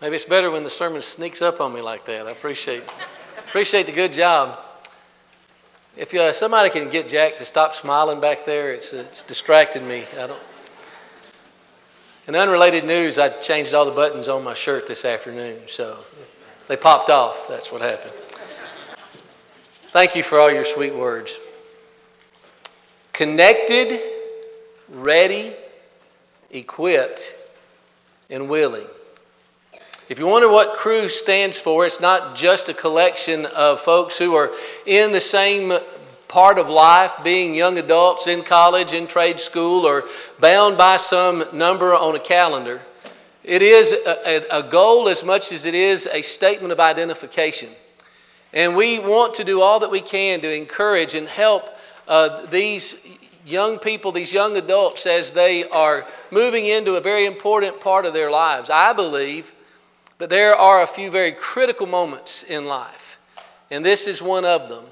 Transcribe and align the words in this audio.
Maybe 0.00 0.14
it's 0.14 0.24
better 0.24 0.50
when 0.50 0.62
the 0.62 0.70
sermon 0.70 1.02
sneaks 1.02 1.42
up 1.42 1.60
on 1.60 1.74
me 1.74 1.80
like 1.80 2.06
that. 2.06 2.26
I 2.26 2.30
appreciate 2.30 2.84
appreciate 3.48 3.86
the 3.86 3.92
good 3.92 4.12
job. 4.12 4.58
If 5.96 6.14
uh, 6.14 6.32
somebody 6.32 6.70
can 6.70 6.88
get 6.88 7.08
Jack 7.08 7.36
to 7.38 7.44
stop 7.44 7.74
smiling 7.74 8.20
back 8.20 8.46
there, 8.46 8.72
it's 8.72 8.92
it's 8.92 9.24
distracted 9.24 9.82
me. 9.82 10.04
I 10.14 10.28
don't. 10.28 10.42
In 12.28 12.36
unrelated 12.36 12.84
news, 12.84 13.18
I 13.18 13.30
changed 13.30 13.74
all 13.74 13.86
the 13.86 13.90
buttons 13.90 14.28
on 14.28 14.44
my 14.44 14.54
shirt 14.54 14.86
this 14.86 15.04
afternoon, 15.04 15.62
so 15.66 15.98
they 16.68 16.76
popped 16.76 17.10
off. 17.10 17.48
That's 17.48 17.72
what 17.72 17.80
happened. 17.80 18.12
Thank 19.92 20.14
you 20.14 20.22
for 20.22 20.38
all 20.38 20.52
your 20.52 20.64
sweet 20.64 20.94
words. 20.94 21.36
Connected, 23.14 23.98
ready, 24.90 25.54
equipped, 26.50 27.34
and 28.30 28.48
willing. 28.48 28.86
If 30.08 30.18
you 30.18 30.26
wonder 30.26 30.48
what 30.48 30.72
crew 30.72 31.10
stands 31.10 31.60
for, 31.60 31.84
it's 31.84 32.00
not 32.00 32.34
just 32.34 32.70
a 32.70 32.74
collection 32.74 33.44
of 33.44 33.82
folks 33.82 34.16
who 34.16 34.36
are 34.36 34.52
in 34.86 35.12
the 35.12 35.20
same 35.20 35.70
part 36.28 36.58
of 36.58 36.70
life, 36.70 37.12
being 37.22 37.54
young 37.54 37.76
adults 37.76 38.26
in 38.26 38.42
college, 38.42 38.94
in 38.94 39.06
trade 39.06 39.38
school, 39.38 39.86
or 39.86 40.04
bound 40.40 40.78
by 40.78 40.96
some 40.96 41.44
number 41.52 41.94
on 41.94 42.16
a 42.16 42.18
calendar. 42.18 42.80
It 43.44 43.60
is 43.60 43.92
a, 43.92 44.46
a, 44.50 44.62
goal 44.62 45.10
as 45.10 45.22
much 45.22 45.52
as 45.52 45.66
it 45.66 45.74
is 45.74 46.08
a 46.10 46.22
statement 46.22 46.72
of 46.72 46.80
identification. 46.80 47.68
And 48.54 48.76
we 48.76 49.00
want 49.00 49.34
to 49.34 49.44
do 49.44 49.60
all 49.60 49.80
that 49.80 49.90
we 49.90 50.00
can 50.00 50.40
to 50.40 50.54
encourage 50.54 51.14
and 51.14 51.28
help 51.28 51.64
uh, 52.06 52.46
these 52.46 52.96
young 53.44 53.78
people, 53.78 54.12
these 54.12 54.32
young 54.32 54.56
adults, 54.56 55.04
as 55.04 55.32
they 55.32 55.68
are 55.68 56.06
moving 56.30 56.64
into 56.64 56.96
a 56.96 57.00
very 57.02 57.26
important 57.26 57.78
part 57.80 58.06
of 58.06 58.14
their 58.14 58.30
lives. 58.30 58.70
I 58.70 58.94
believe 58.94 59.52
that 60.18 60.30
there 60.30 60.54
are 60.54 60.82
a 60.82 60.86
few 60.86 61.10
very 61.10 61.32
critical 61.32 61.86
moments 61.86 62.42
in 62.42 62.66
life, 62.66 63.18
and 63.70 63.84
this 63.84 64.06
is 64.06 64.20
one 64.20 64.44
of 64.44 64.68
them. 64.68 64.84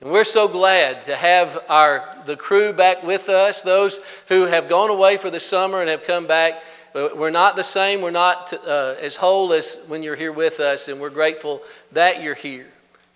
And 0.00 0.10
we're 0.10 0.24
so 0.24 0.48
glad 0.48 1.02
to 1.02 1.16
have 1.16 1.62
our 1.68 2.04
the 2.26 2.36
crew 2.36 2.72
back 2.72 3.02
with 3.02 3.28
us, 3.28 3.62
those 3.62 4.00
who 4.28 4.46
have 4.46 4.68
gone 4.68 4.90
away 4.90 5.16
for 5.16 5.30
the 5.30 5.40
summer 5.40 5.80
and 5.80 5.88
have 5.88 6.04
come 6.04 6.26
back. 6.26 6.54
We're 6.94 7.30
not 7.30 7.56
the 7.56 7.64
same. 7.64 8.02
We're 8.02 8.10
not 8.10 8.52
uh, 8.52 8.94
as 9.00 9.16
whole 9.16 9.52
as 9.52 9.78
when 9.88 10.02
you're 10.02 10.14
here 10.16 10.32
with 10.32 10.60
us, 10.60 10.88
and 10.88 11.00
we're 11.00 11.10
grateful 11.10 11.62
that 11.92 12.22
you're 12.22 12.34
here. 12.34 12.66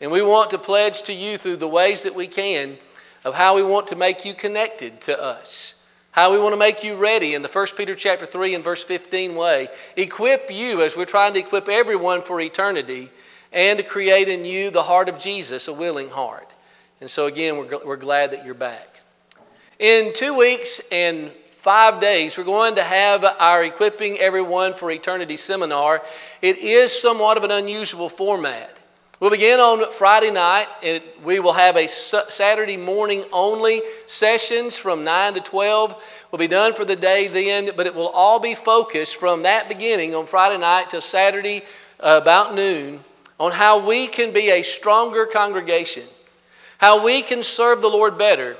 And 0.01 0.11
we 0.11 0.23
want 0.23 0.51
to 0.51 0.59
pledge 0.59 1.03
to 1.03 1.13
you 1.13 1.39
through 1.39 1.57
the 1.57 1.69
ways 1.69 2.03
that 2.03 2.15
we 2.15 2.27
can 2.27 2.77
of 3.25 3.35
how 3.35 3.57
we 3.57 3.63
want 3.63 3.89
to 3.89 3.97
make 3.97 4.25
you 4.25 4.35
connected 4.35 5.01
to 5.03 5.21
us 5.21 5.78
how 6.19 6.33
we 6.33 6.39
want 6.41 6.53
to 6.53 6.59
make 6.59 6.83
you 6.83 6.97
ready 6.97 7.35
in 7.35 7.43
the 7.43 7.49
1 7.49 7.67
Peter 7.77 7.95
chapter 7.95 8.27
3 8.27 8.57
and 8.57 8.65
verse 8.65 8.83
15 8.83 9.37
way. 9.37 9.69
Equip 9.97 10.51
you 10.51 10.83
as 10.83 10.97
we're 10.97 11.05
trying 11.05 11.33
to 11.33 11.39
equip 11.39 11.69
everyone 11.69 12.23
for 12.23 12.41
eternity 12.41 13.09
and 13.53 13.79
to 13.79 13.85
create 13.85 14.29
in 14.29 14.45
you 14.45 14.73
the 14.73 14.83
heart 14.83 15.09
of 15.09 15.21
Jesus, 15.21 15.69
a 15.69 15.73
willing 15.73 16.09
heart. 16.09 16.53
And 17.01 17.09
so, 17.09 17.27
again, 17.27 17.57
we're, 17.57 17.87
we're 17.87 17.97
glad 17.97 18.33
that 18.33 18.45
you're 18.45 18.55
back. 18.55 18.89
In 19.79 20.13
two 20.13 20.35
weeks 20.35 20.81
and 20.91 21.31
five 21.61 22.01
days, 22.01 22.37
we're 22.37 22.43
going 22.43 22.75
to 22.75 22.83
have 22.83 23.23
our 23.23 23.63
Equipping 23.63 24.19
Everyone 24.19 24.75
for 24.75 24.91
Eternity 24.91 25.37
seminar. 25.37 26.03
It 26.43 26.59
is 26.59 27.01
somewhat 27.01 27.37
of 27.37 27.45
an 27.45 27.53
unusual 27.53 28.09
format. 28.09 28.77
We'll 29.21 29.31
begin 29.31 29.59
on 29.59 29.91
Friday 29.91 30.31
night, 30.31 30.69
and 30.85 31.03
we 31.25 31.41
will 31.41 31.53
have 31.53 31.77
a 31.77 31.89
Saturday 31.89 32.77
morning 32.77 33.25
only 33.33 33.83
sessions 34.07 34.77
from 34.77 35.03
9 35.03 35.35
to 35.35 35.41
12. 35.41 36.03
We'll 36.31 36.39
be 36.39 36.47
done 36.47 36.75
for 36.75 36.85
the 36.85 36.95
day 36.95 37.27
then, 37.27 37.73
but 37.77 37.89
it 37.89 37.97
will 37.97 38.11
all 38.11 38.39
be 38.39 38.55
focused 38.55 39.17
from 39.17 39.43
that 39.43 39.69
beginning 39.69 40.15
on 40.15 40.27
Friday 40.27 40.59
night 40.59 40.91
till 40.91 41.01
Saturday 41.01 41.65
uh, 41.99 42.21
about 42.23 42.55
noon 42.55 43.01
on 43.41 43.51
how 43.51 43.85
we 43.85 44.07
can 44.07 44.33
be 44.33 44.51
a 44.51 44.63
stronger 44.63 45.27
congregation, 45.27 46.05
how 46.79 47.03
we 47.03 47.23
can 47.23 47.43
serve 47.43 47.81
the 47.81 47.91
Lord 47.91 48.19
better. 48.19 48.57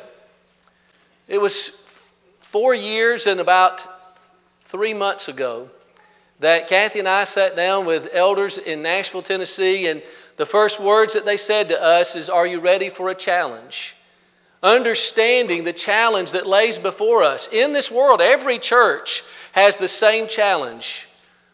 It 1.29 1.39
was 1.41 1.71
four 2.41 2.75
years 2.75 3.29
and 3.29 3.39
about 3.39 3.87
three 4.65 4.93
months 4.93 5.29
ago 5.29 5.71
that 6.41 6.69
Kathy 6.69 6.99
and 6.99 7.09
I 7.09 7.25
sat 7.25 7.57
down 7.57 7.87
with 7.87 8.09
elders 8.13 8.59
in 8.59 8.83
Nashville, 8.83 9.23
Tennessee, 9.23 9.89
and 9.89 10.03
the 10.39 10.47
first 10.47 10.81
words 10.81 11.15
that 11.15 11.25
they 11.25 11.37
said 11.37 11.69
to 11.69 11.83
us 11.83 12.17
is, 12.17 12.31
Are 12.31 12.47
you 12.47 12.61
ready 12.61 12.89
for 12.89 13.11
a 13.11 13.15
challenge? 13.15 13.95
Understanding 14.63 15.65
the 15.65 15.73
challenge 15.73 16.33
that 16.33 16.47
lays 16.47 16.79
before 16.79 17.23
us. 17.23 17.49
In 17.53 17.73
this 17.73 17.91
world, 17.91 18.21
every 18.21 18.59
church 18.59 19.23
has 19.53 19.77
the 19.77 19.89
same 19.89 20.29
challenge. 20.29 21.07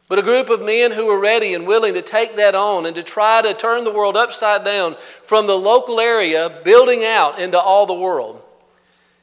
But 0.09 0.19
a 0.19 0.23
group 0.23 0.51
of 0.51 0.63
men 0.63 0.93
who 0.93 1.09
are 1.09 1.19
ready 1.19 1.55
and 1.55 1.67
willing 1.67 1.95
to 1.95 2.03
take 2.03 2.37
that 2.37 2.55
on 2.55 2.85
and 2.85 2.95
to 2.97 3.03
try 3.03 3.41
to 3.41 3.55
turn 3.55 3.85
the 3.85 3.93
world 3.93 4.17
upside 4.17 4.65
down 4.65 4.97
from 5.25 5.47
the 5.47 5.59
local 5.59 5.99
area, 5.99 6.61
building 6.63 7.05
out 7.05 7.39
into 7.39 7.59
all 7.59 7.87
the 7.87 7.95
world. 7.95 8.43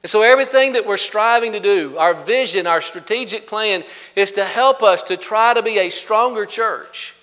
And 0.01 0.09
so, 0.09 0.23
everything 0.23 0.73
that 0.73 0.87
we're 0.87 0.97
striving 0.97 1.51
to 1.51 1.59
do, 1.59 1.97
our 1.99 2.15
vision, 2.15 2.65
our 2.65 2.81
strategic 2.81 3.45
plan, 3.45 3.83
is 4.15 4.31
to 4.33 4.43
help 4.43 4.81
us 4.81 5.03
to 5.03 5.17
try 5.17 5.53
to 5.53 5.61
be 5.61 5.77
a 5.77 5.91
stronger 5.91 6.47
church. 6.47 7.13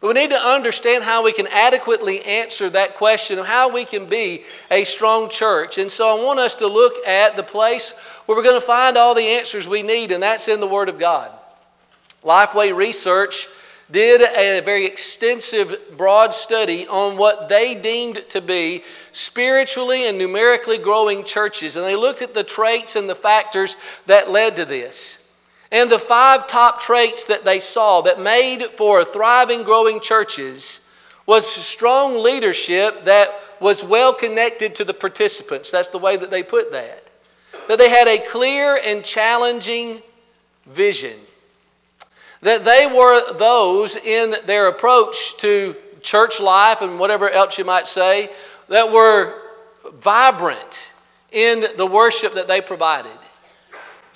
But 0.00 0.08
we 0.08 0.14
need 0.14 0.30
to 0.30 0.42
understand 0.42 1.04
how 1.04 1.24
we 1.24 1.32
can 1.32 1.46
adequately 1.46 2.24
answer 2.24 2.70
that 2.70 2.96
question 2.96 3.38
of 3.38 3.46
how 3.46 3.70
we 3.72 3.84
can 3.84 4.06
be 4.06 4.44
a 4.70 4.84
strong 4.84 5.28
church. 5.28 5.76
And 5.76 5.90
so 5.90 6.08
I 6.08 6.24
want 6.24 6.40
us 6.40 6.54
to 6.56 6.66
look 6.66 7.06
at 7.06 7.36
the 7.36 7.42
place 7.42 7.92
where 8.24 8.36
we're 8.36 8.44
going 8.44 8.60
to 8.60 8.66
find 8.66 8.96
all 8.96 9.14
the 9.14 9.26
answers 9.26 9.68
we 9.68 9.82
need, 9.82 10.10
and 10.10 10.22
that's 10.22 10.48
in 10.48 10.60
the 10.60 10.66
Word 10.66 10.88
of 10.88 10.98
God. 10.98 11.30
Lifeway 12.24 12.74
Research 12.74 13.46
did 13.90 14.22
a 14.22 14.60
very 14.60 14.86
extensive, 14.86 15.76
broad 15.96 16.32
study 16.32 16.86
on 16.86 17.18
what 17.18 17.48
they 17.48 17.74
deemed 17.74 18.24
to 18.30 18.40
be 18.40 18.84
spiritually 19.12 20.06
and 20.06 20.16
numerically 20.16 20.78
growing 20.78 21.24
churches. 21.24 21.76
And 21.76 21.84
they 21.84 21.96
looked 21.96 22.22
at 22.22 22.32
the 22.32 22.44
traits 22.44 22.96
and 22.96 23.08
the 23.08 23.14
factors 23.14 23.76
that 24.06 24.30
led 24.30 24.56
to 24.56 24.64
this. 24.64 25.18
And 25.72 25.90
the 25.90 25.98
five 25.98 26.46
top 26.46 26.80
traits 26.80 27.26
that 27.26 27.44
they 27.44 27.60
saw 27.60 28.00
that 28.02 28.20
made 28.20 28.64
for 28.76 29.04
thriving, 29.04 29.62
growing 29.62 30.00
churches 30.00 30.80
was 31.26 31.46
strong 31.46 32.22
leadership 32.22 33.04
that 33.04 33.28
was 33.60 33.84
well 33.84 34.12
connected 34.12 34.74
to 34.76 34.84
the 34.84 34.94
participants. 34.94 35.70
That's 35.70 35.90
the 35.90 35.98
way 35.98 36.16
that 36.16 36.30
they 36.30 36.42
put 36.42 36.72
that. 36.72 37.04
That 37.68 37.78
they 37.78 37.88
had 37.88 38.08
a 38.08 38.18
clear 38.18 38.80
and 38.84 39.04
challenging 39.04 40.02
vision. 40.66 41.16
That 42.42 42.64
they 42.64 42.86
were 42.86 43.34
those 43.34 43.94
in 43.94 44.34
their 44.46 44.68
approach 44.68 45.36
to 45.38 45.76
church 46.00 46.40
life 46.40 46.82
and 46.82 46.98
whatever 46.98 47.30
else 47.30 47.58
you 47.58 47.64
might 47.64 47.86
say 47.86 48.30
that 48.68 48.90
were 48.90 49.40
vibrant 49.94 50.92
in 51.30 51.64
the 51.76 51.86
worship 51.86 52.34
that 52.34 52.48
they 52.48 52.60
provided 52.60 53.12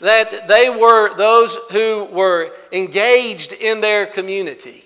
that 0.04 0.48
they 0.48 0.68
were 0.68 1.14
those 1.14 1.56
who 1.72 2.04
were 2.04 2.52
engaged 2.70 3.52
in 3.52 3.80
their 3.80 4.06
community. 4.06 4.84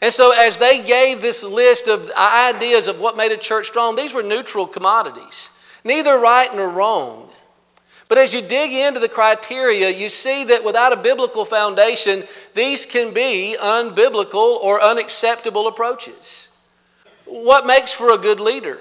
And 0.00 0.12
so, 0.12 0.32
as 0.32 0.56
they 0.56 0.82
gave 0.82 1.20
this 1.20 1.42
list 1.42 1.86
of 1.86 2.10
ideas 2.12 2.88
of 2.88 2.98
what 2.98 3.16
made 3.16 3.32
a 3.32 3.36
church 3.36 3.66
strong, 3.66 3.94
these 3.94 4.14
were 4.14 4.22
neutral 4.22 4.66
commodities, 4.66 5.50
neither 5.84 6.18
right 6.18 6.54
nor 6.54 6.68
wrong. 6.68 7.28
But 8.08 8.16
as 8.16 8.32
you 8.32 8.40
dig 8.40 8.72
into 8.72 9.00
the 9.00 9.08
criteria, 9.08 9.90
you 9.90 10.08
see 10.08 10.44
that 10.44 10.64
without 10.64 10.94
a 10.94 10.96
biblical 10.96 11.44
foundation, 11.44 12.24
these 12.54 12.86
can 12.86 13.12
be 13.12 13.54
unbiblical 13.60 14.56
or 14.62 14.80
unacceptable 14.80 15.66
approaches. 15.66 16.48
What 17.26 17.66
makes 17.66 17.92
for 17.92 18.12
a 18.12 18.18
good 18.18 18.40
leader? 18.40 18.78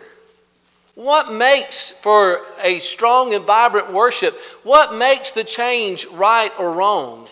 What 0.97 1.31
makes 1.31 1.91
for 1.91 2.41
a 2.59 2.79
strong 2.79 3.35
and 3.35 3.45
vibrant 3.45 3.93
worship? 3.93 4.33
What 4.63 4.95
makes 4.95 5.29
the 5.29 5.43
change 5.43 6.07
right 6.07 6.51
or 6.57 6.71
wrong? 6.71 7.27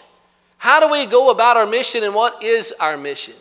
How 0.59 0.79
do 0.79 0.87
we 0.87 1.07
go 1.07 1.31
about 1.31 1.57
our 1.57 1.65
mission 1.65 2.03
and 2.03 2.13
what 2.13 2.43
is 2.43 2.75
our 2.79 2.95
mission? 2.95 3.33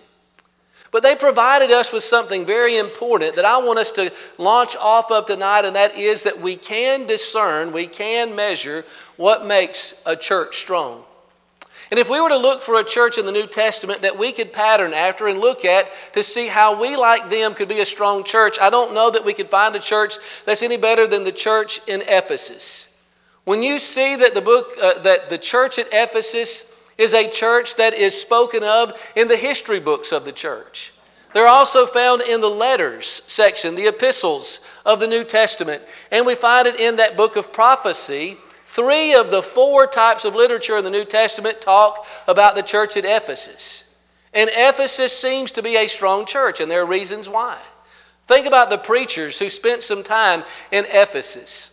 But 0.91 1.03
they 1.03 1.15
provided 1.15 1.71
us 1.71 1.93
with 1.93 2.05
something 2.05 2.47
very 2.47 2.79
important 2.79 3.37
that 3.37 3.45
I 3.45 3.59
want 3.59 3.79
us 3.79 3.93
to 3.93 4.11
launch 4.39 4.77
off 4.77 5.11
of 5.11 5.27
tonight, 5.27 5.67
and 5.67 5.77
that 5.77 5.99
is 5.99 6.23
that 6.23 6.41
we 6.41 6.57
can 6.57 7.07
discern, 7.07 7.73
we 7.73 7.87
can 7.87 8.35
measure 8.35 8.87
what 9.19 9.45
makes 9.45 9.93
a 10.07 10.17
church 10.17 10.57
strong. 10.57 11.05
And 11.95 12.01
if 12.01 12.11
we 12.11 12.21
were 12.21 12.31
to 12.31 12.37
look 12.37 12.61
for 12.61 12.81
a 12.81 12.83
church 12.83 13.19
in 13.19 13.25
the 13.25 13.31
New 13.31 13.47
Testament 13.47 14.03
that 14.03 14.19
we 14.19 14.33
could 14.33 14.53
pattern 14.53 14.93
after 14.93 15.29
and 15.29 15.39
look 15.39 15.65
at 15.65 15.87
to 16.15 16.25
see 16.25 16.49
how 16.49 16.81
we, 16.81 16.97
like 16.97 17.31
them, 17.31 17.55
could 17.55 17.69
be 17.69 17.79
a 17.79 17.87
strong 17.87 18.25
church, 18.25 18.59
I 18.61 18.69
don't 18.69 18.95
know 18.95 19.13
that 19.13 19.25
we 19.25 19.33
could 19.33 19.49
find 19.49 19.77
a 19.77 19.79
church 19.79 20.17
that's 20.45 20.65
any 20.65 20.77
better 20.77 21.07
than 21.07 21.23
the 21.23 21.31
church 21.31 21.81
in 21.87 22.03
Ephesus. 22.03 22.89
When 23.45 23.63
you 23.63 23.79
see 23.79 24.17
that 24.17 24.35
the 24.35 24.41
book, 24.41 24.73
uh, 24.83 25.03
that 25.03 25.31
the 25.31 25.39
church 25.39 25.79
at 25.79 25.87
Ephesus 25.93 26.65
is 26.99 27.15
a 27.15 27.31
church 27.31 27.77
that 27.77 27.95
is 27.95 28.21
spoken 28.21 28.65
of 28.65 29.01
in 29.15 29.29
the 29.29 29.37
history 29.37 29.79
books 29.79 30.11
of 30.11 30.25
the 30.25 30.33
church. 30.33 30.93
They're 31.33 31.47
also 31.47 31.87
found 31.87 32.23
in 32.23 32.41
the 32.41 32.51
letters 32.51 33.23
section, 33.29 33.77
the 33.77 33.87
epistles 33.87 34.59
of 34.85 34.99
the 34.99 35.07
New 35.07 35.23
Testament. 35.23 35.81
And 36.11 36.27
we 36.27 36.35
find 36.35 36.67
it 36.67 36.81
in 36.81 36.97
that 36.97 37.17
book 37.17 37.37
of 37.37 37.53
prophecy 37.53 38.37
Three 38.75 39.15
of 39.15 39.31
the 39.31 39.41
four 39.41 39.87
types 39.87 40.25
of 40.25 40.35
literature 40.35 40.77
in 40.77 40.83
the 40.83 40.91
New 40.91 41.05
Testament 41.05 41.61
talk 41.61 42.05
about 42.27 42.57
the 42.57 42.63
church 42.63 42.97
at 42.97 43.05
Ephesus. 43.05 43.85
And 44.33 44.51
Ephesus 44.53 45.17
seems 45.17 45.53
to 45.53 45.63
be 45.63 45.77
a 45.77 45.87
strong 45.87 46.27
church, 46.27 46.59
and 46.59 46.69
there 46.69 46.83
are 46.83 46.87
reasons 46.87 47.29
why. 47.29 47.57
Think 48.27 48.47
about 48.47 48.71
the 48.71 48.79
preachers 48.79 49.39
who 49.39 49.49
spent 49.49 49.85
some 49.85 50.03
time 50.03 50.43
in 50.73 50.87
Ephesus. 50.87 51.71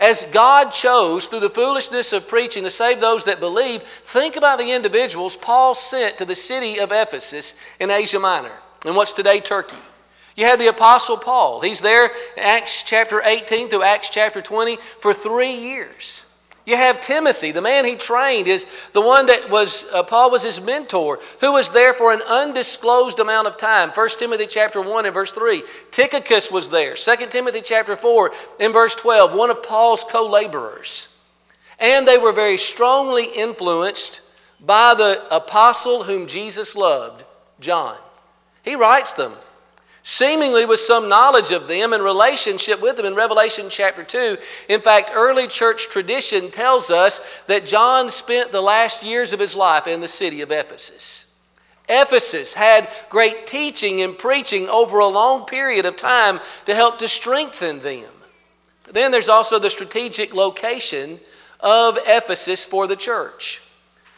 As 0.00 0.24
God 0.32 0.72
chose, 0.72 1.26
through 1.26 1.38
the 1.38 1.50
foolishness 1.50 2.12
of 2.12 2.26
preaching, 2.26 2.64
to 2.64 2.70
save 2.70 2.98
those 2.98 3.26
that 3.26 3.38
believe, 3.38 3.84
think 4.06 4.34
about 4.34 4.58
the 4.58 4.72
individuals 4.72 5.36
Paul 5.36 5.76
sent 5.76 6.18
to 6.18 6.24
the 6.24 6.34
city 6.34 6.80
of 6.80 6.90
Ephesus 6.90 7.54
in 7.78 7.92
Asia 7.92 8.18
Minor, 8.18 8.58
in 8.84 8.96
what's 8.96 9.12
today 9.12 9.38
Turkey. 9.38 9.78
You 10.34 10.46
had 10.46 10.58
the 10.58 10.66
Apostle 10.66 11.16
Paul. 11.16 11.60
He's 11.60 11.80
there 11.80 12.10
Acts 12.36 12.82
chapter 12.82 13.22
18 13.24 13.68
through 13.68 13.84
Acts 13.84 14.08
chapter 14.08 14.42
20 14.42 14.78
for 15.00 15.14
three 15.14 15.52
years. 15.52 16.24
You 16.70 16.76
have 16.76 17.02
Timothy, 17.02 17.50
the 17.50 17.60
man 17.60 17.84
he 17.84 17.96
trained, 17.96 18.46
is 18.46 18.64
the 18.92 19.00
one 19.00 19.26
that 19.26 19.50
was 19.50 19.84
uh, 19.92 20.04
Paul 20.04 20.30
was 20.30 20.44
his 20.44 20.60
mentor, 20.60 21.18
who 21.40 21.50
was 21.50 21.68
there 21.70 21.94
for 21.94 22.12
an 22.12 22.22
undisclosed 22.22 23.18
amount 23.18 23.48
of 23.48 23.56
time. 23.56 23.90
1 23.90 24.08
Timothy 24.10 24.46
chapter 24.46 24.80
1 24.80 25.04
and 25.04 25.12
verse 25.12 25.32
3. 25.32 25.64
Tychicus 25.90 26.48
was 26.48 26.70
there. 26.70 26.94
2 26.94 27.26
Timothy 27.28 27.60
chapter 27.60 27.96
4 27.96 28.30
and 28.60 28.72
verse 28.72 28.94
12, 28.94 29.34
one 29.34 29.50
of 29.50 29.64
Paul's 29.64 30.04
co-laborers. 30.04 31.08
And 31.80 32.06
they 32.06 32.18
were 32.18 32.30
very 32.30 32.56
strongly 32.56 33.24
influenced 33.24 34.20
by 34.60 34.94
the 34.94 35.34
apostle 35.34 36.04
whom 36.04 36.28
Jesus 36.28 36.76
loved, 36.76 37.24
John. 37.58 37.96
He 38.62 38.76
writes 38.76 39.14
them 39.14 39.32
seemingly 40.02 40.64
with 40.64 40.80
some 40.80 41.08
knowledge 41.08 41.52
of 41.52 41.68
them 41.68 41.92
and 41.92 42.02
relationship 42.02 42.80
with 42.80 42.96
them 42.96 43.06
in 43.06 43.14
Revelation 43.14 43.68
chapter 43.70 44.02
2. 44.02 44.38
In 44.68 44.80
fact, 44.80 45.10
early 45.14 45.46
church 45.46 45.88
tradition 45.88 46.50
tells 46.50 46.90
us 46.90 47.20
that 47.46 47.66
John 47.66 48.10
spent 48.10 48.52
the 48.52 48.62
last 48.62 49.02
years 49.02 49.32
of 49.32 49.40
his 49.40 49.54
life 49.54 49.86
in 49.86 50.00
the 50.00 50.08
city 50.08 50.40
of 50.40 50.50
Ephesus. 50.50 51.26
Ephesus 51.88 52.54
had 52.54 52.88
great 53.08 53.46
teaching 53.46 54.00
and 54.00 54.16
preaching 54.16 54.68
over 54.68 55.00
a 55.00 55.06
long 55.06 55.44
period 55.44 55.86
of 55.86 55.96
time 55.96 56.40
to 56.66 56.74
help 56.74 56.98
to 56.98 57.08
strengthen 57.08 57.80
them. 57.80 58.10
Then 58.84 59.10
there's 59.10 59.28
also 59.28 59.58
the 59.58 59.70
strategic 59.70 60.32
location 60.32 61.20
of 61.58 61.98
Ephesus 62.06 62.64
for 62.64 62.86
the 62.86 62.96
church. 62.96 63.60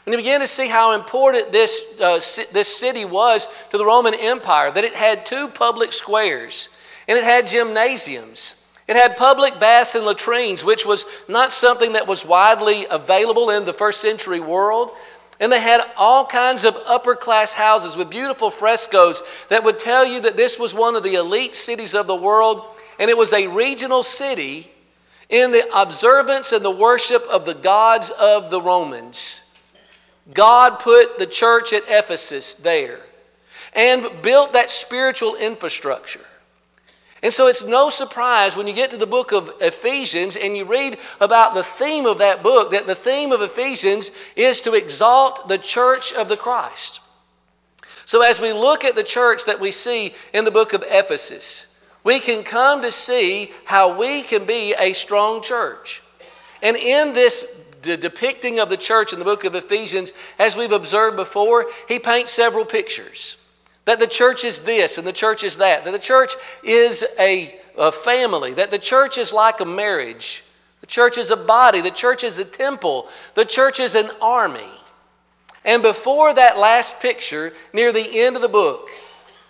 And 0.04 0.12
you 0.12 0.18
begin 0.18 0.40
to 0.40 0.48
see 0.48 0.66
how 0.66 0.92
important 0.92 1.52
this, 1.52 1.80
uh, 2.00 2.20
this 2.52 2.76
city 2.76 3.04
was 3.04 3.48
to 3.70 3.78
the 3.78 3.84
Roman 3.84 4.14
Empire, 4.14 4.70
that 4.72 4.84
it 4.84 4.94
had 4.94 5.24
two 5.24 5.48
public 5.48 5.92
squares, 5.92 6.68
and 7.06 7.16
it 7.16 7.24
had 7.24 7.46
gymnasiums. 7.46 8.56
It 8.88 8.96
had 8.96 9.16
public 9.16 9.60
baths 9.60 9.94
and 9.94 10.04
latrines, 10.04 10.64
which 10.64 10.84
was 10.84 11.06
not 11.28 11.52
something 11.52 11.92
that 11.92 12.08
was 12.08 12.24
widely 12.24 12.86
available 12.90 13.50
in 13.50 13.64
the 13.64 13.72
first 13.72 14.00
century 14.00 14.40
world. 14.40 14.90
And 15.38 15.52
they 15.52 15.60
had 15.60 15.80
all 15.96 16.26
kinds 16.26 16.64
of 16.64 16.76
upper 16.84 17.14
class 17.14 17.52
houses 17.52 17.96
with 17.96 18.10
beautiful 18.10 18.50
frescoes 18.50 19.22
that 19.48 19.64
would 19.64 19.78
tell 19.78 20.04
you 20.04 20.20
that 20.20 20.36
this 20.36 20.58
was 20.58 20.74
one 20.74 20.94
of 20.94 21.02
the 21.02 21.14
elite 21.14 21.54
cities 21.54 21.94
of 21.94 22.06
the 22.06 22.14
world, 22.14 22.64
and 22.98 23.08
it 23.08 23.16
was 23.16 23.32
a 23.32 23.46
regional 23.46 24.02
city 24.02 24.70
in 25.28 25.52
the 25.52 25.64
observance 25.80 26.52
and 26.52 26.64
the 26.64 26.70
worship 26.70 27.22
of 27.30 27.44
the 27.46 27.54
gods 27.54 28.10
of 28.10 28.50
the 28.50 28.60
Romans. 28.60 29.41
God 30.32 30.78
put 30.78 31.18
the 31.18 31.26
church 31.26 31.72
at 31.72 31.84
Ephesus 31.88 32.54
there 32.56 33.00
and 33.72 34.22
built 34.22 34.52
that 34.52 34.70
spiritual 34.70 35.36
infrastructure. 35.36 36.20
And 37.22 37.32
so 37.32 37.46
it's 37.46 37.64
no 37.64 37.88
surprise 37.88 38.56
when 38.56 38.66
you 38.66 38.74
get 38.74 38.90
to 38.90 38.96
the 38.96 39.06
book 39.06 39.30
of 39.30 39.50
Ephesians 39.60 40.36
and 40.36 40.56
you 40.56 40.64
read 40.64 40.98
about 41.20 41.54
the 41.54 41.62
theme 41.62 42.04
of 42.06 42.18
that 42.18 42.42
book 42.42 42.72
that 42.72 42.86
the 42.86 42.96
theme 42.96 43.30
of 43.30 43.42
Ephesians 43.42 44.10
is 44.34 44.62
to 44.62 44.74
exalt 44.74 45.48
the 45.48 45.58
church 45.58 46.12
of 46.12 46.28
the 46.28 46.36
Christ. 46.36 47.00
So 48.06 48.22
as 48.22 48.40
we 48.40 48.52
look 48.52 48.84
at 48.84 48.96
the 48.96 49.04
church 49.04 49.44
that 49.44 49.60
we 49.60 49.70
see 49.70 50.14
in 50.32 50.44
the 50.44 50.50
book 50.50 50.72
of 50.72 50.82
Ephesus, 50.84 51.66
we 52.02 52.18
can 52.18 52.42
come 52.42 52.82
to 52.82 52.90
see 52.90 53.52
how 53.64 53.96
we 53.96 54.22
can 54.22 54.44
be 54.44 54.74
a 54.76 54.92
strong 54.92 55.42
church. 55.42 56.02
And 56.60 56.76
in 56.76 57.14
this 57.14 57.46
the 57.82 57.96
depicting 57.96 58.60
of 58.60 58.68
the 58.68 58.76
church 58.76 59.12
in 59.12 59.18
the 59.18 59.24
book 59.24 59.44
of 59.44 59.54
Ephesians, 59.54 60.12
as 60.38 60.56
we've 60.56 60.72
observed 60.72 61.16
before, 61.16 61.66
he 61.88 61.98
paints 61.98 62.32
several 62.32 62.64
pictures. 62.64 63.36
That 63.84 63.98
the 63.98 64.06
church 64.06 64.44
is 64.44 64.60
this 64.60 64.98
and 64.98 65.06
the 65.06 65.12
church 65.12 65.44
is 65.44 65.56
that. 65.56 65.84
That 65.84 65.90
the 65.90 65.98
church 65.98 66.34
is 66.62 67.04
a, 67.18 67.58
a 67.76 67.90
family. 67.90 68.54
That 68.54 68.70
the 68.70 68.78
church 68.78 69.18
is 69.18 69.32
like 69.32 69.60
a 69.60 69.64
marriage. 69.64 70.42
The 70.80 70.86
church 70.86 71.18
is 71.18 71.30
a 71.30 71.36
body. 71.36 71.80
The 71.80 71.90
church 71.90 72.24
is 72.24 72.38
a 72.38 72.44
temple. 72.44 73.08
The 73.34 73.44
church 73.44 73.80
is 73.80 73.94
an 73.94 74.10
army. 74.20 74.70
And 75.64 75.82
before 75.82 76.34
that 76.34 76.58
last 76.58 77.00
picture, 77.00 77.52
near 77.72 77.92
the 77.92 78.20
end 78.20 78.36
of 78.36 78.42
the 78.42 78.48
book, 78.48 78.88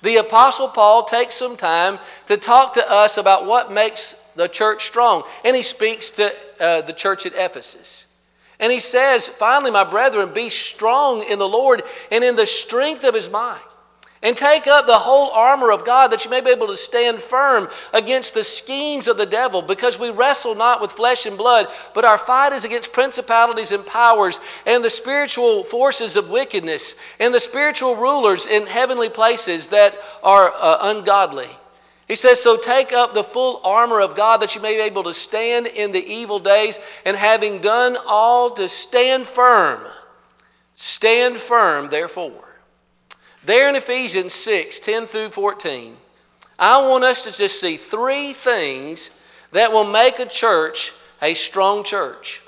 the 0.03 0.17
Apostle 0.17 0.69
Paul 0.69 1.05
takes 1.05 1.35
some 1.35 1.57
time 1.57 1.99
to 2.27 2.37
talk 2.37 2.75
to 2.75 2.91
us 2.91 3.19
about 3.19 3.47
what 3.47 3.73
makes 3.73 4.17
the 4.35 4.49
church 4.49 4.87
strong. 4.87 5.25
And 5.45 5.55
he 5.55 5.63
speaks 5.63 6.11
to 6.13 6.33
uh, 6.61 6.83
the 6.83 6.93
church 6.93 7.25
at 7.25 7.35
Ephesus. 7.35 8.07
And 8.63 8.71
he 8.71 8.79
says, 8.79 9.27
finally, 9.27 9.73
my 9.73 9.83
brethren, 9.83 10.33
be 10.33 10.49
strong 10.49 11.25
in 11.25 11.41
the 11.41 11.49
Lord 11.49 11.83
and 12.13 12.23
in 12.23 12.37
the 12.37 12.47
strength 12.47 13.03
of 13.03 13.13
his 13.13 13.29
might. 13.29 13.59
And 14.23 14.37
take 14.37 14.69
up 14.69 14.87
the 14.87 15.01
whole 15.01 15.31
armor 15.31 15.73
of 15.73 15.85
God 15.85 16.13
that 16.13 16.25
you 16.25 16.31
may 16.31 16.43
be 16.43 16.51
able 16.51 16.69
to 16.69 16.77
stand 16.77 17.21
firm 17.21 17.69
against 17.93 18.35
the 18.35 18.45
schemes 18.45 19.09
of 19.09 19.17
the 19.17 19.27
devil, 19.27 19.63
because 19.63 19.99
we 19.99 20.11
wrestle 20.11 20.55
not 20.55 20.81
with 20.81 20.93
flesh 20.93 21.27
and 21.27 21.37
blood, 21.37 21.67
but 21.93 22.05
our 22.05 22.19
fight 22.19 22.53
is 22.53 22.63
against 22.63 22.93
principalities 22.93 23.73
and 23.73 23.85
powers 23.85 24.39
and 24.65 24.85
the 24.85 24.91
spiritual 24.91 25.65
forces 25.65 26.15
of 26.15 26.31
wickedness 26.31 26.95
and 27.19 27.35
the 27.35 27.41
spiritual 27.41 27.97
rulers 27.97 28.47
in 28.47 28.69
heavenly 28.69 29.09
places 29.09 29.67
that 29.69 29.97
are 30.23 30.53
uh, 30.55 30.79
ungodly. 30.83 31.49
He 32.13 32.17
says, 32.17 32.43
So 32.43 32.59
take 32.59 32.93
up 32.93 33.15
the 33.15 33.25
full 33.25 33.63
armor 33.65 34.03
of 34.03 34.15
God 34.15 34.43
that 34.43 34.55
you 34.55 34.61
may 34.61 34.77
be 34.77 34.83
able 34.83 35.05
to 35.05 35.15
stand 35.15 35.67
in 35.67 35.93
the 35.93 36.05
evil 36.05 36.41
days, 36.41 36.79
and 37.07 37.17
having 37.17 37.63
done 37.63 37.97
all 38.07 38.51
to 38.57 38.69
stand 38.69 39.27
firm. 39.27 39.81
Stand 40.75 41.39
firm, 41.39 41.89
therefore. 41.89 42.45
There 43.47 43.67
in 43.71 43.77
Ephesians 43.77 44.35
6 44.35 44.81
10 44.81 45.07
through 45.07 45.31
14, 45.31 45.97
I 46.59 46.87
want 46.87 47.03
us 47.03 47.25
to 47.25 47.33
just 47.33 47.59
see 47.59 47.79
three 47.79 48.35
things 48.35 49.11
that 49.53 49.73
will 49.73 49.91
make 49.91 50.19
a 50.19 50.27
church 50.27 50.93
a 51.23 51.33
strong 51.33 51.83
church. 51.83 52.43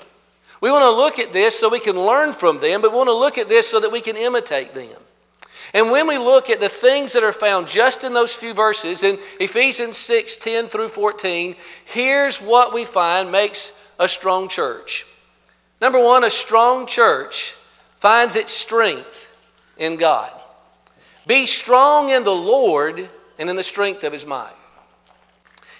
We 0.61 0.69
want 0.69 0.83
to 0.83 0.91
look 0.91 1.17
at 1.17 1.33
this 1.33 1.57
so 1.57 1.69
we 1.69 1.79
can 1.79 1.99
learn 1.99 2.33
from 2.33 2.59
them, 2.59 2.83
but 2.83 2.91
we 2.91 2.97
want 2.97 3.07
to 3.07 3.13
look 3.13 3.39
at 3.39 3.49
this 3.49 3.67
so 3.67 3.79
that 3.79 3.91
we 3.91 4.01
can 4.01 4.15
imitate 4.15 4.75
them. 4.75 5.01
And 5.75 5.91
when 5.91 6.07
we 6.07 6.17
look 6.17 6.49
at 6.49 6.61
the 6.61 6.69
things 6.69 7.13
that 7.13 7.23
are 7.23 7.33
found 7.33 7.67
just 7.67 8.05
in 8.05 8.13
those 8.13 8.33
few 8.33 8.53
verses 8.53 9.03
in 9.03 9.19
Ephesians 9.41 9.97
6 9.97 10.37
10 10.37 10.67
through 10.67 10.87
14, 10.87 11.57
here's 11.83 12.41
what 12.41 12.73
we 12.73 12.85
find 12.85 13.29
makes 13.29 13.73
a 13.99 14.07
strong 14.07 14.47
church. 14.47 15.05
Number 15.81 15.99
one, 15.99 16.23
a 16.23 16.29
strong 16.29 16.87
church 16.87 17.53
finds 17.99 18.37
its 18.37 18.53
strength 18.53 19.27
in 19.75 19.97
God. 19.97 20.31
Be 21.27 21.45
strong 21.45 22.09
in 22.09 22.23
the 22.23 22.31
Lord 22.31 23.09
and 23.37 23.49
in 23.49 23.57
the 23.57 23.63
strength 23.63 24.05
of 24.05 24.13
his 24.13 24.25
might. 24.25 24.55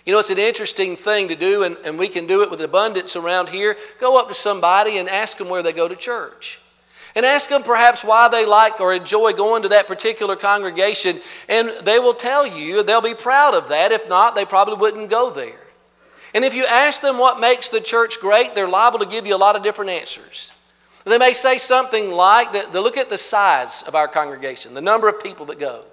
You 0.05 0.11
know, 0.11 0.19
it's 0.19 0.29
an 0.29 0.39
interesting 0.39 0.97
thing 0.97 1.29
to 1.29 1.37
do, 1.37 1.63
and, 1.63 1.77
and 1.85 1.97
we 1.97 2.09
can 2.09 2.27
do 2.27 2.41
it 2.41 2.51
with 2.51 2.59
abundance 2.59 3.15
around 3.15 3.47
here. 3.47 3.77
Go 4.01 4.19
up 4.19 4.27
to 4.27 4.33
somebody 4.33 4.97
and 4.97 5.07
ask 5.07 5.37
them 5.37 5.47
where 5.47 5.63
they 5.63 5.71
go 5.71 5.87
to 5.87 5.95
church 5.95 6.59
and 7.15 7.25
ask 7.25 7.49
them 7.49 7.63
perhaps 7.63 8.03
why 8.03 8.27
they 8.27 8.45
like 8.45 8.79
or 8.81 8.93
enjoy 8.93 9.33
going 9.33 9.63
to 9.63 9.69
that 9.69 9.87
particular 9.87 10.35
congregation, 10.35 11.19
and 11.47 11.71
they 11.83 11.97
will 11.97 12.13
tell 12.13 12.45
you 12.45 12.83
they'll 12.83 13.01
be 13.01 13.15
proud 13.15 13.53
of 13.53 13.69
that. 13.69 13.91
If 13.91 14.07
not, 14.09 14.35
they 14.35 14.45
probably 14.45 14.75
wouldn't 14.75 15.09
go 15.09 15.31
there. 15.31 15.59
And 16.33 16.43
if 16.43 16.53
you 16.53 16.65
ask 16.65 17.01
them 17.01 17.17
what 17.17 17.39
makes 17.39 17.69
the 17.69 17.79
church 17.79 18.19
great, 18.19 18.53
they're 18.53 18.67
liable 18.67 18.99
to 18.99 19.05
give 19.05 19.25
you 19.25 19.35
a 19.35 19.37
lot 19.37 19.55
of 19.55 19.63
different 19.63 19.91
answers. 19.91 20.51
They 21.05 21.17
may 21.17 21.33
say 21.33 21.59
something 21.59 22.09
like 22.11 22.51
they 22.51 22.79
look 22.79 22.97
at 22.97 23.09
the 23.09 23.17
size 23.17 23.83
of 23.83 23.95
our 23.95 24.07
congregation, 24.07 24.73
the 24.73 24.81
number 24.81 25.07
of 25.07 25.21
people 25.21 25.45
that 25.45 25.59
go. 25.59 25.83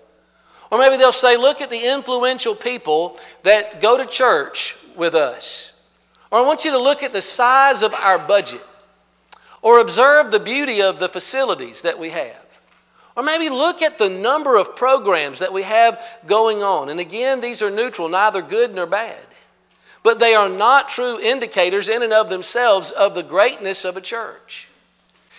Or 0.71 0.79
maybe 0.79 0.97
they'll 0.97 1.13
say, 1.13 1.37
look 1.37 1.61
at 1.61 1.69
the 1.69 1.93
influential 1.93 2.55
people 2.55 3.21
that 3.43 3.83
go 3.83 3.99
to 3.99 4.07
church 4.07 4.75
with 4.97 5.15
us. 5.15 5.71
Or 6.31 6.39
I 6.39 6.43
want 6.47 6.65
you 6.65 6.71
to 6.71 6.79
look 6.79 7.03
at 7.03 7.13
the 7.13 7.21
size 7.21 7.83
of 7.83 7.93
our 7.93 8.19
budget. 8.19 8.63
Or 9.63 9.79
observe 9.79 10.31
the 10.31 10.41
beauty 10.41 10.83
of 10.83 10.99
the 10.99 11.09
facilities 11.09 11.83
that 11.83 11.99
we 11.99 12.11
have. 12.11 12.45
Or 13.17 13.23
maybe 13.23 13.49
look 13.49 13.83
at 13.83 13.99
the 13.99 14.09
number 14.09 14.57
of 14.57 14.75
programs 14.75 15.39
that 15.39 15.53
we 15.53 15.63
have 15.63 16.01
going 16.27 16.63
on. 16.63 16.89
And 16.89 16.99
again, 16.99 17.41
these 17.41 17.63
are 17.63 17.71
neutral, 17.71 18.09
neither 18.09 18.43
good 18.43 18.75
nor 18.75 18.87
bad. 18.87 19.25
But 20.03 20.19
they 20.19 20.35
are 20.35 20.49
not 20.49 20.89
true 20.89 21.21
indicators 21.21 21.89
in 21.89 22.03
and 22.03 22.13
of 22.13 22.29
themselves 22.29 22.91
of 22.91 23.15
the 23.15 23.23
greatness 23.23 23.85
of 23.85 23.97
a 23.97 24.01
church. 24.01 24.67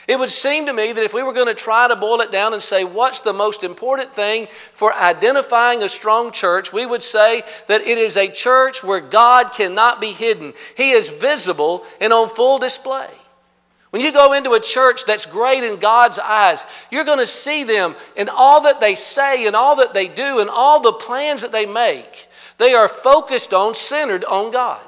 It 0.08 0.20
would 0.20 0.30
seem 0.30 0.66
to 0.66 0.74
me 0.74 0.92
that 0.92 1.04
if 1.04 1.14
we 1.14 1.24
were 1.24 1.34
going 1.34 1.48
to 1.48 1.54
try 1.54 1.88
to 1.88 1.96
boil 1.96 2.22
it 2.22 2.32
down 2.32 2.54
and 2.54 2.62
say 2.62 2.84
what's 2.84 3.22
the 3.22 3.34
most 3.34 3.64
important 3.64 4.14
thing 4.14 4.48
for 4.76 4.94
identifying 4.94 5.82
a 5.82 5.90
strong 5.90 6.32
church, 6.32 6.74
we 6.74 6.86
would 6.86 7.04
say 7.04 7.44
that 7.68 7.82
it 7.82 7.98
is 7.98 8.18
a 8.18 8.30
church 8.30 8.84
where 8.84 9.00
God 9.00 9.54
cannot 9.54 10.02
be 10.02 10.12
hidden. 10.12 10.54
He 10.76 10.92
is 10.92 11.08
visible 11.08 11.86
and 12.02 12.12
on 12.12 12.36
full 12.36 12.60
display. 12.60 13.10
When 13.94 14.02
you 14.02 14.12
go 14.12 14.34
into 14.34 14.54
a 14.54 14.60
church 14.60 15.06
that's 15.06 15.28
great 15.28 15.64
in 15.64 15.80
God's 15.80 16.18
eyes, 16.18 16.66
you're 16.90 17.04
going 17.04 17.20
to 17.20 17.28
see 17.28 17.64
them 17.64 17.96
in 18.16 18.28
all 18.28 18.62
that 18.62 18.82
they 18.82 18.96
say 18.96 19.46
and 19.46 19.56
all 19.56 19.76
that 19.76 19.94
they 19.94 20.08
do 20.08 20.40
and 20.40 20.50
all 20.50 20.80
the 20.80 20.94
plans 20.94 21.42
that 21.42 21.52
they 21.52 21.68
make. 21.68 22.28
They 22.58 22.74
are 22.74 22.90
focused 22.90 23.54
on, 23.54 23.76
centered 23.76 24.26
on 24.26 24.52
God. 24.52 24.82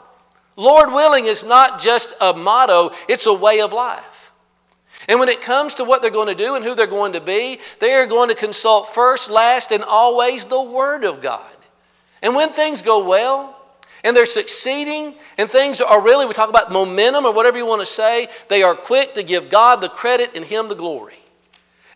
Lord 0.55 0.91
willing 0.91 1.25
is 1.25 1.43
not 1.43 1.79
just 1.79 2.15
a 2.19 2.33
motto, 2.33 2.93
it's 3.07 3.27
a 3.27 3.33
way 3.33 3.61
of 3.61 3.73
life. 3.73 4.31
And 5.07 5.19
when 5.19 5.29
it 5.29 5.41
comes 5.41 5.75
to 5.75 5.83
what 5.83 6.01
they're 6.01 6.09
going 6.09 6.35
to 6.35 6.43
do 6.43 6.55
and 6.55 6.65
who 6.65 6.73
they're 6.73 6.87
going 6.87 7.13
to 7.13 7.21
be, 7.21 7.59
they 7.79 7.93
are 7.93 8.07
going 8.07 8.29
to 8.29 8.35
consult 8.35 8.95
first, 8.95 9.29
last, 9.29 9.71
and 9.71 9.83
always 9.83 10.45
the 10.45 10.59
Word 10.59 11.03
of 11.03 11.21
God. 11.21 11.45
And 12.23 12.33
when 12.33 12.49
things 12.49 12.81
go 12.81 13.05
well, 13.05 13.54
and 14.05 14.15
they're 14.15 14.27
succeeding, 14.27 15.15
and 15.39 15.49
things 15.49 15.81
are 15.81 15.99
really, 15.99 16.27
we 16.27 16.33
talk 16.33 16.49
about 16.49 16.71
momentum 16.71 17.25
or 17.25 17.33
whatever 17.33 17.57
you 17.57 17.65
want 17.65 17.81
to 17.81 17.87
say, 17.87 18.27
they 18.49 18.61
are 18.61 18.75
quick 18.75 19.15
to 19.15 19.23
give 19.23 19.49
God 19.49 19.81
the 19.81 19.89
credit 19.89 20.35
and 20.35 20.45
Him 20.45 20.69
the 20.69 20.75
glory. 20.75 21.17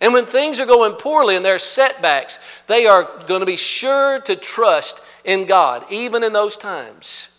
And 0.01 0.12
when 0.12 0.25
things 0.25 0.60
are 0.60 0.66
going 0.66 0.94
poorly 0.94 1.36
and 1.36 1.46
there 1.46 1.54
are 1.54 1.60
setbacks, 1.60 2.39
they 2.66 2.88
are 2.88 3.04
going 3.28 3.42
to 3.42 3.46
be 3.46 3.58
sure 3.58 4.22
to 4.22 4.36
trust 4.36 5.00
in 5.24 5.46
God, 5.46 5.86
even 5.92 6.24
in 6.24 6.34
those 6.34 6.58
times. 6.58 7.30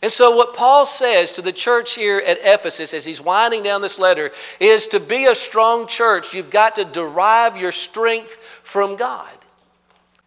And 0.00 0.12
so, 0.12 0.36
what 0.36 0.54
Paul 0.54 0.86
says 0.86 1.32
to 1.32 1.42
the 1.42 1.52
church 1.52 1.96
here 1.96 2.18
at 2.24 2.38
Ephesus 2.40 2.94
as 2.94 3.04
he's 3.04 3.20
winding 3.20 3.64
down 3.64 3.82
this 3.82 3.98
letter 3.98 4.30
is 4.60 4.86
to 4.88 5.00
be 5.00 5.24
a 5.24 5.34
strong 5.34 5.88
church, 5.88 6.34
you've 6.34 6.50
got 6.50 6.76
to 6.76 6.84
derive 6.84 7.56
your 7.56 7.72
strength 7.72 8.36
from 8.62 8.94
God. 8.94 9.32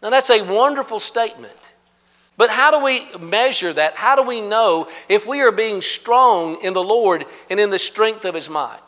Now, 0.04 0.10
that's 0.10 0.30
a 0.30 0.44
wonderful 0.44 1.00
statement. 1.00 1.56
But 2.38 2.50
how 2.50 2.72
do 2.72 2.84
we 2.84 3.06
measure 3.18 3.72
that? 3.72 3.96
How 3.96 4.16
do 4.16 4.24
we 4.24 4.42
know 4.42 4.90
if 5.08 5.26
we 5.26 5.42
are 5.42 5.52
being 5.52 5.82
strong 5.82 6.62
in 6.62 6.74
the 6.74 6.84
Lord 6.84 7.26
and 7.50 7.60
in 7.60 7.70
the 7.70 7.80
strength 7.80 8.26
of 8.26 8.36
His 8.36 8.50
might? 8.50 8.80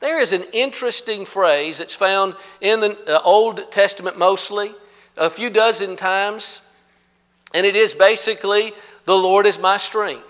There 0.00 0.20
is 0.20 0.32
an 0.32 0.44
interesting 0.52 1.24
phrase 1.24 1.78
that's 1.78 1.94
found 1.94 2.36
in 2.60 2.80
the 2.80 3.16
uh, 3.16 3.20
Old 3.24 3.72
Testament 3.72 4.16
mostly, 4.16 4.72
a 5.16 5.28
few 5.28 5.50
dozen 5.50 5.96
times, 5.96 6.60
and 7.52 7.66
it 7.66 7.74
is 7.74 7.94
basically, 7.94 8.72
The 9.06 9.16
Lord 9.16 9.46
is 9.46 9.58
my 9.58 9.78
strength. 9.78 10.24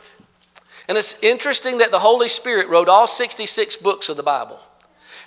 And 0.88 0.97
it's 0.97 1.17
interesting 1.21 1.78
that 1.78 1.90
the 1.90 1.99
Holy 1.99 2.28
Spirit 2.28 2.69
wrote 2.69 2.88
all 2.88 3.07
66 3.07 3.76
books 3.76 4.09
of 4.09 4.17
the 4.17 4.23
Bible. 4.23 4.59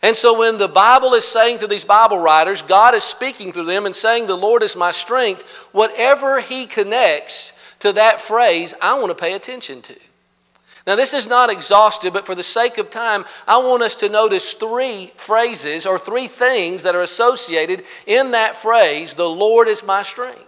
And 0.01 0.17
so 0.17 0.37
when 0.37 0.57
the 0.57 0.67
Bible 0.67 1.13
is 1.13 1.27
saying 1.27 1.59
to 1.59 1.67
these 1.67 1.83
Bible 1.85 2.17
writers, 2.17 2.63
God 2.63 2.95
is 2.95 3.03
speaking 3.03 3.51
through 3.51 3.65
them 3.65 3.85
and 3.85 3.95
saying, 3.95 4.25
The 4.25 4.35
Lord 4.35 4.63
is 4.63 4.75
my 4.75 4.91
strength, 4.91 5.43
whatever 5.71 6.39
He 6.39 6.65
connects 6.65 7.53
to 7.79 7.93
that 7.93 8.19
phrase, 8.19 8.73
I 8.81 8.99
want 8.99 9.09
to 9.09 9.15
pay 9.15 9.33
attention 9.33 9.81
to. 9.83 9.95
Now, 10.87 10.95
this 10.95 11.13
is 11.13 11.27
not 11.27 11.51
exhaustive, 11.51 12.13
but 12.13 12.25
for 12.25 12.33
the 12.33 12.41
sake 12.41 12.79
of 12.79 12.89
time, 12.89 13.25
I 13.47 13.59
want 13.59 13.83
us 13.83 13.95
to 13.97 14.09
notice 14.09 14.53
three 14.53 15.11
phrases 15.15 15.85
or 15.85 15.99
three 15.99 16.27
things 16.27 16.83
that 16.83 16.95
are 16.95 17.01
associated 17.01 17.83
in 18.07 18.31
that 18.31 18.57
phrase, 18.57 19.13
The 19.13 19.29
Lord 19.29 19.67
is 19.67 19.83
my 19.83 20.01
strength. 20.01 20.41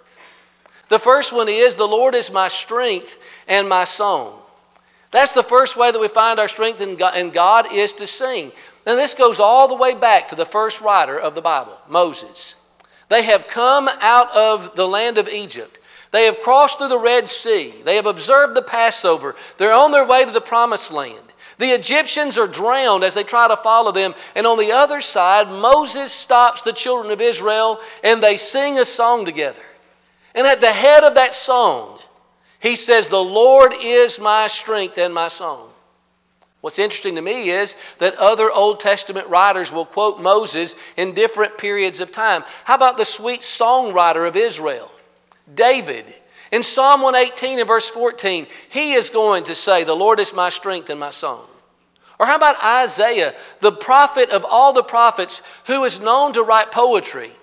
The 0.89 0.97
first 0.97 1.31
one 1.31 1.49
is, 1.49 1.75
The 1.75 1.87
Lord 1.87 2.15
is 2.15 2.31
my 2.31 2.47
strength 2.47 3.15
and 3.47 3.69
my 3.69 3.83
song. 3.83 4.39
That's 5.11 5.33
the 5.33 5.43
first 5.43 5.77
way 5.77 5.91
that 5.91 5.99
we 5.99 6.07
find 6.07 6.39
our 6.39 6.47
strength 6.47 6.81
in 6.81 6.95
God, 6.95 7.15
in 7.15 7.29
God 7.29 7.71
is 7.71 7.93
to 7.93 8.07
sing. 8.07 8.51
Now, 8.85 8.95
this 8.95 9.13
goes 9.13 9.39
all 9.39 9.67
the 9.67 9.75
way 9.75 9.93
back 9.93 10.29
to 10.29 10.35
the 10.35 10.45
first 10.45 10.81
writer 10.81 11.17
of 11.17 11.35
the 11.35 11.41
Bible, 11.41 11.77
Moses. 11.87 12.55
They 13.09 13.23
have 13.23 13.47
come 13.47 13.89
out 14.01 14.35
of 14.35 14.75
the 14.75 14.87
land 14.87 15.17
of 15.17 15.29
Egypt. 15.29 15.77
They 16.11 16.25
have 16.25 16.41
crossed 16.41 16.77
through 16.77 16.89
the 16.89 16.99
Red 16.99 17.27
Sea. 17.29 17.73
They 17.83 17.95
have 17.95 18.05
observed 18.05 18.55
the 18.55 18.61
Passover. 18.61 19.35
They're 19.57 19.73
on 19.73 19.91
their 19.91 20.05
way 20.05 20.25
to 20.25 20.31
the 20.31 20.41
Promised 20.41 20.91
Land. 20.91 21.17
The 21.57 21.71
Egyptians 21.71 22.37
are 22.37 22.47
drowned 22.47 23.03
as 23.03 23.13
they 23.13 23.23
try 23.23 23.47
to 23.47 23.57
follow 23.57 23.91
them. 23.91 24.15
And 24.35 24.45
on 24.45 24.57
the 24.57 24.73
other 24.73 25.01
side, 25.01 25.49
Moses 25.49 26.11
stops 26.11 26.61
the 26.61 26.73
children 26.73 27.11
of 27.11 27.21
Israel 27.21 27.79
and 28.03 28.21
they 28.21 28.37
sing 28.37 28.79
a 28.79 28.85
song 28.85 29.25
together. 29.25 29.61
And 30.35 30.47
at 30.47 30.61
the 30.61 30.71
head 30.71 31.03
of 31.03 31.15
that 31.15 31.33
song, 31.33 31.99
he 32.59 32.75
says, 32.75 33.07
The 33.07 33.23
Lord 33.23 33.73
is 33.79 34.19
my 34.19 34.47
strength 34.47 34.97
and 34.97 35.13
my 35.13 35.27
song. 35.27 35.69
What's 36.63 36.79
interesting 36.79 37.15
to 37.15 37.21
me 37.21 37.49
is 37.49 37.75
that 37.97 38.15
other 38.15 38.49
Old 38.49 38.79
Testament 38.79 39.27
writers 39.27 39.69
will 39.69 39.85
quote 39.85 40.21
Moses 40.21 40.75
in 40.95 41.11
different 41.11 41.57
periods 41.57 41.99
of 41.99 42.13
time. 42.13 42.45
How 42.63 42.75
about 42.75 42.95
the 42.95 43.03
sweet 43.03 43.41
songwriter 43.41 44.25
of 44.25 44.37
Israel, 44.37 44.89
David? 45.53 46.05
In 46.53 46.63
Psalm 46.63 47.01
118 47.01 47.59
and 47.59 47.67
verse 47.67 47.89
14, 47.89 48.47
he 48.69 48.93
is 48.93 49.09
going 49.09 49.43
to 49.43 49.55
say, 49.55 49.83
The 49.83 49.93
Lord 49.93 50.21
is 50.21 50.33
my 50.33 50.47
strength 50.51 50.89
and 50.89 51.01
my 51.01 51.09
song. 51.09 51.45
Or 52.17 52.25
how 52.25 52.37
about 52.37 52.63
Isaiah, 52.63 53.35
the 53.59 53.73
prophet 53.73 54.29
of 54.29 54.45
all 54.45 54.71
the 54.71 54.83
prophets 54.83 55.41
who 55.65 55.83
is 55.83 55.99
known 55.99 56.31
to 56.31 56.43
write 56.43 56.71
poetry? 56.71 57.33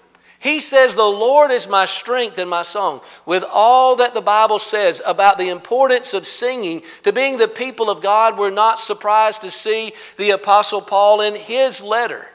He 0.40 0.60
says, 0.60 0.94
The 0.94 1.02
Lord 1.04 1.50
is 1.50 1.68
my 1.68 1.84
strength 1.84 2.38
and 2.38 2.48
my 2.48 2.62
song. 2.62 3.02
With 3.26 3.44
all 3.44 3.96
that 3.96 4.14
the 4.14 4.22
Bible 4.22 4.58
says 4.58 5.02
about 5.04 5.36
the 5.36 5.50
importance 5.50 6.14
of 6.14 6.26
singing 6.26 6.82
to 7.04 7.12
being 7.12 7.36
the 7.36 7.46
people 7.46 7.90
of 7.90 8.02
God, 8.02 8.38
we're 8.38 8.50
not 8.50 8.80
surprised 8.80 9.42
to 9.42 9.50
see 9.50 9.92
the 10.16 10.30
Apostle 10.30 10.80
Paul 10.80 11.20
in 11.20 11.34
his 11.36 11.82
letter 11.82 12.26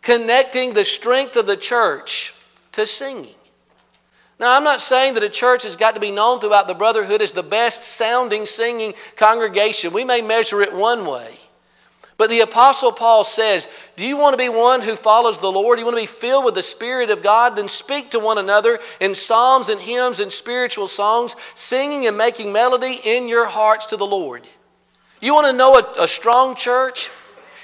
connecting 0.00 0.72
the 0.72 0.84
strength 0.84 1.36
of 1.36 1.46
the 1.46 1.58
church 1.58 2.32
to 2.72 2.86
singing. 2.86 3.34
Now, 4.38 4.56
I'm 4.56 4.64
not 4.64 4.80
saying 4.80 5.14
that 5.14 5.24
a 5.24 5.28
church 5.28 5.64
has 5.64 5.76
got 5.76 5.94
to 5.94 6.00
be 6.00 6.10
known 6.10 6.40
throughout 6.40 6.68
the 6.68 6.74
brotherhood 6.74 7.20
as 7.20 7.32
the 7.32 7.42
best 7.42 7.82
sounding 7.82 8.46
singing 8.46 8.94
congregation. 9.16 9.92
We 9.92 10.04
may 10.04 10.22
measure 10.22 10.62
it 10.62 10.72
one 10.72 11.06
way. 11.06 11.36
But 12.18 12.30
the 12.30 12.40
Apostle 12.40 12.92
Paul 12.92 13.24
says, 13.24 13.68
Do 13.96 14.04
you 14.04 14.16
want 14.16 14.32
to 14.32 14.38
be 14.38 14.48
one 14.48 14.80
who 14.80 14.96
follows 14.96 15.38
the 15.38 15.52
Lord? 15.52 15.76
Do 15.76 15.80
you 15.80 15.86
want 15.86 15.98
to 15.98 16.02
be 16.02 16.20
filled 16.20 16.46
with 16.46 16.54
the 16.54 16.62
Spirit 16.62 17.10
of 17.10 17.22
God? 17.22 17.56
Then 17.56 17.68
speak 17.68 18.12
to 18.12 18.18
one 18.18 18.38
another 18.38 18.80
in 19.00 19.14
psalms 19.14 19.68
and 19.68 19.80
hymns 19.80 20.20
and 20.20 20.32
spiritual 20.32 20.88
songs, 20.88 21.36
singing 21.54 22.06
and 22.06 22.16
making 22.16 22.52
melody 22.52 22.98
in 23.04 23.28
your 23.28 23.46
hearts 23.46 23.86
to 23.86 23.98
the 23.98 24.06
Lord. 24.06 24.46
You 25.20 25.34
want 25.34 25.46
to 25.48 25.52
know 25.52 25.76
a, 25.76 26.04
a 26.04 26.08
strong 26.08 26.54
church? 26.54 27.10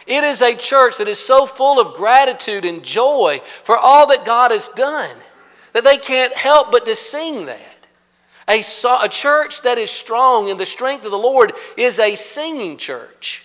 It 0.06 0.25
is 0.25 0.42
a 0.42 0.54
church 0.54 0.99
that 0.99 1.09
is 1.09 1.18
so 1.18 1.47
full 1.47 1.80
of 1.80 1.94
gratitude 1.94 2.64
and 2.64 2.82
joy 2.82 3.40
for 3.64 3.78
all 3.78 4.09
that 4.09 4.26
God 4.26 4.50
has 4.50 4.68
done 4.68 5.16
that 5.73 5.85
they 5.85 5.97
can't 5.97 6.35
help 6.35 6.71
but 6.71 6.85
to 6.87 6.94
sing 6.94 7.47
that. 7.47 7.61
A, 8.49 8.62
a 9.00 9.09
church 9.09 9.62
that 9.62 9.78
is 9.78 9.90
strong 9.90 10.49
in 10.49 10.59
the 10.59 10.66
strength 10.66 11.04
of 11.04 11.11
the 11.11 11.18
Lord 11.18 11.52
is 11.76 11.99
a 11.99 12.16
singing 12.16 12.76
church. 12.76 13.44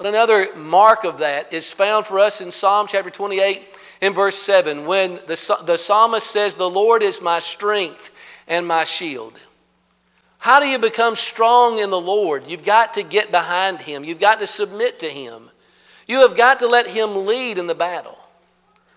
But 0.00 0.06
another 0.06 0.56
mark 0.56 1.04
of 1.04 1.18
that 1.18 1.52
is 1.52 1.70
found 1.70 2.06
for 2.06 2.20
us 2.20 2.40
in 2.40 2.50
Psalm 2.52 2.86
chapter 2.86 3.10
28 3.10 3.60
in 4.00 4.14
verse 4.14 4.36
7 4.36 4.86
when 4.86 5.16
the, 5.26 5.62
the 5.66 5.76
psalmist 5.76 6.26
says, 6.26 6.54
The 6.54 6.70
Lord 6.70 7.02
is 7.02 7.20
my 7.20 7.38
strength 7.38 8.10
and 8.48 8.66
my 8.66 8.84
shield. 8.84 9.38
How 10.38 10.58
do 10.58 10.66
you 10.66 10.78
become 10.78 11.16
strong 11.16 11.80
in 11.80 11.90
the 11.90 12.00
Lord? 12.00 12.46
You've 12.46 12.64
got 12.64 12.94
to 12.94 13.02
get 13.02 13.30
behind 13.30 13.76
Him, 13.76 14.02
you've 14.02 14.18
got 14.18 14.40
to 14.40 14.46
submit 14.46 15.00
to 15.00 15.06
Him, 15.10 15.50
you 16.06 16.22
have 16.22 16.34
got 16.34 16.60
to 16.60 16.66
let 16.66 16.86
Him 16.86 17.26
lead 17.26 17.58
in 17.58 17.66
the 17.66 17.74
battle. 17.74 18.16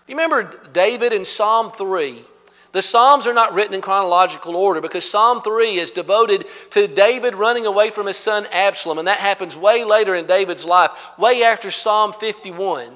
You 0.06 0.16
remember 0.16 0.58
David 0.72 1.12
in 1.12 1.26
Psalm 1.26 1.70
3 1.70 2.24
the 2.74 2.82
Psalms 2.82 3.28
are 3.28 3.32
not 3.32 3.54
written 3.54 3.72
in 3.72 3.80
chronological 3.80 4.56
order 4.56 4.80
because 4.80 5.08
Psalm 5.08 5.42
3 5.42 5.78
is 5.78 5.92
devoted 5.92 6.44
to 6.70 6.88
David 6.88 7.36
running 7.36 7.66
away 7.66 7.90
from 7.90 8.08
his 8.08 8.16
son 8.16 8.48
Absalom, 8.50 8.98
and 8.98 9.06
that 9.06 9.20
happens 9.20 9.56
way 9.56 9.84
later 9.84 10.16
in 10.16 10.26
David's 10.26 10.64
life, 10.64 10.90
way 11.16 11.44
after 11.44 11.70
Psalm 11.70 12.12
51. 12.14 12.90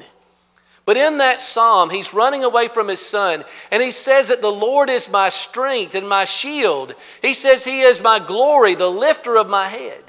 But 0.84 0.96
in 0.96 1.18
that 1.18 1.40
psalm, 1.40 1.90
he's 1.90 2.12
running 2.12 2.42
away 2.42 2.66
from 2.66 2.88
his 2.88 2.98
son, 2.98 3.44
and 3.70 3.80
he 3.80 3.92
says 3.92 4.28
that 4.28 4.40
the 4.40 4.50
Lord 4.50 4.90
is 4.90 5.08
my 5.08 5.28
strength 5.28 5.94
and 5.94 6.08
my 6.08 6.24
shield. 6.24 6.92
He 7.22 7.32
says 7.32 7.62
he 7.62 7.82
is 7.82 8.00
my 8.00 8.18
glory, 8.18 8.74
the 8.74 8.90
lifter 8.90 9.36
of 9.36 9.48
my 9.48 9.68
head. 9.68 10.02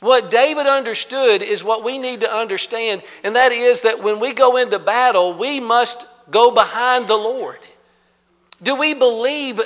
What 0.00 0.30
David 0.30 0.66
understood 0.66 1.42
is 1.42 1.62
what 1.62 1.84
we 1.84 1.98
need 1.98 2.20
to 2.20 2.34
understand, 2.34 3.02
and 3.22 3.36
that 3.36 3.52
is 3.52 3.82
that 3.82 4.02
when 4.02 4.20
we 4.20 4.32
go 4.32 4.56
into 4.56 4.78
battle, 4.78 5.34
we 5.34 5.60
must 5.60 6.06
go 6.30 6.50
behind 6.50 7.08
the 7.08 7.16
Lord. 7.16 7.58
Do 8.62 8.74
we 8.74 8.94
believe 8.94 9.60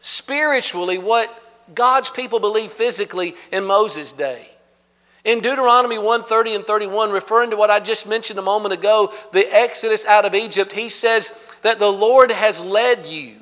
spiritually 0.00 0.98
what 0.98 1.28
God's 1.74 2.10
people 2.10 2.40
believed 2.40 2.72
physically 2.72 3.34
in 3.52 3.64
Moses' 3.64 4.12
day? 4.12 4.46
In 5.24 5.40
Deuteronomy 5.40 5.98
130 5.98 6.54
and 6.54 6.64
31, 6.64 7.10
referring 7.10 7.50
to 7.50 7.56
what 7.56 7.70
I 7.70 7.80
just 7.80 8.06
mentioned 8.06 8.38
a 8.38 8.42
moment 8.42 8.72
ago, 8.72 9.12
the 9.32 9.46
exodus 9.54 10.06
out 10.06 10.24
of 10.24 10.34
Egypt, 10.34 10.72
he 10.72 10.88
says 10.88 11.32
that 11.62 11.78
the 11.78 11.92
Lord 11.92 12.30
has 12.30 12.60
led 12.60 13.06
you. 13.06 13.36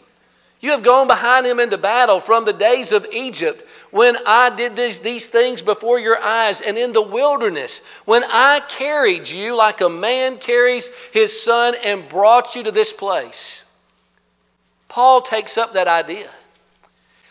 You 0.60 0.72
have 0.72 0.82
gone 0.82 1.06
behind 1.06 1.46
him 1.46 1.60
into 1.60 1.78
battle 1.78 2.18
from 2.18 2.44
the 2.44 2.52
days 2.52 2.90
of 2.90 3.06
Egypt 3.12 3.64
when 3.92 4.16
I 4.26 4.50
did 4.50 4.74
these, 4.74 4.98
these 4.98 5.28
things 5.28 5.62
before 5.62 6.00
your 6.00 6.20
eyes, 6.20 6.60
and 6.60 6.76
in 6.76 6.92
the 6.92 7.00
wilderness 7.00 7.80
when 8.04 8.24
I 8.24 8.60
carried 8.68 9.28
you 9.28 9.54
like 9.54 9.80
a 9.80 9.88
man 9.88 10.38
carries 10.38 10.90
his 11.12 11.40
son 11.40 11.76
and 11.84 12.08
brought 12.08 12.56
you 12.56 12.64
to 12.64 12.72
this 12.72 12.92
place. 12.92 13.64
Paul 14.88 15.22
takes 15.22 15.58
up 15.58 15.74
that 15.74 15.86
idea. 15.86 16.28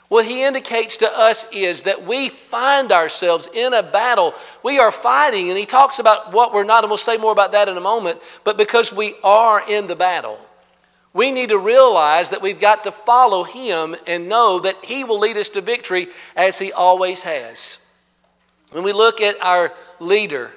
What 0.09 0.25
he 0.25 0.43
indicates 0.43 0.97
to 0.97 1.19
us 1.19 1.45
is 1.51 1.83
that 1.83 2.05
we 2.05 2.29
find 2.29 2.91
ourselves 2.93 3.49
in 3.53 3.73
a 3.73 3.83
battle. 3.83 4.33
We 4.63 4.79
are 4.79 4.91
fighting, 4.91 5.49
and 5.49 5.57
he 5.57 5.65
talks 5.65 5.99
about 5.99 6.31
what 6.31 6.53
we're 6.53 6.63
not, 6.63 6.83
and 6.83 6.89
we'll 6.89 6.97
say 6.97 7.17
more 7.17 7.33
about 7.33 7.51
that 7.51 7.67
in 7.67 7.75
a 7.75 7.81
moment, 7.81 8.21
but 8.45 8.55
because 8.55 8.93
we 8.93 9.15
are 9.23 9.61
in 9.67 9.87
the 9.87 9.97
battle. 9.97 10.39
We 11.13 11.31
need 11.31 11.49
to 11.49 11.57
realize 11.57 12.29
that 12.29 12.41
we've 12.41 12.59
got 12.59 12.83
to 12.85 12.91
follow 12.91 13.43
him 13.43 13.95
and 14.05 14.29
know 14.29 14.59
that 14.59 14.85
he 14.85 15.03
will 15.03 15.19
lead 15.19 15.35
us 15.35 15.49
to 15.49 15.61
victory 15.61 16.07
as 16.35 16.57
he 16.57 16.71
always 16.71 17.23
has. 17.23 17.79
When 18.71 18.83
we 18.83 18.93
look 18.93 19.19
at 19.19 19.43
our 19.43 19.73
leader, 19.99 20.53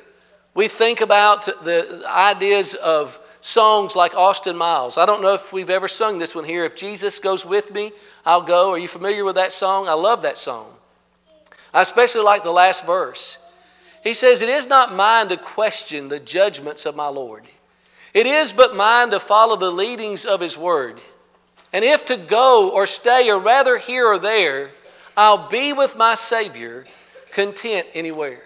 we 0.55 0.69
think 0.69 1.01
about 1.01 1.47
the 1.47 2.03
ideas 2.07 2.75
of 2.75 3.19
songs 3.41 3.97
like 3.97 4.15
Austin 4.15 4.57
Miles. 4.57 4.99
I 4.99 5.07
don't 5.07 5.23
know 5.23 5.35
if 5.35 5.53
we've 5.53 5.71
ever 5.71 5.89
sung 5.89 6.19
this 6.19 6.35
one 6.35 6.45
here. 6.45 6.65
If 6.65 6.77
Jesus 6.77 7.19
goes 7.19 7.45
with 7.45 7.73
me, 7.73 7.93
I'll 8.25 8.43
go. 8.43 8.73
Are 8.73 8.79
you 8.79 8.89
familiar 8.89 9.25
with 9.25 9.37
that 9.37 9.53
song? 9.53 9.89
I 9.89 9.95
love 9.95 10.23
that 10.23 10.39
song. 10.39 10.73
I 11.73 11.83
especially 11.83 12.23
like 12.23 12.43
the 12.43 12.51
last 12.51 12.85
verse. 12.85 13.39
He 14.03 14.15
says, 14.15 14.43
It 14.43 14.49
is 14.49 14.67
not 14.67 14.95
mine 14.95 15.29
to 15.29 15.37
question 15.37 16.09
the 16.09 16.21
judgments 16.21 16.87
of 16.87 16.97
my 16.97 17.09
Lord. 17.09 17.47
It 18.13 18.27
is 18.27 18.53
but 18.53 18.75
mine 18.75 19.11
to 19.11 19.21
follow 19.21 19.57
the 19.57 19.71
leadings 19.71 20.27
of 20.27 20.41
His 20.41 20.59
word. 20.59 21.01
And 21.73 21.85
if 21.85 22.07
to 22.07 22.17
go 22.17 22.71
or 22.71 22.87
stay, 22.87 23.31
or 23.31 23.39
rather 23.39 23.79
here 23.79 24.07
or 24.07 24.19
there, 24.19 24.71
I'll 25.17 25.49
be 25.49 25.73
with 25.73 25.97
my 25.97 26.17
Savior, 26.17 26.87
content 27.31 27.87
anywhere. 27.95 28.43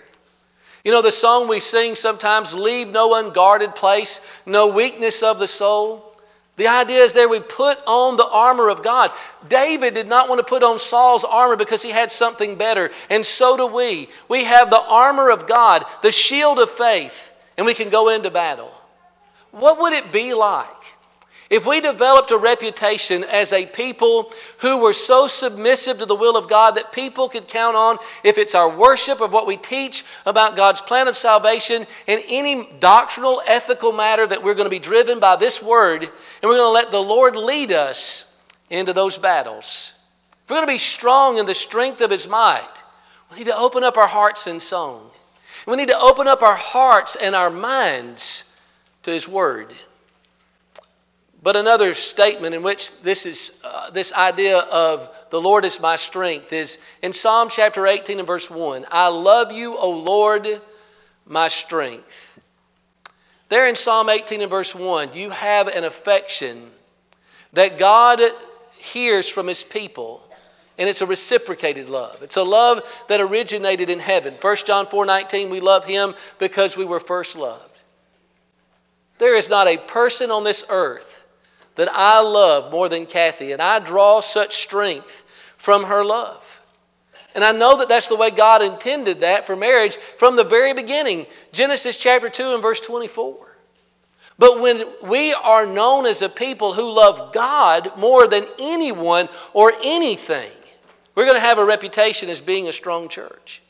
You 0.84 0.92
know, 0.92 1.02
the 1.02 1.10
song 1.10 1.48
we 1.48 1.60
sing 1.60 1.94
sometimes, 1.96 2.54
Leave 2.54 2.88
no 2.88 3.14
unguarded 3.14 3.74
place, 3.74 4.20
no 4.44 4.68
weakness 4.68 5.22
of 5.22 5.38
the 5.38 5.48
soul. 5.48 6.14
The 6.56 6.68
idea 6.68 7.00
is 7.00 7.14
there 7.14 7.28
we 7.28 7.40
put 7.40 7.78
on 7.86 8.16
the 8.16 8.28
armor 8.28 8.68
of 8.68 8.84
God. 8.84 9.10
David 9.48 9.94
did 9.94 10.06
not 10.06 10.28
want 10.28 10.38
to 10.38 10.44
put 10.44 10.62
on 10.62 10.78
Saul's 10.78 11.24
armor 11.24 11.56
because 11.56 11.82
he 11.82 11.90
had 11.90 12.12
something 12.12 12.56
better, 12.56 12.92
and 13.10 13.26
so 13.26 13.56
do 13.56 13.66
we. 13.66 14.08
We 14.28 14.44
have 14.44 14.70
the 14.70 14.80
armor 14.80 15.30
of 15.30 15.48
God, 15.48 15.84
the 16.02 16.12
shield 16.12 16.60
of 16.60 16.70
faith, 16.70 17.32
and 17.56 17.66
we 17.66 17.74
can 17.74 17.88
go 17.88 18.10
into 18.10 18.30
battle. 18.30 18.70
What 19.50 19.80
would 19.80 19.94
it 19.94 20.12
be 20.12 20.34
like 20.34 20.68
if 21.50 21.66
we 21.66 21.80
developed 21.80 22.30
a 22.30 22.38
reputation 22.38 23.22
as 23.24 23.52
a 23.52 23.66
people 23.66 24.32
who 24.58 24.78
were 24.78 24.92
so 24.92 25.26
submissive 25.26 25.98
to 25.98 26.06
the 26.06 26.14
will 26.14 26.36
of 26.36 26.48
God 26.48 26.76
that 26.76 26.92
people 26.92 27.28
could 27.28 27.48
count 27.48 27.76
on 27.76 27.98
if 28.22 28.38
it's 28.38 28.54
our 28.54 28.74
worship 28.74 29.20
of 29.20 29.32
what 29.32 29.46
we 29.46 29.56
teach 29.56 30.04
about 30.24 30.56
God's 30.56 30.80
plan 30.80 31.06
of 31.06 31.16
salvation 31.16 31.86
in 32.06 32.22
any 32.28 32.68
doctrinal, 32.80 33.42
ethical 33.46 33.92
matter 33.92 34.26
that 34.26 34.42
we're 34.42 34.54
going 34.54 34.66
to 34.66 34.70
be 34.70 34.78
driven 34.78 35.20
by 35.20 35.36
this 35.36 35.62
word 35.62 36.02
and 36.02 36.10
we're 36.42 36.56
going 36.56 36.68
to 36.68 36.68
let 36.68 36.90
the 36.90 37.02
Lord 37.02 37.36
lead 37.36 37.72
us 37.72 38.24
into 38.70 38.92
those 38.92 39.18
battles? 39.18 39.92
If 40.44 40.50
we're 40.50 40.56
going 40.56 40.66
to 40.66 40.74
be 40.74 40.78
strong 40.78 41.38
in 41.38 41.46
the 41.46 41.54
strength 41.54 42.00
of 42.00 42.10
His 42.10 42.26
might, 42.26 42.66
we 43.30 43.38
need 43.38 43.46
to 43.46 43.56
open 43.56 43.84
up 43.84 43.98
our 43.98 44.06
hearts 44.06 44.46
in 44.46 44.60
song. 44.60 45.10
We 45.66 45.76
need 45.76 45.88
to 45.88 45.98
open 45.98 46.28
up 46.28 46.42
our 46.42 46.56
hearts 46.56 47.16
and 47.16 47.34
our 47.34 47.50
minds 47.50 48.50
to 49.04 49.10
His 49.10 49.28
Word. 49.28 49.72
But 51.44 51.56
another 51.56 51.92
statement 51.92 52.54
in 52.54 52.62
which 52.62 52.90
this 53.02 53.26
is 53.26 53.52
uh, 53.62 53.90
this 53.90 54.14
idea 54.14 54.60
of 54.60 55.14
the 55.28 55.38
Lord 55.38 55.66
is 55.66 55.78
my 55.78 55.96
strength 55.96 56.54
is 56.54 56.78
in 57.02 57.12
Psalm 57.12 57.50
chapter 57.50 57.86
18 57.86 58.18
and 58.18 58.26
verse 58.26 58.48
1. 58.48 58.86
I 58.90 59.08
love 59.08 59.52
you, 59.52 59.76
O 59.76 59.90
Lord, 59.90 60.48
my 61.26 61.48
strength. 61.48 62.06
There 63.50 63.68
in 63.68 63.76
Psalm 63.76 64.08
18 64.08 64.40
and 64.40 64.48
verse 64.48 64.74
1, 64.74 65.12
you 65.12 65.28
have 65.28 65.68
an 65.68 65.84
affection 65.84 66.70
that 67.52 67.76
God 67.76 68.22
hears 68.78 69.28
from 69.28 69.46
his 69.46 69.62
people. 69.62 70.22
And 70.78 70.88
it's 70.88 71.02
a 71.02 71.06
reciprocated 71.06 71.90
love. 71.90 72.22
It's 72.22 72.38
a 72.38 72.42
love 72.42 72.82
that 73.08 73.20
originated 73.20 73.90
in 73.90 74.00
heaven. 74.00 74.34
1 74.40 74.56
John 74.64 74.86
4:19, 74.86 75.50
we 75.50 75.60
love 75.60 75.84
him 75.84 76.14
because 76.38 76.74
we 76.74 76.86
were 76.86 77.00
first 77.00 77.36
loved. 77.36 77.70
There 79.18 79.36
is 79.36 79.50
not 79.50 79.68
a 79.68 79.76
person 79.76 80.30
on 80.30 80.42
this 80.42 80.64
earth 80.70 81.13
that 81.76 81.88
I 81.92 82.20
love 82.20 82.70
more 82.70 82.88
than 82.88 83.06
Kathy, 83.06 83.52
and 83.52 83.60
I 83.60 83.78
draw 83.78 84.20
such 84.20 84.62
strength 84.62 85.22
from 85.56 85.84
her 85.84 86.04
love. 86.04 86.42
And 87.34 87.42
I 87.44 87.52
know 87.52 87.78
that 87.78 87.88
that's 87.88 88.06
the 88.06 88.16
way 88.16 88.30
God 88.30 88.62
intended 88.62 89.20
that 89.20 89.46
for 89.46 89.56
marriage 89.56 89.98
from 90.18 90.36
the 90.36 90.44
very 90.44 90.72
beginning. 90.72 91.26
Genesis 91.52 91.98
chapter 91.98 92.30
2 92.30 92.54
and 92.54 92.62
verse 92.62 92.80
24. 92.80 93.36
But 94.38 94.60
when 94.60 94.84
we 95.02 95.32
are 95.32 95.66
known 95.66 96.06
as 96.06 96.22
a 96.22 96.28
people 96.28 96.72
who 96.72 96.92
love 96.92 97.32
God 97.32 97.96
more 97.96 98.26
than 98.26 98.44
anyone 98.58 99.28
or 99.52 99.72
anything, 99.82 100.50
we're 101.14 101.24
going 101.24 101.36
to 101.36 101.40
have 101.40 101.58
a 101.58 101.64
reputation 101.64 102.28
as 102.28 102.40
being 102.40 102.68
a 102.68 102.72
strong 102.72 103.08
church. 103.08 103.62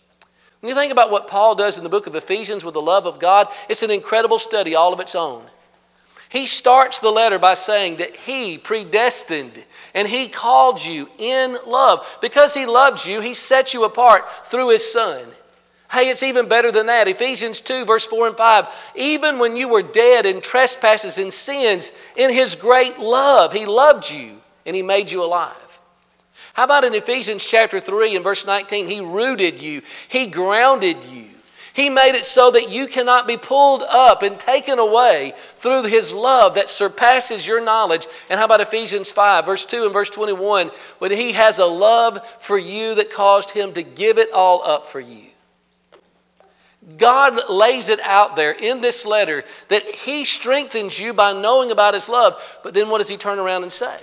When 0.60 0.70
you 0.70 0.74
think 0.74 0.92
about 0.92 1.10
what 1.10 1.28
Paul 1.28 1.54
does 1.54 1.76
in 1.76 1.84
the 1.84 1.90
book 1.90 2.06
of 2.06 2.14
Ephesians 2.14 2.64
with 2.64 2.74
the 2.74 2.80
love 2.80 3.06
of 3.06 3.18
God, 3.18 3.48
it's 3.68 3.82
an 3.82 3.90
incredible 3.90 4.38
study 4.38 4.74
all 4.74 4.94
of 4.94 5.00
its 5.00 5.14
own. 5.14 5.44
He 6.34 6.46
starts 6.46 6.98
the 6.98 7.12
letter 7.12 7.38
by 7.38 7.54
saying 7.54 7.98
that 7.98 8.16
He 8.16 8.58
predestined 8.58 9.52
and 9.94 10.08
He 10.08 10.26
called 10.26 10.84
you 10.84 11.08
in 11.16 11.56
love. 11.64 12.04
Because 12.20 12.52
He 12.52 12.66
loves 12.66 13.06
you, 13.06 13.20
He 13.20 13.34
set 13.34 13.72
you 13.72 13.84
apart 13.84 14.24
through 14.46 14.70
His 14.70 14.92
Son. 14.92 15.24
Hey, 15.88 16.08
it's 16.10 16.24
even 16.24 16.48
better 16.48 16.72
than 16.72 16.86
that. 16.86 17.06
Ephesians 17.06 17.60
2, 17.60 17.84
verse 17.84 18.04
4 18.04 18.26
and 18.26 18.36
5. 18.36 18.66
Even 18.96 19.38
when 19.38 19.56
you 19.56 19.68
were 19.68 19.82
dead 19.82 20.26
in 20.26 20.40
trespasses 20.40 21.18
and 21.18 21.32
sins, 21.32 21.92
in 22.16 22.30
His 22.30 22.56
great 22.56 22.98
love, 22.98 23.52
He 23.52 23.64
loved 23.64 24.10
you 24.10 24.36
and 24.66 24.74
He 24.74 24.82
made 24.82 25.12
you 25.12 25.22
alive. 25.22 25.54
How 26.52 26.64
about 26.64 26.84
in 26.84 26.94
Ephesians 26.94 27.44
chapter 27.44 27.78
3 27.78 28.16
and 28.16 28.24
verse 28.24 28.44
19? 28.44 28.88
He 28.88 29.00
rooted 29.00 29.62
you, 29.62 29.82
He 30.08 30.26
grounded 30.26 31.04
you. 31.04 31.33
He 31.74 31.90
made 31.90 32.14
it 32.14 32.24
so 32.24 32.52
that 32.52 32.70
you 32.70 32.86
cannot 32.86 33.26
be 33.26 33.36
pulled 33.36 33.82
up 33.82 34.22
and 34.22 34.38
taken 34.38 34.78
away 34.78 35.32
through 35.56 35.82
His 35.82 36.12
love 36.12 36.54
that 36.54 36.70
surpasses 36.70 37.44
your 37.44 37.60
knowledge. 37.60 38.06
And 38.30 38.38
how 38.38 38.46
about 38.46 38.60
Ephesians 38.60 39.10
5, 39.10 39.44
verse 39.44 39.64
2 39.64 39.82
and 39.82 39.92
verse 39.92 40.08
21, 40.08 40.70
when 41.00 41.10
He 41.10 41.32
has 41.32 41.58
a 41.58 41.66
love 41.66 42.20
for 42.38 42.56
you 42.56 42.94
that 42.94 43.10
caused 43.10 43.50
Him 43.50 43.72
to 43.72 43.82
give 43.82 44.18
it 44.18 44.32
all 44.32 44.62
up 44.64 44.88
for 44.90 45.00
you? 45.00 45.24
God 46.96 47.50
lays 47.50 47.88
it 47.88 48.00
out 48.00 48.36
there 48.36 48.52
in 48.52 48.80
this 48.80 49.04
letter 49.04 49.42
that 49.66 49.82
He 49.82 50.24
strengthens 50.24 50.96
you 50.96 51.12
by 51.12 51.32
knowing 51.32 51.72
about 51.72 51.94
His 51.94 52.08
love. 52.08 52.40
But 52.62 52.74
then 52.74 52.88
what 52.88 52.98
does 52.98 53.08
He 53.08 53.16
turn 53.16 53.40
around 53.40 53.64
and 53.64 53.72
say? 53.72 53.98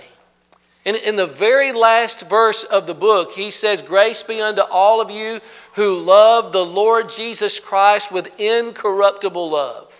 In, 0.84 0.96
in 0.96 1.16
the 1.16 1.26
very 1.28 1.72
last 1.72 2.28
verse 2.28 2.64
of 2.64 2.88
the 2.88 2.94
book, 2.94 3.32
he 3.32 3.50
says, 3.50 3.82
Grace 3.82 4.24
be 4.24 4.40
unto 4.40 4.62
all 4.62 5.00
of 5.00 5.12
you 5.12 5.40
who 5.72 5.98
love 5.98 6.52
the 6.52 6.64
Lord 6.64 7.08
Jesus 7.08 7.60
Christ 7.60 8.12
with 8.12 8.40
incorruptible 8.40 9.50
love. 9.50 9.92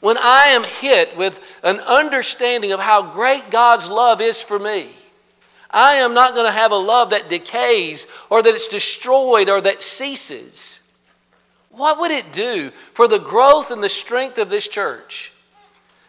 When 0.00 0.18
I 0.18 0.48
am 0.48 0.64
hit 0.64 1.16
with 1.16 1.40
an 1.62 1.80
understanding 1.80 2.72
of 2.72 2.80
how 2.80 3.14
great 3.14 3.50
God's 3.50 3.88
love 3.88 4.20
is 4.20 4.42
for 4.42 4.58
me, 4.58 4.90
I 5.70 5.94
am 5.94 6.14
not 6.14 6.34
going 6.34 6.46
to 6.46 6.52
have 6.52 6.72
a 6.72 6.76
love 6.76 7.10
that 7.10 7.28
decays 7.28 8.06
or 8.30 8.42
that 8.42 8.54
it's 8.54 8.68
destroyed 8.68 9.48
or 9.48 9.60
that 9.62 9.82
ceases. 9.82 10.80
What 11.70 11.98
would 11.98 12.12
it 12.12 12.32
do 12.32 12.70
for 12.92 13.08
the 13.08 13.18
growth 13.18 13.70
and 13.70 13.82
the 13.82 13.88
strength 13.88 14.38
of 14.38 14.50
this 14.50 14.68
church? 14.68 15.32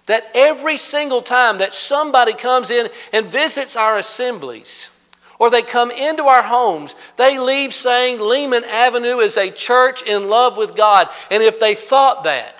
That 0.05 0.23
every 0.35 0.77
single 0.77 1.23
time 1.23 1.59
that 1.59 1.73
somebody 1.73 2.33
comes 2.33 2.69
in 2.69 2.89
and 3.11 3.31
visits 3.31 3.75
our 3.75 3.97
assemblies, 3.97 4.91
or 5.39 5.49
they 5.49 5.61
come 5.61 5.91
into 5.91 6.23
our 6.23 6.43
homes, 6.43 6.95
they 7.17 7.39
leave 7.39 7.73
saying 7.73 8.19
Lehman 8.19 8.63
Avenue 8.63 9.19
is 9.19 9.37
a 9.37 9.51
church 9.51 10.01
in 10.03 10.29
love 10.29 10.57
with 10.57 10.75
God. 10.75 11.09
And 11.29 11.43
if 11.43 11.59
they 11.59 11.75
thought 11.75 12.23
that, 12.23 12.59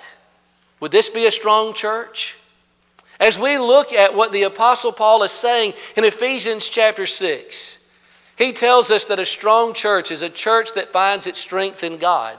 would 0.80 0.92
this 0.92 1.08
be 1.08 1.26
a 1.26 1.32
strong 1.32 1.74
church? 1.74 2.36
As 3.18 3.38
we 3.38 3.56
look 3.58 3.92
at 3.92 4.14
what 4.14 4.32
the 4.32 4.42
Apostle 4.42 4.92
Paul 4.92 5.22
is 5.22 5.32
saying 5.32 5.72
in 5.96 6.04
Ephesians 6.04 6.68
chapter 6.68 7.06
6, 7.06 7.78
he 8.36 8.52
tells 8.52 8.90
us 8.90 9.06
that 9.06 9.18
a 9.18 9.24
strong 9.24 9.72
church 9.72 10.10
is 10.10 10.20
a 10.20 10.28
church 10.28 10.74
that 10.74 10.92
finds 10.92 11.26
its 11.26 11.38
strength 11.38 11.82
in 11.82 11.96
God. 11.96 12.36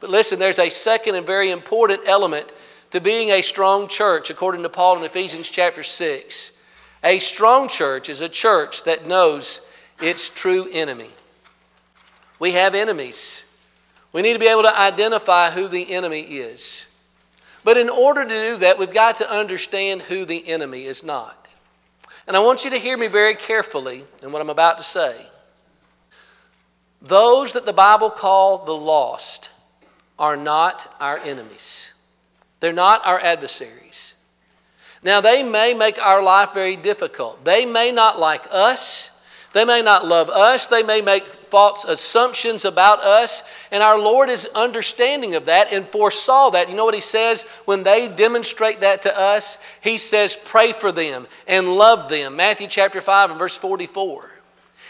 But 0.00 0.08
listen, 0.08 0.38
there's 0.38 0.58
a 0.58 0.70
second 0.70 1.16
and 1.16 1.26
very 1.26 1.50
important 1.50 2.02
element 2.06 2.50
to 2.92 3.00
being 3.00 3.30
a 3.30 3.42
strong 3.42 3.88
church, 3.88 4.30
according 4.30 4.62
to 4.62 4.70
Paul 4.70 4.96
in 4.96 5.04
Ephesians 5.04 5.50
chapter 5.50 5.82
6. 5.82 6.52
A 7.02 7.18
strong 7.18 7.68
church 7.68 8.08
is 8.08 8.20
a 8.20 8.28
church 8.28 8.84
that 8.84 9.06
knows 9.06 9.60
its 10.00 10.30
true 10.30 10.68
enemy. 10.70 11.10
We 12.38 12.52
have 12.52 12.74
enemies. 12.74 13.44
We 14.12 14.22
need 14.22 14.32
to 14.32 14.38
be 14.38 14.48
able 14.48 14.62
to 14.62 14.78
identify 14.78 15.50
who 15.50 15.68
the 15.68 15.92
enemy 15.94 16.22
is. 16.22 16.86
But 17.64 17.76
in 17.76 17.88
order 17.88 18.24
to 18.24 18.28
do 18.28 18.56
that, 18.58 18.78
we've 18.78 18.92
got 18.92 19.18
to 19.18 19.30
understand 19.30 20.02
who 20.02 20.24
the 20.24 20.48
enemy 20.48 20.86
is 20.86 21.04
not. 21.04 21.48
And 22.26 22.36
I 22.36 22.40
want 22.40 22.64
you 22.64 22.70
to 22.70 22.78
hear 22.78 22.96
me 22.96 23.06
very 23.06 23.34
carefully 23.34 24.04
in 24.22 24.32
what 24.32 24.42
I'm 24.42 24.50
about 24.50 24.78
to 24.78 24.84
say. 24.84 25.26
Those 27.02 27.52
that 27.52 27.64
the 27.64 27.72
Bible 27.72 28.10
call 28.10 28.64
the 28.64 28.74
lost 28.74 29.50
are 30.18 30.36
not 30.36 30.94
our 31.00 31.18
enemies. 31.18 31.92
They're 32.60 32.72
not 32.72 33.06
our 33.06 33.20
adversaries. 33.20 34.14
Now, 35.02 35.20
they 35.20 35.42
may 35.42 35.74
make 35.74 36.04
our 36.04 36.22
life 36.22 36.54
very 36.54 36.76
difficult. 36.76 37.44
They 37.44 37.66
may 37.66 37.92
not 37.92 38.18
like 38.18 38.44
us. 38.50 39.10
They 39.52 39.64
may 39.64 39.82
not 39.82 40.06
love 40.06 40.28
us. 40.28 40.66
They 40.66 40.82
may 40.82 41.00
make 41.00 41.24
false 41.50 41.84
assumptions 41.84 42.64
about 42.64 43.02
us. 43.02 43.42
And 43.70 43.82
our 43.82 43.98
Lord 43.98 44.28
is 44.28 44.46
understanding 44.46 45.34
of 45.34 45.46
that 45.46 45.72
and 45.72 45.88
foresaw 45.88 46.50
that. 46.50 46.68
You 46.68 46.76
know 46.76 46.84
what 46.84 46.94
He 46.94 47.00
says 47.00 47.42
when 47.64 47.82
they 47.82 48.08
demonstrate 48.08 48.80
that 48.80 49.02
to 49.02 49.18
us? 49.18 49.56
He 49.80 49.98
says, 49.98 50.36
pray 50.36 50.72
for 50.72 50.92
them 50.92 51.26
and 51.46 51.76
love 51.76 52.08
them. 52.08 52.36
Matthew 52.36 52.66
chapter 52.66 53.00
5 53.00 53.30
and 53.30 53.38
verse 53.38 53.56
44. 53.56 54.37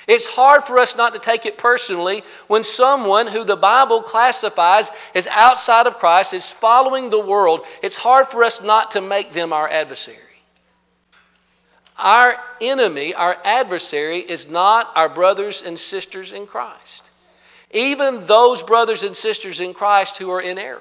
It's 0.08 0.24
hard 0.24 0.64
for 0.64 0.78
us 0.78 0.96
not 0.96 1.12
to 1.12 1.18
take 1.18 1.44
it 1.44 1.58
personally 1.58 2.24
when 2.46 2.64
someone 2.64 3.26
who 3.26 3.44
the 3.44 3.56
Bible 3.56 4.02
classifies 4.02 4.90
as 5.14 5.26
outside 5.26 5.86
of 5.86 5.98
Christ 5.98 6.32
is 6.32 6.50
following 6.50 7.10
the 7.10 7.20
world. 7.20 7.66
It's 7.82 7.94
hard 7.94 8.28
for 8.28 8.42
us 8.42 8.62
not 8.62 8.92
to 8.92 9.02
make 9.02 9.34
them 9.34 9.52
our 9.52 9.68
adversary. 9.68 10.16
Our 11.98 12.38
enemy, 12.62 13.12
our 13.12 13.36
adversary, 13.44 14.20
is 14.20 14.48
not 14.48 14.90
our 14.96 15.10
brothers 15.10 15.62
and 15.62 15.78
sisters 15.78 16.32
in 16.32 16.46
Christ. 16.46 17.10
Even 17.72 18.26
those 18.26 18.62
brothers 18.62 19.02
and 19.02 19.14
sisters 19.14 19.60
in 19.60 19.74
Christ 19.74 20.16
who 20.16 20.30
are 20.30 20.40
in 20.40 20.56
error. 20.56 20.80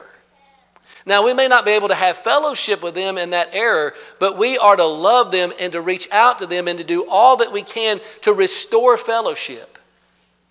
Now, 1.07 1.23
we 1.23 1.33
may 1.33 1.47
not 1.47 1.63
be 1.63 1.71
able 1.71 1.87
to 1.87 1.95
have 1.95 2.17
fellowship 2.17 2.83
with 2.83 2.93
them 2.93 3.17
in 3.17 3.29
that 3.29 3.53
error, 3.53 3.93
but 4.19 4.37
we 4.37 4.57
are 4.57 4.75
to 4.75 4.85
love 4.85 5.31
them 5.31 5.53
and 5.57 5.71
to 5.71 5.79
reach 5.79 6.09
out 6.11 6.39
to 6.39 6.47
them 6.47 6.67
and 6.67 6.77
to 6.79 6.83
do 6.83 7.07
all 7.07 7.37
that 7.37 7.53
we 7.53 7.63
can 7.63 8.01
to 8.23 8.33
restore 8.33 8.97
fellowship. 8.97 9.79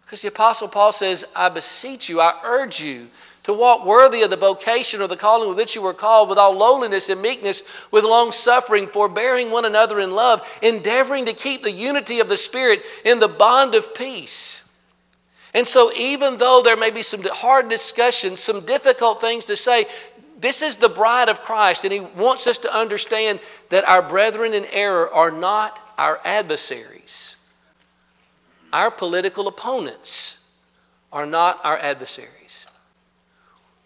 Because 0.02 0.22
the 0.22 0.28
Apostle 0.28 0.68
Paul 0.68 0.92
says, 0.92 1.26
I 1.36 1.50
beseech 1.50 2.08
you, 2.08 2.20
I 2.20 2.40
urge 2.42 2.80
you 2.80 3.08
to 3.42 3.52
walk 3.52 3.84
worthy 3.84 4.22
of 4.22 4.30
the 4.30 4.36
vocation 4.38 5.02
or 5.02 5.08
the 5.08 5.16
calling 5.16 5.50
with 5.50 5.58
which 5.58 5.74
you 5.74 5.82
were 5.82 5.92
called, 5.92 6.30
with 6.30 6.38
all 6.38 6.56
lowliness 6.56 7.10
and 7.10 7.20
meekness, 7.20 7.62
with 7.90 8.04
long 8.04 8.32
suffering, 8.32 8.86
forbearing 8.86 9.50
one 9.50 9.66
another 9.66 10.00
in 10.00 10.12
love, 10.12 10.40
endeavoring 10.62 11.26
to 11.26 11.34
keep 11.34 11.64
the 11.64 11.70
unity 11.70 12.20
of 12.20 12.28
the 12.30 12.36
Spirit 12.38 12.82
in 13.04 13.18
the 13.18 13.28
bond 13.28 13.74
of 13.74 13.94
peace. 13.94 14.64
And 15.52 15.66
so, 15.66 15.92
even 15.92 16.38
though 16.38 16.62
there 16.62 16.76
may 16.78 16.90
be 16.90 17.02
some 17.02 17.22
hard 17.22 17.68
discussions, 17.68 18.40
some 18.40 18.64
difficult 18.64 19.20
things 19.20 19.46
to 19.46 19.56
say, 19.56 19.86
this 20.38 20.62
is 20.62 20.76
the 20.76 20.88
bride 20.88 21.28
of 21.28 21.42
Christ, 21.42 21.84
and 21.84 21.92
he 21.92 22.00
wants 22.00 22.46
us 22.46 22.58
to 22.58 22.74
understand 22.74 23.40
that 23.70 23.88
our 23.88 24.02
brethren 24.02 24.52
in 24.52 24.66
error 24.66 25.12
are 25.12 25.30
not 25.30 25.78
our 25.96 26.20
adversaries. 26.24 27.36
Our 28.72 28.90
political 28.90 29.48
opponents 29.48 30.36
are 31.12 31.26
not 31.26 31.64
our 31.64 31.78
adversaries. 31.78 32.66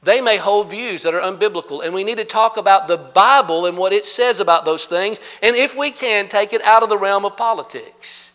They 0.02 0.20
may 0.20 0.38
hold 0.38 0.70
views 0.70 1.02
that 1.02 1.14
are 1.14 1.20
unbiblical, 1.20 1.84
and 1.84 1.94
we 1.94 2.04
need 2.04 2.16
to 2.16 2.24
talk 2.24 2.56
about 2.56 2.88
the 2.88 2.96
Bible 2.96 3.66
and 3.66 3.76
what 3.76 3.92
it 3.92 4.06
says 4.06 4.40
about 4.40 4.64
those 4.64 4.86
things, 4.86 5.18
and 5.42 5.54
if 5.54 5.76
we 5.76 5.90
can, 5.90 6.28
take 6.28 6.52
it 6.52 6.62
out 6.62 6.82
of 6.82 6.88
the 6.88 6.98
realm 6.98 7.24
of 7.24 7.36
politics. 7.36 8.32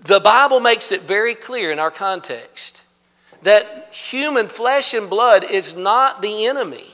The 0.00 0.18
Bible 0.18 0.58
makes 0.58 0.90
it 0.90 1.02
very 1.02 1.36
clear 1.36 1.70
in 1.70 1.78
our 1.78 1.90
context 1.90 2.82
that 3.42 3.92
human 3.92 4.48
flesh 4.48 4.94
and 4.94 5.10
blood 5.10 5.50
is 5.50 5.74
not 5.74 6.22
the 6.22 6.46
enemy. 6.46 6.86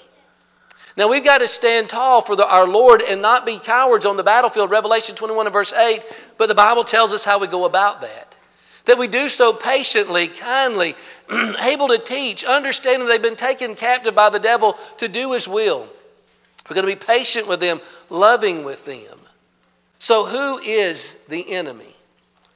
Now 0.97 1.09
we've 1.09 1.25
got 1.25 1.39
to 1.39 1.49
stand 1.49 1.89
tall 1.89 2.23
for 2.23 2.35
the, 2.35 2.49
our 2.49 2.67
Lord 2.67 3.03
and 3.03 3.23
not 3.23 3.47
be 3.47 3.59
cowards 3.59 4.05
on 4.05 4.17
the 4.17 4.25
battlefield. 4.25 4.71
Revelation 4.71 5.15
21 5.15 5.47
and 5.47 5.53
verse 5.53 5.73
8. 5.73 6.03
But 6.37 6.49
the 6.49 6.55
Bible 6.55 6.83
tells 6.83 7.13
us 7.13 7.25
how 7.25 7.39
we 7.39 7.47
go 7.47 7.65
about 7.67 8.01
that. 8.01 8.35
That 8.87 8.99
we 8.99 9.07
do 9.07 9.29
so 9.29 9.53
patiently, 9.53 10.29
kindly, 10.29 10.97
able 11.61 11.89
to 11.89 11.99
teach, 11.99 12.43
understanding 12.45 13.07
they've 13.07 13.23
been 13.23 13.37
taken 13.37 13.75
captive 13.75 14.15
by 14.15 14.31
the 14.31 14.41
devil 14.41 14.77
to 14.97 15.09
do 15.09 15.33
his 15.33 15.47
will. 15.47 15.87
We're 16.69 16.75
going 16.75 16.87
to 16.89 16.97
be 16.97 17.07
patient 17.07 17.47
with 17.47 17.61
them, 17.61 17.81
loving 18.11 18.65
with 18.65 18.85
them. 18.85 19.19
So, 20.01 20.25
who 20.25 20.59
is 20.59 21.17
the 21.29 21.53
enemy? 21.53 21.95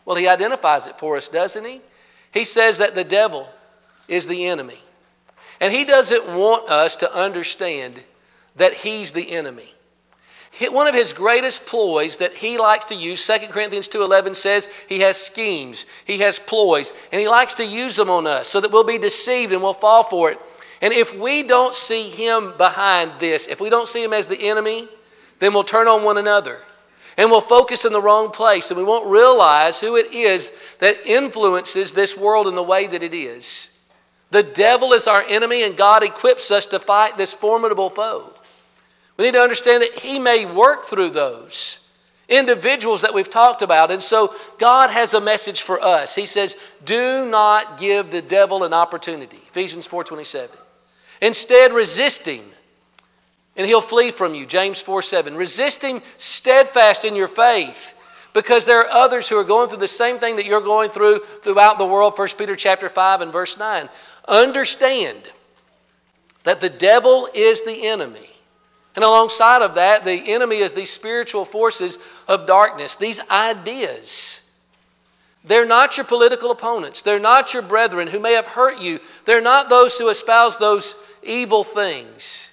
Well, 0.04 0.16
he 0.16 0.26
identifies 0.26 0.86
it 0.86 0.98
for 0.98 1.16
us, 1.16 1.28
doesn't 1.28 1.64
he? 1.64 1.80
He 2.32 2.44
says 2.44 2.78
that 2.78 2.94
the 2.94 3.04
devil 3.04 3.48
is 4.12 4.26
the 4.26 4.46
enemy. 4.46 4.78
And 5.58 5.72
he 5.72 5.84
doesn't 5.84 6.34
want 6.36 6.68
us 6.68 6.96
to 6.96 7.12
understand 7.12 7.98
that 8.56 8.74
he's 8.74 9.12
the 9.12 9.32
enemy. 9.32 9.68
One 10.70 10.86
of 10.86 10.94
his 10.94 11.14
greatest 11.14 11.64
ploys 11.64 12.18
that 12.18 12.34
he 12.34 12.58
likes 12.58 12.84
to 12.86 12.94
use, 12.94 13.26
2 13.26 13.48
Corinthians 13.48 13.88
2.11 13.88 14.36
says 14.36 14.68
he 14.86 15.00
has 15.00 15.16
schemes, 15.16 15.86
he 16.04 16.18
has 16.18 16.38
ploys, 16.38 16.92
and 17.10 17.20
he 17.20 17.26
likes 17.26 17.54
to 17.54 17.64
use 17.64 17.96
them 17.96 18.10
on 18.10 18.26
us 18.26 18.48
so 18.48 18.60
that 18.60 18.70
we'll 18.70 18.84
be 18.84 18.98
deceived 18.98 19.52
and 19.52 19.62
we'll 19.62 19.72
fall 19.72 20.04
for 20.04 20.30
it. 20.30 20.38
And 20.82 20.92
if 20.92 21.16
we 21.16 21.42
don't 21.42 21.74
see 21.74 22.10
him 22.10 22.54
behind 22.58 23.12
this, 23.18 23.46
if 23.46 23.60
we 23.60 23.70
don't 23.70 23.88
see 23.88 24.04
him 24.04 24.12
as 24.12 24.26
the 24.26 24.48
enemy, 24.48 24.88
then 25.38 25.54
we'll 25.54 25.64
turn 25.64 25.88
on 25.88 26.04
one 26.04 26.18
another. 26.18 26.58
And 27.16 27.30
we'll 27.30 27.40
focus 27.40 27.84
in 27.86 27.92
the 27.92 28.02
wrong 28.02 28.30
place 28.30 28.70
and 28.70 28.76
we 28.76 28.84
won't 28.84 29.06
realize 29.06 29.80
who 29.80 29.96
it 29.96 30.12
is 30.12 30.52
that 30.80 31.06
influences 31.06 31.92
this 31.92 32.16
world 32.16 32.46
in 32.46 32.54
the 32.54 32.62
way 32.62 32.86
that 32.86 33.02
it 33.02 33.14
is. 33.14 33.70
The 34.32 34.42
devil 34.42 34.94
is 34.94 35.08
our 35.08 35.22
enemy, 35.22 35.62
and 35.62 35.76
God 35.76 36.02
equips 36.02 36.50
us 36.50 36.68
to 36.68 36.78
fight 36.78 37.18
this 37.18 37.34
formidable 37.34 37.90
foe. 37.90 38.32
We 39.18 39.26
need 39.26 39.34
to 39.34 39.42
understand 39.42 39.82
that 39.82 39.98
he 39.98 40.18
may 40.18 40.46
work 40.46 40.84
through 40.84 41.10
those 41.10 41.78
individuals 42.30 43.02
that 43.02 43.12
we've 43.12 43.28
talked 43.28 43.60
about. 43.60 43.90
And 43.90 44.02
so 44.02 44.34
God 44.56 44.90
has 44.90 45.12
a 45.12 45.20
message 45.20 45.60
for 45.60 45.84
us. 45.84 46.14
He 46.14 46.24
says, 46.24 46.56
"Do 46.82 47.26
not 47.26 47.76
give 47.76 48.10
the 48.10 48.22
devil 48.22 48.64
an 48.64 48.72
opportunity." 48.72 49.38
Ephesians 49.50 49.86
4:27. 49.86 50.56
Instead, 51.20 51.74
resist 51.74 52.24
him, 52.24 52.50
and 53.54 53.66
he'll 53.66 53.82
flee 53.82 54.12
from 54.12 54.34
you. 54.34 54.46
James 54.46 54.80
4 54.80 55.02
7. 55.02 55.36
Resist 55.36 55.82
him 55.82 56.00
steadfast 56.16 57.04
in 57.04 57.16
your 57.16 57.28
faith. 57.28 57.94
Because 58.32 58.64
there 58.64 58.80
are 58.80 58.90
others 58.90 59.28
who 59.28 59.36
are 59.36 59.44
going 59.44 59.68
through 59.68 59.78
the 59.78 59.88
same 59.88 60.18
thing 60.18 60.36
that 60.36 60.46
you're 60.46 60.62
going 60.62 60.88
through 60.88 61.20
throughout 61.42 61.76
the 61.76 61.84
world. 61.84 62.16
1 62.16 62.28
Peter 62.38 62.56
chapter 62.56 62.88
5 62.88 63.20
and 63.20 63.30
verse 63.30 63.58
9. 63.58 63.90
Understand 64.26 65.28
that 66.44 66.60
the 66.60 66.68
devil 66.68 67.28
is 67.32 67.62
the 67.62 67.88
enemy. 67.88 68.28
And 68.94 69.04
alongside 69.04 69.62
of 69.62 69.76
that, 69.76 70.04
the 70.04 70.32
enemy 70.32 70.58
is 70.58 70.72
these 70.72 70.90
spiritual 70.90 71.44
forces 71.44 71.98
of 72.28 72.46
darkness, 72.46 72.96
these 72.96 73.20
ideas. 73.30 74.40
They're 75.44 75.66
not 75.66 75.96
your 75.96 76.04
political 76.04 76.50
opponents. 76.50 77.02
They're 77.02 77.18
not 77.18 77.52
your 77.54 77.62
brethren 77.62 78.06
who 78.06 78.20
may 78.20 78.34
have 78.34 78.46
hurt 78.46 78.78
you. 78.78 79.00
They're 79.24 79.40
not 79.40 79.68
those 79.68 79.98
who 79.98 80.08
espouse 80.08 80.58
those 80.58 80.94
evil 81.22 81.64
things. 81.64 82.50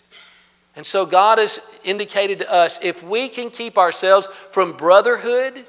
And 0.75 0.86
so 0.86 1.05
God 1.05 1.39
has 1.39 1.60
indicated 1.84 2.39
to 2.39 2.51
us 2.51 2.79
if 2.82 3.03
we 3.03 3.27
can 3.27 3.49
keep 3.49 3.77
ourselves 3.77 4.27
from 4.51 4.73
brotherhood 4.73 5.65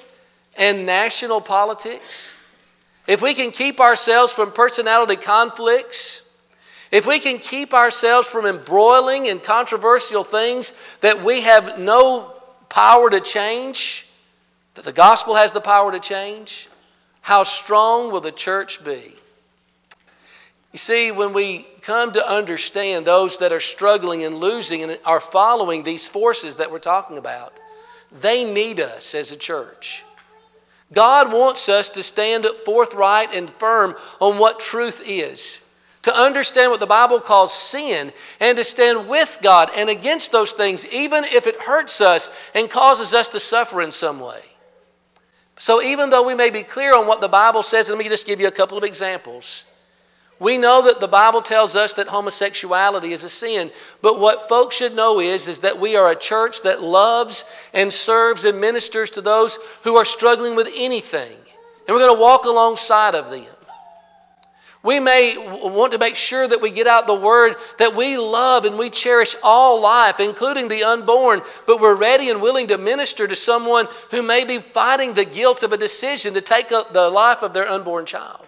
and 0.57 0.87
national 0.87 1.41
politics, 1.41 2.33
if 3.11 3.21
we 3.21 3.35
can 3.35 3.51
keep 3.51 3.81
ourselves 3.81 4.33
from 4.33 4.53
personality 4.53 5.17
conflicts, 5.17 6.23
if 6.93 7.07
we 7.07 7.19
can 7.19 7.41
keep 7.41 7.75
ourselves 7.75 8.29
from 8.29 8.47
embroiling 8.47 9.27
in 9.27 9.41
controversial 9.41 10.23
things 10.23 10.73
that 11.01 11.25
we 11.25 11.41
have 11.41 11.81
no 11.81 12.33
power 12.69 13.11
to 13.11 13.21
change, 13.21 14.07
that 14.77 14.85
the 14.85 14.93
gospel 14.93 15.35
has 15.35 15.51
the 15.51 15.61
power 15.61 15.91
to 15.91 15.99
change, 15.99 16.69
how 17.21 17.43
strong 17.43 18.13
will 18.13 18.21
the 18.21 18.31
church 18.31 18.85
be? 18.85 19.13
You 20.71 20.79
see, 20.79 21.11
when 21.11 21.33
we 21.33 21.67
come 21.83 22.13
to 22.13 22.25
understand 22.25 23.09
those 23.09 23.39
that 23.39 23.53
are 23.53 23.59
struggling 23.59 24.23
and 24.23 24.37
losing 24.37 24.85
and 24.85 25.01
are 25.05 25.21
following 25.21 25.83
these 25.83 26.07
forces 26.07 26.57
that 26.57 26.71
we're 26.71 26.79
talking 26.79 27.19
about, 27.19 27.59
they 28.21 28.53
need 28.55 28.79
us 28.79 29.17
as 29.17 29.33
a 29.33 29.37
church. 29.37 30.05
God 30.93 31.33
wants 31.33 31.69
us 31.69 31.91
to 31.91 32.03
stand 32.03 32.47
up 32.47 32.65
forthright 32.65 33.35
and 33.35 33.51
firm 33.55 33.95
on 34.21 34.39
what 34.39 34.61
truth 34.61 35.03
is, 35.05 35.61
to 36.03 36.17
understand 36.17 36.71
what 36.71 36.81
the 36.81 36.87
Bible 36.87 37.21
calls 37.21 37.53
sin, 37.53 38.13
and 38.41 38.59
to 38.59 38.65
stand 38.65 39.09
with 39.09 39.39
God 39.41 39.71
and 39.77 39.89
against 39.89 40.33
those 40.33 40.53
things, 40.53 40.85
even 40.87 41.25
if 41.25 41.47
it 41.47 41.61
hurts 41.61 42.01
us 42.01 42.29
and 42.55 42.69
causes 42.69 43.15
us 43.15 43.29
to 43.29 43.41
suffer 43.41 43.81
in 43.83 43.93
some 43.93 44.19
way. 44.21 44.41
So, 45.59 45.83
even 45.83 46.09
though 46.09 46.27
we 46.27 46.35
may 46.35 46.51
be 46.51 46.63
clear 46.63 46.97
on 46.97 47.07
what 47.07 47.21
the 47.21 47.29
Bible 47.29 47.63
says, 47.63 47.89
let 47.89 47.99
me 47.99 48.09
just 48.09 48.27
give 48.27 48.41
you 48.41 48.49
a 48.49 48.53
couple 48.53 48.79
of 48.79 48.85
examples. 48.85 49.65
We 50.41 50.57
know 50.57 50.87
that 50.87 51.01
the 51.01 51.07
Bible 51.07 51.43
tells 51.43 51.77
us 51.77 51.93
that 51.93 52.09
homosexuality 52.09 53.13
is 53.13 53.25
a 53.25 53.29
sin, 53.29 53.71
but 54.01 54.19
what 54.19 54.49
folks 54.49 54.75
should 54.75 54.97
know 54.97 55.21
is, 55.21 55.49
is 55.49 55.61
that 55.61 55.79
we 55.79 55.97
are 55.97 56.11
a 56.11 56.17
church 56.17 56.63
that 56.63 56.83
loves 56.83 57.45
and 57.75 57.93
serves 57.93 58.45
and 58.45 58.59
ministers 58.59 59.11
to 59.11 59.21
those 59.21 59.59
who 59.85 59.97
are 59.97 60.07
struggling 60.07 60.57
with 60.57 60.69
anything. 60.75 61.37
And 61.87 61.95
we're 61.95 62.03
going 62.03 62.17
to 62.17 62.21
walk 62.21 62.47
alongside 62.47 63.15
of 63.15 63.31
them. 63.31 63.45
We 64.83 64.99
may 64.99 65.37
want 65.37 65.93
to 65.93 65.99
make 65.99 66.17
sure 66.17 66.49
that 66.49 66.63
we 66.63 66.71
get 66.71 66.87
out 66.87 67.07
the 67.07 67.15
word 67.15 67.57
that 67.79 67.95
we 67.95 68.17
love 68.17 68.65
and 68.65 68.79
we 68.79 68.89
cherish 68.89 69.37
all 69.43 69.83
life, 69.83 70.21
including 70.21 70.69
the 70.69 70.85
unborn, 70.85 71.43
but 71.67 71.83
we're 71.83 71.95
ready 71.95 72.31
and 72.31 72.41
willing 72.41 72.69
to 72.69 72.79
minister 72.79 73.29
to 73.29 73.37
someone 73.37 73.89
who 74.11 74.23
may 74.23 74.45
be 74.45 74.59
fighting 74.59 75.13
the 75.13 75.27
guilt 75.27 75.63
of 75.63 75.75
a 75.75 75.77
decision 75.77 76.33
to 76.33 76.41
take 76.41 76.71
the 76.71 77.11
life 77.13 77.43
of 77.43 77.53
their 77.53 77.69
unborn 77.69 78.07
child. 78.07 78.47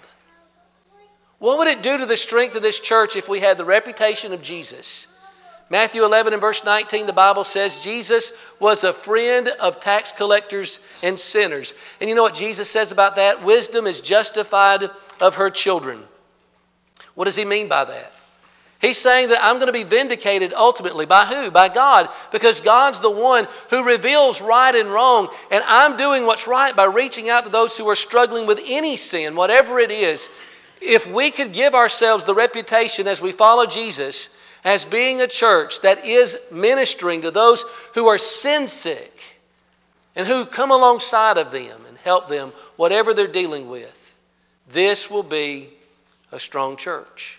What 1.43 1.59
would 1.59 1.67
it 1.67 1.83
do 1.83 1.99
to 1.99 2.07
the 2.07 2.17
strength 2.17 2.55
of 2.55 2.63
this 2.63 2.79
church 2.79 3.17
if 3.17 3.29
we 3.29 3.41
had 3.41 3.59
the 3.59 3.65
reputation 3.65 4.33
of 4.33 4.43
Jesus 4.43 5.09
Matthew 5.73 6.05
11 6.05 6.35
and 6.35 6.41
verse 6.43 6.65
19, 6.65 7.07
the 7.07 7.15
Bible 7.15 7.45
says 7.45 7.81
Jesus 7.81 8.35
was 8.61 8.85
a 8.85 8.93
friend 8.93 9.49
of 9.49 9.81
tax 9.81 10.13
collectors 10.13 10.79
and 11.03 11.19
sinners. 11.19 11.73
And 11.99 12.11
you 12.11 12.15
know 12.15 12.23
what 12.23 12.35
Jesus 12.35 12.69
says 12.69 12.93
about 12.93 13.17
that? 13.17 13.43
Wisdom 13.43 13.87
is 13.87 14.03
justified 14.03 14.91
of 15.19 15.37
her 15.37 15.49
children. 15.49 16.03
What 17.15 17.25
does 17.25 17.37
he 17.37 17.47
mean 17.47 17.69
by 17.69 17.87
that? 17.87 18.13
He's 18.83 18.99
saying 18.99 19.31
that 19.31 19.43
I'm 19.43 19.55
going 19.61 19.69
to 19.69 19.73
be 19.73 19.85
vindicated 19.85 20.53
ultimately. 20.55 21.07
By 21.07 21.25
who? 21.25 21.51
By 21.51 21.71
God. 21.71 22.11
Because 22.33 22.61
God's 22.61 23.01
the 23.01 23.11
one 23.11 23.49
who 23.71 23.87
reveals 23.87 24.43
right 24.43 24.75
and 24.75 24.91
wrong. 24.91 25.31
And 25.51 25.65
I'm 25.67 25.97
doing 25.97 26.27
what's 26.27 26.47
right 26.47 26.77
by 26.77 26.85
reaching 26.85 27.31
out 27.31 27.45
to 27.45 27.51
those 27.51 27.79
who 27.79 27.89
are 27.89 27.97
struggling 27.97 28.47
with 28.47 28.61
any 28.67 28.99
sin, 28.99 29.37
whatever 29.37 29.79
it 29.79 29.91
is. 29.91 30.29
If 30.83 31.07
we 31.07 31.31
could 31.31 31.53
give 31.53 31.75
ourselves 31.75 32.25
the 32.25 32.35
reputation 32.35 33.07
as 33.07 33.21
we 33.21 33.33
follow 33.33 33.67
Jesus 33.67 34.29
as 34.65 34.85
being 34.85 35.21
a 35.21 35.29
church 35.29 35.81
that 35.81 36.05
is 36.05 36.37
ministering 36.51 37.23
to 37.23 37.31
those 37.31 37.65
who 37.95 38.09
are 38.09 38.19
sin 38.19 38.69
sick 38.69 39.21
and 40.15 40.27
who 40.27 40.45
come 40.45 40.71
alongside 40.71 41.39
of 41.39 41.53
them 41.53 41.81
and 41.89 41.97
help 41.99 42.29
them, 42.29 42.53
whatever 42.77 43.15
they're 43.15 43.27
dealing 43.27 43.69
with, 43.69 43.97
this 44.71 45.11
will 45.11 45.23
be 45.23 45.71
a 46.31 46.39
strong 46.39 46.77
church. 46.77 47.39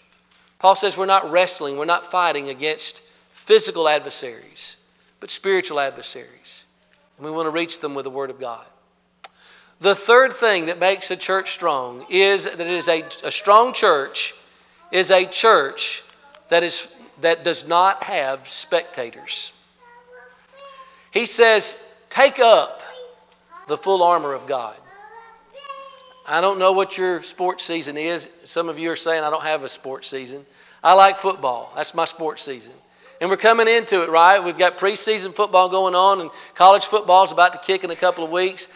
Paul 0.59 0.75
says 0.75 0.97
we're 0.97 1.05
not 1.05 1.31
wrestling, 1.31 1.77
we're 1.77 1.85
not 1.85 2.11
fighting 2.11 2.49
against 2.49 3.01
physical 3.33 3.89
adversaries, 3.89 4.77
but 5.19 5.29
spiritual 5.29 5.79
adversaries. 5.79 6.63
And 7.17 7.25
we 7.25 7.31
want 7.31 7.47
to 7.47 7.51
reach 7.51 7.79
them 7.79 7.95
with 7.95 8.05
the 8.05 8.09
Word 8.09 8.29
of 8.29 8.39
God. 8.39 8.65
The 9.83 9.95
third 9.95 10.37
thing 10.37 10.67
that 10.67 10.79
makes 10.79 11.11
a 11.11 11.17
church 11.17 11.51
strong 11.51 12.05
is 12.09 12.45
that 12.45 12.57
it 12.57 12.67
is 12.67 12.87
a, 12.87 13.03
a 13.25 13.31
strong 13.31 13.73
church 13.73 14.33
is 14.93 15.11
a 15.11 15.25
church 15.25 16.01
that 16.47 16.63
is 16.63 16.87
that 17.19 17.43
does 17.43 17.67
not 17.67 18.01
have 18.03 18.47
spectators. 18.47 19.51
He 21.11 21.25
says, 21.25 21.77
Take 22.09 22.39
up 22.39 22.81
the 23.67 23.75
full 23.77 24.03
armor 24.03 24.33
of 24.33 24.47
God. 24.47 24.77
I 26.25 26.39
don't 26.39 26.59
know 26.59 26.71
what 26.71 26.97
your 26.97 27.21
sports 27.21 27.65
season 27.65 27.97
is. 27.97 28.29
Some 28.45 28.69
of 28.69 28.79
you 28.79 28.89
are 28.89 28.95
saying, 28.95 29.21
I 29.21 29.29
don't 29.29 29.43
have 29.43 29.63
a 29.63 29.69
sports 29.69 30.07
season. 30.07 30.45
I 30.81 30.93
like 30.93 31.17
football, 31.17 31.73
that's 31.75 31.93
my 31.93 32.05
sports 32.05 32.41
season. 32.41 32.73
And 33.19 33.29
we're 33.29 33.37
coming 33.37 33.67
into 33.67 34.01
it, 34.03 34.09
right? 34.09 34.43
We've 34.43 34.57
got 34.57 34.77
preseason 34.77 35.35
football 35.35 35.69
going 35.69 35.93
on, 35.93 36.21
and 36.21 36.29
college 36.55 36.85
football 36.85 37.23
is 37.23 37.31
about 37.31 37.53
to 37.53 37.59
kick 37.59 37.83
in 37.83 37.91
a 37.91 37.95
couple 37.95 38.23
of 38.23 38.31
weeks. 38.31 38.67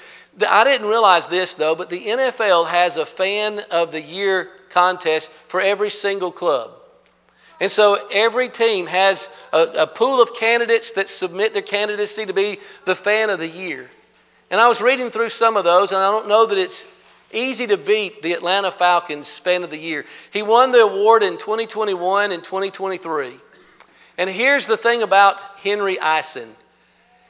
I 0.46 0.64
didn't 0.64 0.88
realize 0.88 1.28
this, 1.28 1.56
though, 1.56 1.76
but 1.76 1.90
the 1.90 2.06
NFL 2.06 2.68
has 2.68 2.98
a 2.98 3.06
fan 3.06 3.60
of 3.72 3.92
the 3.92 4.02
year 4.02 4.50
contest 4.70 5.32
for 5.48 5.62
every 5.62 5.90
single 5.90 6.32
club. 6.32 6.72
And 7.60 7.72
so 7.72 8.08
every 8.12 8.50
team 8.50 8.86
has 8.86 9.30
a, 9.52 9.62
a, 9.62 9.88
pool 9.88 10.22
of 10.22 10.36
candidates 10.36 10.92
that 10.92 11.10
submit 11.10 11.54
their 11.54 11.64
candidacy 11.64 12.28
to 12.28 12.34
be 12.34 12.60
the 12.86 12.96
fan 12.96 13.32
of 13.32 13.40
the 13.40 13.48
year. 13.48 13.90
And 14.52 14.62
I 14.62 14.68
was 14.68 14.80
reading 14.80 15.10
through 15.10 15.30
some 15.30 15.58
of 15.58 15.64
those, 15.64 15.92
and 15.92 16.00
I 16.00 16.12
don't 16.12 16.28
know 16.28 16.46
that 16.46 16.58
it's 16.58 16.86
easy 17.32 17.66
to 17.68 17.78
beat 17.78 18.22
the 18.22 18.34
Atlanta 18.34 18.70
Falcons 18.70 19.38
fan 19.40 19.64
of 19.64 19.72
the 19.72 19.78
year. 19.78 20.06
He 20.32 20.44
won 20.44 20.72
the 20.72 20.82
award 20.82 21.24
in 21.24 21.38
2021 21.38 22.32
and 22.32 22.44
2023. 22.44 23.34
And 24.20 24.30
here's 24.30 24.68
the 24.68 24.78
thing 24.78 25.02
about 25.02 25.42
Henry 25.60 26.00
Eisen. 26.00 26.56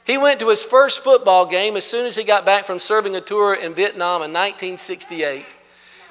He 0.08 0.16
went 0.16 0.40
to 0.40 0.48
his 0.48 0.64
first 0.64 1.04
football 1.04 1.44
game 1.44 1.76
as 1.76 1.84
soon 1.84 2.06
as 2.06 2.16
he 2.16 2.24
got 2.24 2.46
back 2.46 2.64
from 2.64 2.78
serving 2.78 3.14
a 3.14 3.20
tour 3.20 3.52
in 3.52 3.74
Vietnam 3.74 4.22
in 4.22 4.32
1968. 4.32 5.44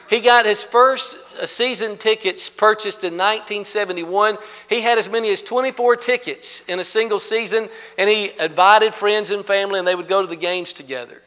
He 0.07 0.19
got 0.19 0.45
his 0.45 0.63
first 0.63 1.17
uh, 1.41 1.47
season 1.47 1.97
tickets 1.97 2.47
purchased 2.47 3.03
in 3.03 3.13
1971. 3.13 4.37
He 4.69 4.81
had 4.81 4.99
as 4.99 5.09
many 5.09 5.29
as 5.29 5.41
24 5.41 5.95
tickets 5.95 6.61
in 6.67 6.79
a 6.79 6.83
single 6.83 7.19
season, 7.19 7.69
and 7.97 8.07
he 8.07 8.31
invited 8.39 8.93
friends 8.93 9.31
and 9.31 9.43
family, 9.43 9.79
and 9.79 9.87
they 9.87 9.95
would 9.95 10.07
go 10.07 10.21
to 10.21 10.27
the 10.27 10.35
games 10.35 10.73
together. 10.73 11.19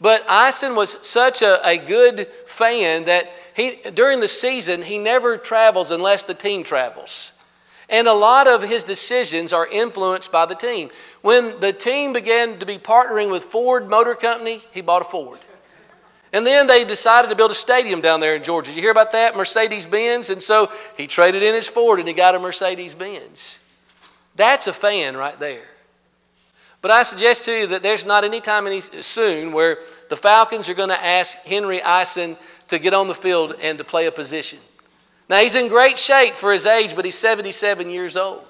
But 0.00 0.24
Eisen 0.26 0.74
was 0.74 0.96
such 1.02 1.42
a, 1.42 1.68
a 1.68 1.76
good 1.76 2.26
fan 2.46 3.04
that 3.04 3.30
he, 3.54 3.78
during 3.92 4.20
the 4.20 4.28
season, 4.28 4.80
he 4.80 4.96
never 4.96 5.36
travels 5.36 5.90
unless 5.90 6.22
the 6.22 6.34
team 6.34 6.64
travels. 6.64 7.31
And 7.92 8.08
a 8.08 8.12
lot 8.12 8.48
of 8.48 8.62
his 8.62 8.84
decisions 8.84 9.52
are 9.52 9.66
influenced 9.66 10.32
by 10.32 10.46
the 10.46 10.54
team. 10.54 10.90
When 11.20 11.60
the 11.60 11.74
team 11.74 12.14
began 12.14 12.58
to 12.60 12.66
be 12.66 12.78
partnering 12.78 13.30
with 13.30 13.44
Ford 13.44 13.86
Motor 13.86 14.14
Company, 14.14 14.62
he 14.72 14.80
bought 14.80 15.02
a 15.02 15.04
Ford. 15.04 15.38
And 16.32 16.46
then 16.46 16.66
they 16.66 16.86
decided 16.86 17.28
to 17.28 17.36
build 17.36 17.50
a 17.50 17.54
stadium 17.54 18.00
down 18.00 18.20
there 18.20 18.34
in 18.34 18.42
Georgia. 18.42 18.70
Did 18.70 18.76
you 18.76 18.82
hear 18.82 18.90
about 18.90 19.12
that? 19.12 19.36
Mercedes 19.36 19.84
Benz. 19.84 20.30
And 20.30 20.42
so 20.42 20.72
he 20.96 21.06
traded 21.06 21.42
in 21.42 21.54
his 21.54 21.68
Ford 21.68 21.98
and 21.98 22.08
he 22.08 22.14
got 22.14 22.34
a 22.34 22.38
Mercedes 22.38 22.94
Benz. 22.94 23.58
That's 24.36 24.66
a 24.66 24.72
fan 24.72 25.14
right 25.14 25.38
there. 25.38 25.66
But 26.80 26.90
I 26.90 27.02
suggest 27.02 27.44
to 27.44 27.60
you 27.60 27.66
that 27.68 27.82
there's 27.82 28.06
not 28.06 28.24
any 28.24 28.40
time 28.40 28.66
any 28.66 28.80
soon 28.80 29.52
where 29.52 29.78
the 30.08 30.16
Falcons 30.16 30.70
are 30.70 30.74
going 30.74 30.88
to 30.88 31.04
ask 31.04 31.36
Henry 31.38 31.82
Eisen 31.82 32.38
to 32.68 32.78
get 32.78 32.94
on 32.94 33.06
the 33.06 33.14
field 33.14 33.54
and 33.60 33.76
to 33.76 33.84
play 33.84 34.06
a 34.06 34.12
position. 34.12 34.58
Now, 35.32 35.38
he's 35.38 35.54
in 35.54 35.68
great 35.68 35.96
shape 35.96 36.34
for 36.34 36.52
his 36.52 36.66
age, 36.66 36.94
but 36.94 37.06
he's 37.06 37.16
77 37.16 37.88
years 37.88 38.18
old. 38.18 38.44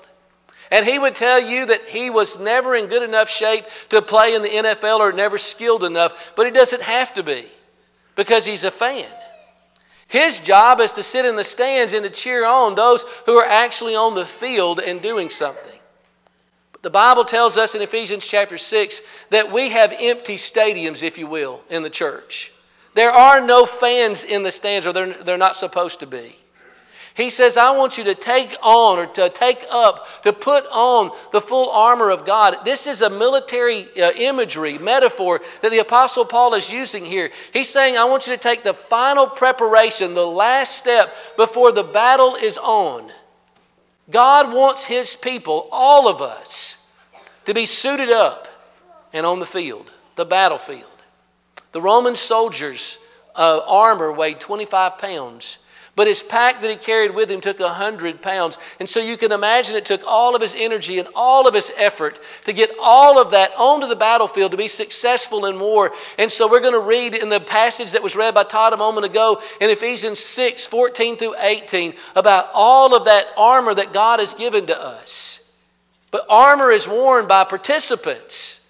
And 0.69 0.85
he 0.85 0.99
would 0.99 1.15
tell 1.15 1.41
you 1.41 1.67
that 1.67 1.87
he 1.87 2.11
was 2.11 2.41
never 2.41 2.75
in 2.75 2.87
good 2.87 3.05
enough 3.05 3.31
shape 3.31 3.67
to 3.91 4.03
play 4.03 4.35
in 4.35 4.43
the 4.43 4.49
NFL 4.49 4.99
or 4.99 5.13
never 5.13 5.39
skilled 5.39 5.85
enough, 5.85 6.33
but 6.35 6.45
he 6.45 6.51
doesn't 6.51 6.83
have 6.83 7.15
to 7.15 7.23
be 7.23 7.47
because 8.17 8.45
he's 8.45 8.65
a 8.65 8.73
fan. 8.73 9.07
His 10.09 10.41
job 10.41 10.81
is 10.81 10.91
to 10.93 11.05
sit 11.05 11.25
in 11.25 11.37
the 11.37 11.45
stands 11.45 11.93
and 11.93 12.03
to 12.03 12.11
cheer 12.11 12.45
on 12.45 12.75
those 12.75 13.05
who 13.27 13.37
are 13.37 13.47
actually 13.47 13.95
on 13.95 14.17
the 14.17 14.27
field 14.27 14.81
and 14.81 15.01
doing 15.01 15.31
something. 15.31 15.79
But 16.73 16.83
the 16.83 16.91
Bible 16.91 17.25
tells 17.25 17.57
us 17.57 17.77
in 17.77 17.83
Ephesians 17.83 18.27
chapter 18.27 18.59
6 18.59 19.03
that 19.31 19.53
we 19.53 19.69
have 19.69 19.95
empty 19.97 20.35
stadiums, 20.35 21.05
if 21.05 21.17
you 21.17 21.29
will, 21.29 21.61
in 21.71 21.85
the 21.85 21.91
church. 21.91 22.51
There 22.95 23.13
are 23.13 23.41
no 23.41 23.67
fans 23.67 24.25
in 24.25 24.43
the 24.43 24.51
stands, 24.51 24.85
or 24.85 24.93
they're, 24.93 25.13
they're 25.13 25.39
not 25.39 25.55
supposed 25.55 26.01
to 26.01 26.09
be. 26.09 26.35
He 27.15 27.29
says, 27.29 27.57
I 27.57 27.73
want 27.73 27.99
you 27.99 28.05
to 28.05 28.15
take 28.15 28.57
on 28.63 28.99
or 28.99 29.07
to 29.07 29.29
take 29.29 29.65
up, 29.71 30.07
to 30.23 30.33
put 30.33 30.65
on 30.71 31.11
the 31.31 31.43
full 31.43 31.71
armor 31.71 32.11
of 32.11 32.25
God. 32.25 32.65
This 32.65 32.87
is 32.87 33.03
a 33.03 33.11
military 33.11 33.87
uh, 34.01 34.13
imagery, 34.13 34.79
metaphor 34.79 35.41
that 35.61 35.71
the 35.71 35.81
Apostle 35.81 36.25
Paul 36.25 36.55
is 36.55 36.71
using 36.71 37.05
here. 37.05 37.31
He's 37.53 37.69
saying, 37.69 37.99
I 37.99 38.05
want 38.05 38.27
you 38.27 38.33
to 38.33 38.41
take 38.41 38.65
the 38.65 38.73
final 38.73 39.27
preparation, 39.27 40.15
the 40.15 40.27
last 40.27 40.77
step 40.77 41.15
before 41.37 41.73
the 41.73 41.85
battle 41.85 42.35
is 42.37 42.57
on. 42.57 43.13
God 44.11 44.53
wants 44.53 44.85
His 44.85 45.15
people, 45.15 45.69
all 45.71 46.09
of 46.09 46.23
us, 46.23 46.77
to 47.45 47.53
be 47.53 47.67
suited 47.67 48.11
up 48.11 48.49
and 49.13 49.27
on 49.27 49.39
the 49.39 49.47
field, 49.47 49.91
the 50.17 50.25
battlefield. 50.25 50.85
The 51.73 51.83
Roman 51.83 52.17
soldiers' 52.17 52.99
uh, 53.35 53.61
armor 53.67 54.13
weighed 54.13 54.41
25 54.41 54.99
pounds. 54.99 55.59
But 55.95 56.07
his 56.07 56.23
pack 56.23 56.63
that 56.63 56.71
he 56.71 56.77
carried 56.77 57.15
with 57.15 57.31
him 57.31 57.43
took 57.43 57.61
a 57.61 57.65
100 57.65 58.23
pounds. 58.23 58.57
And 58.81 58.89
so 58.89 58.99
you 58.99 59.19
can 59.19 59.31
imagine 59.31 59.77
it 59.77 59.85
took 59.85 60.01
all 60.07 60.35
of 60.35 60.41
his 60.41 60.55
energy 60.57 60.99
and 60.99 61.09
all 61.15 61.47
of 61.47 61.53
his 61.53 61.71
effort 61.77 62.19
to 62.47 62.55
get 62.55 62.71
all 62.81 63.21
of 63.21 63.33
that 63.33 63.53
onto 63.59 63.87
the 63.87 63.97
battlefield 63.97 64.53
to 64.53 64.57
be 64.57 64.69
successful 64.69 65.45
in 65.45 65.61
war. 65.61 65.93
And 66.17 66.33
so 66.33 66.49
we're 66.51 66.61
going 66.61 66.73
to 66.73 66.81
read 66.81 67.15
in 67.15 67.29
the 67.29 67.41
passage 67.41 67.93
that 67.93 68.03
was 68.03 68.17
read 68.17 68.33
by 68.35 68.45
Todd 68.45 68.73
a 68.73 68.79
moment 68.79 69.05
ago 69.05 69.43
in 69.61 69.69
Ephesians 69.69 70.19
6 70.19 70.67
14 70.67 71.19
through 71.19 71.35
18 71.39 71.93
about 72.17 72.49
all 72.55 72.97
of 72.97 73.05
that 73.05 73.27
armor 73.37 73.75
that 73.75 73.93
God 73.93 74.21
has 74.21 74.33
given 74.33 74.67
to 74.67 74.81
us. 74.81 75.41
But 76.11 76.25
armor 76.31 76.71
is 76.71 76.89
worn 76.89 77.27
by 77.27 77.45
participants, 77.45 78.61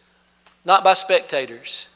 not 0.65 0.83
by 0.83 0.95
spectators. 0.95 1.87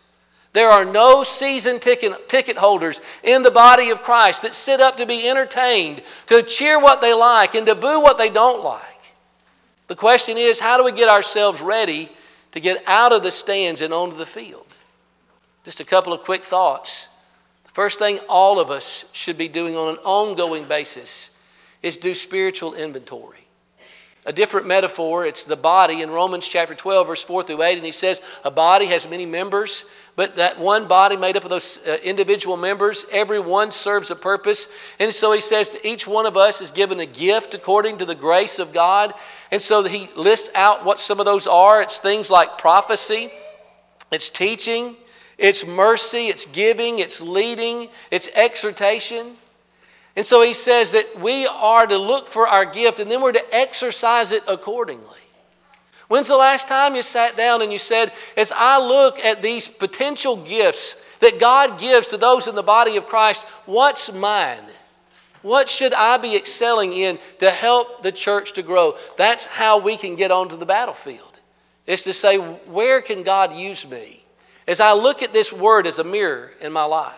There 0.57 0.71
are 0.71 0.87
no 0.87 1.23
season 1.23 1.81
ticket, 1.81 2.31
ticket 2.31 2.57
holders 2.57 3.03
in 3.23 3.43
the 3.43 3.51
body 3.51 3.91
of 3.91 4.03
Christ 4.03 4.41
that 4.41 4.55
sit 4.55 4.81
up 4.81 4.97
to 4.97 5.05
be 5.05 5.29
entertained, 5.29 6.03
to 6.29 6.43
cheer 6.43 6.81
what 6.81 7.03
they 7.03 7.13
like, 7.13 7.55
and 7.55 7.67
to 7.67 7.75
boo 7.75 8.01
what 8.01 8.17
they 8.17 8.31
don't 8.31 8.65
like. 8.65 8.81
The 9.89 9.97
question 9.97 10.39
is 10.39 10.59
how 10.59 10.79
do 10.79 10.85
we 10.85 10.93
get 10.93 11.11
ourselves 11.11 11.61
ready 11.61 12.09
to 12.53 12.61
get 12.61 12.83
out 12.87 13.13
of 13.13 13.23
the 13.23 13.31
stands 13.31 13.83
and 13.83 13.93
onto 13.93 14.17
the 14.17 14.25
field? 14.25 14.65
Just 15.67 15.81
a 15.81 15.85
couple 15.85 16.15
of 16.15 16.25
quick 16.25 16.43
thoughts. 16.43 17.11
The 17.67 17.73
first 17.73 17.99
thing 17.99 18.19
all 18.27 18.59
of 18.59 18.71
us 18.71 19.05
should 19.13 19.37
be 19.37 19.49
doing 19.49 19.77
on 19.77 19.91
an 19.91 20.01
ongoing 20.05 20.65
basis 20.65 21.33
is 21.83 21.99
do 21.99 22.15
spiritual 22.15 22.73
inventory 22.73 23.46
a 24.27 24.33
different 24.33 24.67
metaphor. 24.67 25.25
It's 25.25 25.45
the 25.45 25.57
body 25.57 26.03
in 26.03 26.11
Romans 26.11 26.47
chapter 26.47 26.75
12, 26.75 27.07
verse 27.07 27.23
4 27.23 27.45
through 27.45 27.63
8. 27.63 27.77
And 27.77 27.87
he 27.87 27.93
says, 27.93 28.21
A 28.45 28.51
body 28.51 28.87
has 28.87 29.09
many 29.09 29.25
members, 29.25 29.85
but 30.17 30.37
that 30.37 30.59
one 30.59 30.89
body 30.89 31.17
made 31.17 31.37
up 31.37 31.45
of 31.45 31.51
those 31.51 31.79
uh, 31.87 31.97
individual 32.03 32.57
members, 32.57 33.07
every 33.13 33.39
one 33.39 33.71
serves 33.71 34.11
a 34.11 34.17
purpose. 34.17 34.67
And 34.99 35.15
so 35.15 35.33
he 35.33 35.41
says 35.41 35.71
that 35.71 35.87
each 35.87 36.07
one 36.07 36.27
of 36.27 36.37
us 36.37 36.61
is 36.61 36.73
given 36.73 36.99
a 36.99 37.07
gift 37.07 37.55
according 37.55 37.99
to 37.99 38.05
the 38.05 38.17
grace 38.17 38.59
of 38.59 38.73
God. 38.73 39.15
And 39.53 39.63
so 39.63 39.85
he 39.85 40.11
lists 40.17 40.51
out 40.55 40.85
what 40.85 40.99
some 40.99 41.21
of 41.21 41.25
those 41.25 41.47
are. 41.47 41.81
It's 41.83 41.99
things 41.99 42.29
like 42.29 42.59
prophecy, 42.59 43.31
it's 44.11 44.29
teaching, 44.29 44.97
it's 45.39 45.65
mercy, 45.65 46.27
it's 46.29 46.47
giving, 46.47 46.99
it's 46.99 47.21
leading, 47.21 47.89
it's 48.11 48.29
exhortation. 48.35 49.37
And 50.17 50.25
so 50.25 50.41
he 50.41 50.55
says 50.55 50.93
that 50.93 51.21
we 51.21 51.47
are 51.47 51.87
to 51.87 51.99
look 51.99 52.27
for 52.27 52.49
our 52.49 52.65
gift 52.65 53.01
and 53.01 53.11
then 53.11 53.21
we're 53.21 53.33
to 53.33 53.55
exercise 53.55 54.33
it 54.33 54.43
accordingly. 54.49 55.21
When's 56.09 56.29
the 56.29 56.37
last 56.37 56.69
time 56.69 56.95
you 56.95 57.03
sat 57.03 57.37
down 57.37 57.63
and 57.63 57.71
you 57.71 57.79
said, 57.79 58.13
as 58.37 58.53
I 58.55 58.79
look 58.79 59.23
at 59.25 59.43
these 59.43 59.69
potential 59.69 60.37
gifts 60.37 60.97
that 61.21 61.39
God 61.39 61.79
gives 61.79 62.09
to 62.09 62.17
those 62.17 62.47
in 62.47 62.55
the 62.55 62.63
body 62.63 62.97
of 62.97 63.09
Christ, 63.09 63.45
what's 63.67 64.13
mine? 64.13 64.65
What 65.43 65.69
should 65.69 65.93
I 65.93 66.17
be 66.17 66.35
excelling 66.35 66.93
in 66.93 67.19
to 67.39 67.51
help 67.51 68.03
the 68.03 68.13
church 68.13 68.55
to 68.55 68.63
grow? 68.63 68.97
That's 69.17 69.45
how 69.45 69.79
we 69.79 69.97
can 69.97 70.17
get 70.17 70.31
onto 70.31 70.57
the 70.57 70.67
battlefield. 70.67 71.41
It's 71.87 72.05
to 72.05 72.13
say, 72.13 72.39
where 72.39 73.03
can 73.03 73.23
God 73.23 73.55
use 73.55 73.87
me? 73.87 74.25
As 74.67 74.81
I 74.81 74.93
look 74.93 75.23
at 75.23 75.33
this 75.33 75.53
word 75.53 75.87
as 75.87 75.99
a 75.99 76.05
mirror 76.05 76.51
in 76.61 76.73
my 76.73 76.85
life, 76.85 77.15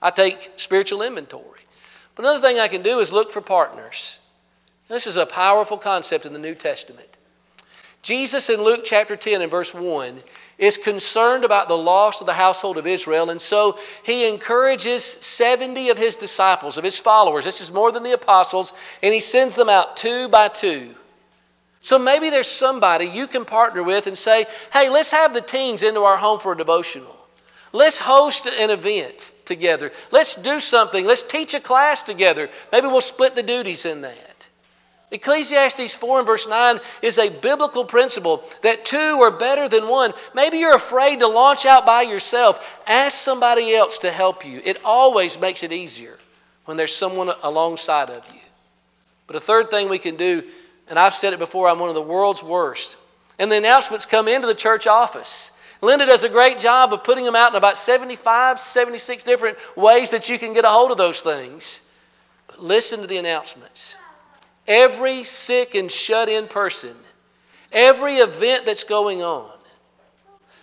I 0.00 0.10
take 0.10 0.52
spiritual 0.56 1.02
inventory. 1.02 1.60
But 2.20 2.28
another 2.28 2.46
thing 2.46 2.60
I 2.60 2.68
can 2.68 2.82
do 2.82 2.98
is 3.00 3.12
look 3.12 3.32
for 3.32 3.40
partners. 3.40 4.18
This 4.88 5.06
is 5.06 5.16
a 5.16 5.24
powerful 5.24 5.78
concept 5.78 6.26
in 6.26 6.34
the 6.34 6.38
New 6.38 6.54
Testament. 6.54 7.08
Jesus 8.02 8.50
in 8.50 8.62
Luke 8.62 8.82
chapter 8.84 9.16
10 9.16 9.40
and 9.40 9.50
verse 9.50 9.72
1 9.72 10.20
is 10.58 10.76
concerned 10.76 11.44
about 11.44 11.68
the 11.68 11.78
loss 11.78 12.20
of 12.20 12.26
the 12.26 12.34
household 12.34 12.76
of 12.76 12.86
Israel, 12.86 13.30
and 13.30 13.40
so 13.40 13.78
he 14.02 14.28
encourages 14.28 15.02
70 15.02 15.88
of 15.88 15.96
his 15.96 16.16
disciples, 16.16 16.76
of 16.76 16.84
his 16.84 16.98
followers. 16.98 17.46
This 17.46 17.62
is 17.62 17.72
more 17.72 17.90
than 17.90 18.02
the 18.02 18.12
apostles, 18.12 18.74
and 19.02 19.14
he 19.14 19.20
sends 19.20 19.54
them 19.54 19.70
out 19.70 19.96
two 19.96 20.28
by 20.28 20.48
two. 20.48 20.94
So 21.80 21.98
maybe 21.98 22.28
there's 22.28 22.46
somebody 22.46 23.06
you 23.06 23.28
can 23.28 23.46
partner 23.46 23.82
with 23.82 24.06
and 24.06 24.18
say, 24.18 24.44
hey, 24.74 24.90
let's 24.90 25.12
have 25.12 25.32
the 25.32 25.40
teens 25.40 25.82
into 25.82 26.02
our 26.02 26.18
home 26.18 26.38
for 26.38 26.52
a 26.52 26.56
devotional. 26.58 27.16
Let's 27.72 27.98
host 27.98 28.46
an 28.46 28.70
event 28.70 29.32
together. 29.44 29.92
Let's 30.10 30.34
do 30.34 30.58
something. 30.60 31.04
Let's 31.04 31.22
teach 31.22 31.54
a 31.54 31.60
class 31.60 32.02
together. 32.02 32.48
Maybe 32.72 32.88
we'll 32.88 33.00
split 33.00 33.34
the 33.36 33.42
duties 33.42 33.86
in 33.86 34.00
that. 34.00 34.48
Ecclesiastes 35.12 35.94
4 35.96 36.18
and 36.18 36.26
verse 36.26 36.46
9 36.46 36.80
is 37.02 37.18
a 37.18 37.30
biblical 37.30 37.84
principle 37.84 38.44
that 38.62 38.84
two 38.84 38.96
are 38.96 39.32
better 39.32 39.68
than 39.68 39.88
one. 39.88 40.12
Maybe 40.34 40.58
you're 40.58 40.74
afraid 40.74 41.20
to 41.20 41.26
launch 41.26 41.66
out 41.66 41.84
by 41.84 42.02
yourself. 42.02 42.64
Ask 42.86 43.16
somebody 43.16 43.74
else 43.74 43.98
to 43.98 44.12
help 44.12 44.46
you. 44.46 44.60
It 44.64 44.84
always 44.84 45.40
makes 45.40 45.64
it 45.64 45.72
easier 45.72 46.16
when 46.64 46.76
there's 46.76 46.94
someone 46.94 47.32
alongside 47.42 48.10
of 48.10 48.24
you. 48.32 48.40
But 49.26 49.36
a 49.36 49.40
third 49.40 49.70
thing 49.70 49.88
we 49.88 49.98
can 49.98 50.16
do, 50.16 50.44
and 50.88 50.98
I've 50.98 51.14
said 51.14 51.32
it 51.32 51.38
before, 51.38 51.68
I'm 51.68 51.80
one 51.80 51.88
of 51.88 51.96
the 51.96 52.02
world's 52.02 52.42
worst. 52.42 52.96
And 53.38 53.50
the 53.50 53.56
announcements 53.56 54.06
come 54.06 54.28
into 54.28 54.46
the 54.46 54.54
church 54.54 54.86
office. 54.86 55.50
Linda 55.82 56.06
does 56.06 56.24
a 56.24 56.28
great 56.28 56.58
job 56.58 56.92
of 56.92 57.04
putting 57.04 57.24
them 57.24 57.36
out 57.36 57.52
in 57.52 57.56
about 57.56 57.76
75, 57.76 58.60
76 58.60 59.22
different 59.22 59.56
ways 59.76 60.10
that 60.10 60.28
you 60.28 60.38
can 60.38 60.52
get 60.52 60.64
a 60.64 60.68
hold 60.68 60.90
of 60.90 60.98
those 60.98 61.22
things. 61.22 61.80
But 62.46 62.62
listen 62.62 63.00
to 63.00 63.06
the 63.06 63.16
announcements. 63.16 63.96
Every 64.66 65.24
sick 65.24 65.74
and 65.74 65.90
shut 65.90 66.28
in 66.28 66.48
person, 66.48 66.94
every 67.72 68.16
event 68.16 68.66
that's 68.66 68.84
going 68.84 69.22
on, 69.22 69.50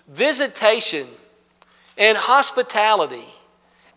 visitation 0.08 1.08
and 1.98 2.18
hospitality, 2.18 3.26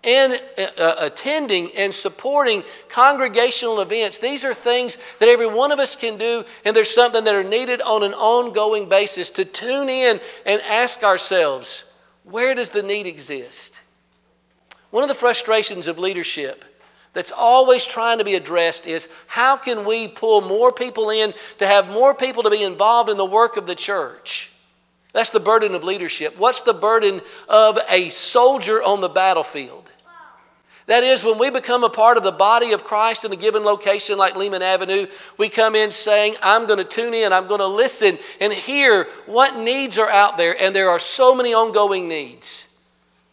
and 0.02 0.40
uh, 0.56 0.62
uh, 0.62 0.94
attending 0.98 1.72
and 1.76 1.92
supporting 1.92 2.64
congregational 2.88 3.80
events. 3.80 4.18
These 4.18 4.44
are 4.44 4.54
things 4.54 4.96
that 5.18 5.28
every 5.28 5.46
one 5.46 5.72
of 5.72 5.78
us 5.78 5.96
can 5.96 6.16
do, 6.16 6.44
and 6.64 6.74
there's 6.74 6.90
something 6.90 7.24
that 7.24 7.34
are 7.34 7.44
needed 7.44 7.82
on 7.82 8.02
an 8.02 8.14
ongoing 8.14 8.88
basis 8.88 9.30
to 9.30 9.44
tune 9.44 9.88
in 9.88 10.20
and 10.46 10.62
ask 10.62 11.02
ourselves 11.02 11.84
where 12.24 12.54
does 12.54 12.70
the 12.70 12.82
need 12.82 13.06
exist? 13.06 13.80
One 14.90 15.02
of 15.02 15.08
the 15.08 15.14
frustrations 15.14 15.86
of 15.86 15.98
leadership 15.98 16.64
that's 17.12 17.32
always 17.32 17.86
trying 17.86 18.18
to 18.18 18.24
be 18.24 18.36
addressed 18.36 18.86
is 18.86 19.08
how 19.26 19.56
can 19.56 19.84
we 19.84 20.08
pull 20.08 20.40
more 20.42 20.72
people 20.72 21.10
in 21.10 21.34
to 21.58 21.66
have 21.66 21.88
more 21.88 22.14
people 22.14 22.44
to 22.44 22.50
be 22.50 22.62
involved 22.62 23.10
in 23.10 23.16
the 23.16 23.24
work 23.24 23.56
of 23.56 23.66
the 23.66 23.74
church? 23.74 24.52
That's 25.12 25.30
the 25.30 25.40
burden 25.40 25.74
of 25.74 25.82
leadership. 25.82 26.38
What's 26.38 26.60
the 26.60 26.74
burden 26.74 27.20
of 27.48 27.78
a 27.88 28.10
soldier 28.10 28.82
on 28.82 29.00
the 29.00 29.08
battlefield? 29.08 29.89
That 30.90 31.04
is, 31.04 31.22
when 31.22 31.38
we 31.38 31.50
become 31.50 31.84
a 31.84 31.88
part 31.88 32.16
of 32.16 32.24
the 32.24 32.32
body 32.32 32.72
of 32.72 32.82
Christ 32.82 33.24
in 33.24 33.32
a 33.32 33.36
given 33.36 33.62
location 33.62 34.18
like 34.18 34.34
Lehman 34.34 34.60
Avenue, 34.60 35.06
we 35.38 35.48
come 35.48 35.76
in 35.76 35.92
saying, 35.92 36.34
I'm 36.42 36.66
going 36.66 36.78
to 36.78 36.84
tune 36.84 37.14
in, 37.14 37.32
I'm 37.32 37.46
going 37.46 37.60
to 37.60 37.68
listen 37.68 38.18
and 38.40 38.52
hear 38.52 39.06
what 39.26 39.56
needs 39.56 39.98
are 39.98 40.10
out 40.10 40.36
there. 40.36 40.60
And 40.60 40.74
there 40.74 40.90
are 40.90 40.98
so 40.98 41.32
many 41.36 41.54
ongoing 41.54 42.08
needs 42.08 42.66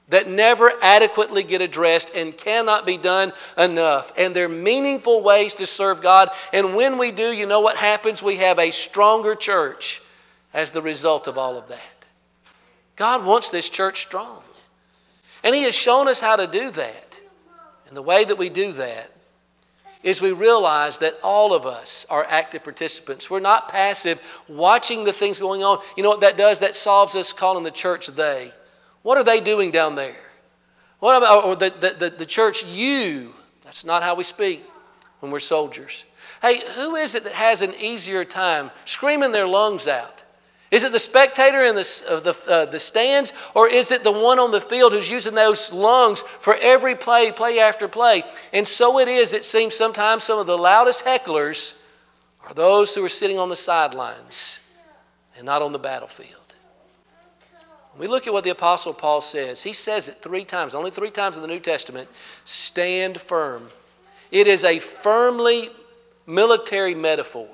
that 0.09 0.29
never 0.29 0.71
adequately 0.83 1.41
get 1.41 1.63
addressed 1.63 2.13
and 2.13 2.37
cannot 2.37 2.85
be 2.85 2.99
done 2.99 3.33
enough. 3.57 4.13
And 4.17 4.35
they're 4.35 4.47
meaningful 4.47 5.23
ways 5.23 5.55
to 5.55 5.65
serve 5.65 6.03
God. 6.03 6.29
And 6.53 6.75
when 6.75 6.99
we 6.99 7.11
do, 7.11 7.31
you 7.31 7.47
know 7.47 7.61
what 7.61 7.75
happens? 7.75 8.21
We 8.21 8.37
have 8.37 8.59
a 8.59 8.69
stronger 8.69 9.33
church 9.33 9.99
as 10.53 10.69
the 10.69 10.83
result 10.83 11.25
of 11.25 11.39
all 11.39 11.57
of 11.57 11.69
that. 11.69 12.05
God 12.97 13.25
wants 13.25 13.49
this 13.49 13.67
church 13.67 14.01
strong. 14.01 14.43
And 15.43 15.55
He 15.55 15.63
has 15.63 15.73
shown 15.73 16.07
us 16.07 16.19
how 16.19 16.35
to 16.35 16.45
do 16.45 16.69
that. 16.69 17.06
And 17.87 17.95
the 17.95 18.01
way 18.01 18.25
that 18.25 18.37
we 18.37 18.49
do 18.49 18.73
that 18.73 19.09
is 20.03 20.21
we 20.21 20.31
realize 20.31 20.99
that 20.99 21.15
all 21.23 21.53
of 21.53 21.65
us 21.65 22.05
are 22.09 22.25
active 22.27 22.63
participants. 22.63 23.29
We're 23.29 23.39
not 23.39 23.69
passive 23.69 24.21
watching 24.47 25.03
the 25.03 25.13
things 25.13 25.39
going 25.39 25.63
on. 25.63 25.81
You 25.95 26.03
know 26.03 26.09
what 26.09 26.21
that 26.21 26.37
does? 26.37 26.59
That 26.59 26.75
solves 26.75 27.15
us 27.15 27.33
calling 27.33 27.63
the 27.63 27.71
church 27.71 28.07
they. 28.07 28.51
What 29.01 29.17
are 29.17 29.23
they 29.23 29.41
doing 29.41 29.71
down 29.71 29.95
there? 29.95 30.15
What 30.99 31.17
about 31.17 31.45
or 31.45 31.55
the, 31.55 31.95
the, 31.97 32.09
the, 32.09 32.25
church, 32.25 32.65
you? 32.65 33.33
That's 33.63 33.85
not 33.85 34.03
how 34.03 34.15
we 34.15 34.23
speak 34.23 34.63
when 35.19 35.31
we're 35.31 35.39
soldiers. 35.39 36.03
Hey, 36.41 36.61
who 36.75 36.95
is 36.95 37.15
it 37.15 37.23
that 37.23 37.33
has 37.33 37.61
an 37.61 37.73
easier 37.75 38.25
time 38.25 38.71
screaming 38.85 39.31
their 39.31 39.47
lungs 39.47 39.87
out? 39.87 40.21
Is 40.69 40.83
it 40.83 40.91
the 40.91 40.99
spectator 40.99 41.63
in 41.63 41.75
the, 41.75 41.83
the, 42.23 42.51
uh, 42.51 42.65
the 42.65 42.79
stands, 42.79 43.31
or 43.55 43.69
is 43.69 43.91
it 43.91 44.03
the 44.03 44.11
one 44.11 44.37
on 44.37 44.51
the 44.51 44.59
field 44.59 44.91
who's 44.91 45.09
using 45.09 45.33
those 45.33 45.71
lungs 45.71 46.23
for 46.41 46.55
every 46.55 46.95
play, 46.95 47.31
play 47.31 47.59
after 47.59 47.87
play? 47.87 48.23
And 48.51 48.67
so 48.67 48.99
it 48.99 49.07
is, 49.07 49.33
it 49.33 49.45
seems 49.45 49.75
sometimes 49.75 50.23
some 50.25 50.39
of 50.39 50.47
the 50.47 50.57
loudest 50.57 51.05
hecklers 51.05 51.73
are 52.45 52.53
those 52.53 52.93
who 52.93 53.03
are 53.05 53.09
sitting 53.09 53.39
on 53.39 53.47
the 53.47 53.55
sidelines 53.55 54.59
and 55.37 55.45
not 55.45 55.61
on 55.61 55.71
the 55.71 55.79
battlefield. 55.79 56.35
We 57.97 58.07
look 58.07 58.27
at 58.27 58.33
what 58.33 58.43
the 58.43 58.51
Apostle 58.51 58.93
Paul 58.93 59.21
says. 59.21 59.63
He 59.63 59.73
says 59.73 60.07
it 60.07 60.21
three 60.21 60.45
times, 60.45 60.75
only 60.75 60.91
three 60.91 61.09
times 61.09 61.35
in 61.35 61.41
the 61.41 61.47
New 61.47 61.59
Testament 61.59 62.09
stand 62.45 63.19
firm. 63.19 63.69
It 64.29 64.47
is 64.47 64.63
a 64.63 64.79
firmly 64.79 65.69
military 66.27 66.93
metaphor. 66.93 67.47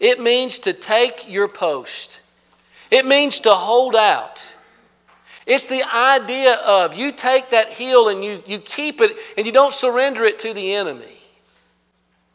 It 0.00 0.20
means 0.20 0.60
to 0.60 0.72
take 0.72 1.30
your 1.30 1.48
post, 1.48 2.13
it 2.90 3.06
means 3.06 3.40
to 3.40 3.54
hold 3.54 3.96
out. 3.96 4.54
It's 5.46 5.64
the 5.64 5.82
idea 5.82 6.54
of 6.54 6.94
you 6.94 7.12
take 7.12 7.50
that 7.50 7.68
hill 7.68 8.08
and 8.08 8.24
you, 8.24 8.42
you 8.46 8.58
keep 8.58 9.00
it 9.00 9.16
and 9.36 9.46
you 9.46 9.52
don't 9.52 9.74
surrender 9.74 10.24
it 10.24 10.38
to 10.40 10.54
the 10.54 10.74
enemy. 10.74 11.18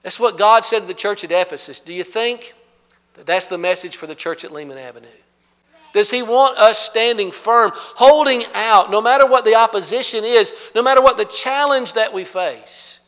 That's 0.04 0.20
what 0.20 0.38
God 0.38 0.64
said 0.64 0.82
to 0.82 0.86
the 0.86 0.94
church 0.94 1.24
at 1.24 1.32
Ephesus. 1.32 1.80
Do 1.80 1.94
you 1.94 2.04
think 2.04 2.54
that 3.16 3.26
that's 3.26 3.48
the 3.48 3.58
message 3.58 3.98
for 3.98 4.08
the 4.08 4.16
church 4.16 4.46
at 4.46 4.52
Lehman 4.52 4.78
Avenue? 4.78 5.08
Does 5.92 6.12
He 6.12 6.22
want 6.22 6.58
us 6.60 6.78
standing 6.78 7.32
firm, 7.32 7.72
holding 7.74 8.44
out, 8.54 8.92
no 8.92 9.02
matter 9.02 9.26
what 9.26 9.44
the 9.44 9.56
opposition 9.56 10.24
is, 10.24 10.54
no 10.76 10.84
matter 10.84 11.02
what 11.02 11.18
the 11.18 11.26
challenge 11.26 11.94
that 11.94 12.14
we 12.14 12.24
face? 12.26 13.00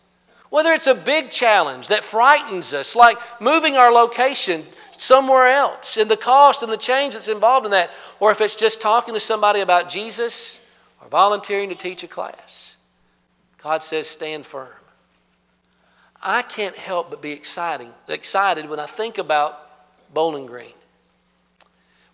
Whether 0.49 0.73
it's 0.73 0.88
a 0.88 0.95
big 0.95 1.30
challenge 1.30 1.89
that 1.89 2.04
frightens 2.04 2.73
us, 2.73 2.95
like 2.95 3.17
moving 3.39 3.77
our 3.77 3.91
location 3.91 4.65
somewhere 5.02 5.48
else, 5.48 5.98
and 5.98 6.12
the 6.12 6.16
cost 6.16 6.62
and 6.62 6.72
the 6.72 6.78
change 6.78 7.16
that's 7.16 7.28
involved 7.28 7.66
in 7.66 7.72
that, 7.72 7.90
or 8.20 8.32
if 8.32 8.40
it's 8.40 8.54
just 8.54 8.80
talking 8.80 9.16
to 9.16 9.20
somebody 9.20 9.62
about 9.62 9.90
Jesus 9.90 10.60
or 11.02 11.08
volunteering 11.08 11.70
to 11.70 11.76
teach 11.76 12.04
a 12.04 12.08
class. 12.08 12.76
God 13.64 13.82
says, 13.82 14.08
stand 14.08 14.46
firm. 14.46 14.70
I 16.22 16.44
can't 16.44 16.76
help 16.76 17.10
but 17.10 17.20
be 17.20 17.32
exciting, 17.32 17.90
excited 18.08 18.70
when 18.70 18.80
I 18.80 18.86
think 18.86 19.18
about 19.18 19.60
Bowling 20.14 20.46
Green. 20.46 20.74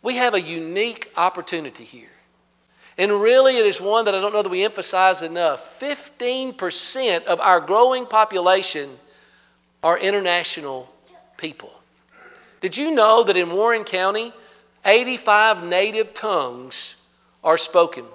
We 0.01 0.15
have 0.15 0.33
a 0.33 0.41
unique 0.41 1.11
opportunity 1.17 1.83
here. 1.83 2.07
And 2.97 3.11
really, 3.11 3.57
it 3.57 3.65
is 3.65 3.81
one 3.81 4.05
that 4.05 4.15
I 4.15 4.21
don't 4.21 4.33
know 4.33 4.43
that 4.43 4.49
we 4.49 4.63
emphasize 4.63 5.21
enough. 5.23 5.77
15% 5.81 7.25
of 7.25 7.41
our 7.41 7.59
growing 7.59 8.05
population 8.05 8.89
are 9.83 9.97
international 9.97 10.89
people. 11.35 11.71
Did 12.61 12.75
you 12.75 12.91
know 12.91 13.23
that 13.23 13.37
in 13.37 13.51
Warren 13.51 13.83
County, 13.83 14.33
85 14.83 15.63
native 15.63 16.13
tongues 16.13 16.95
are 17.43 17.57
spoken? 17.57 18.05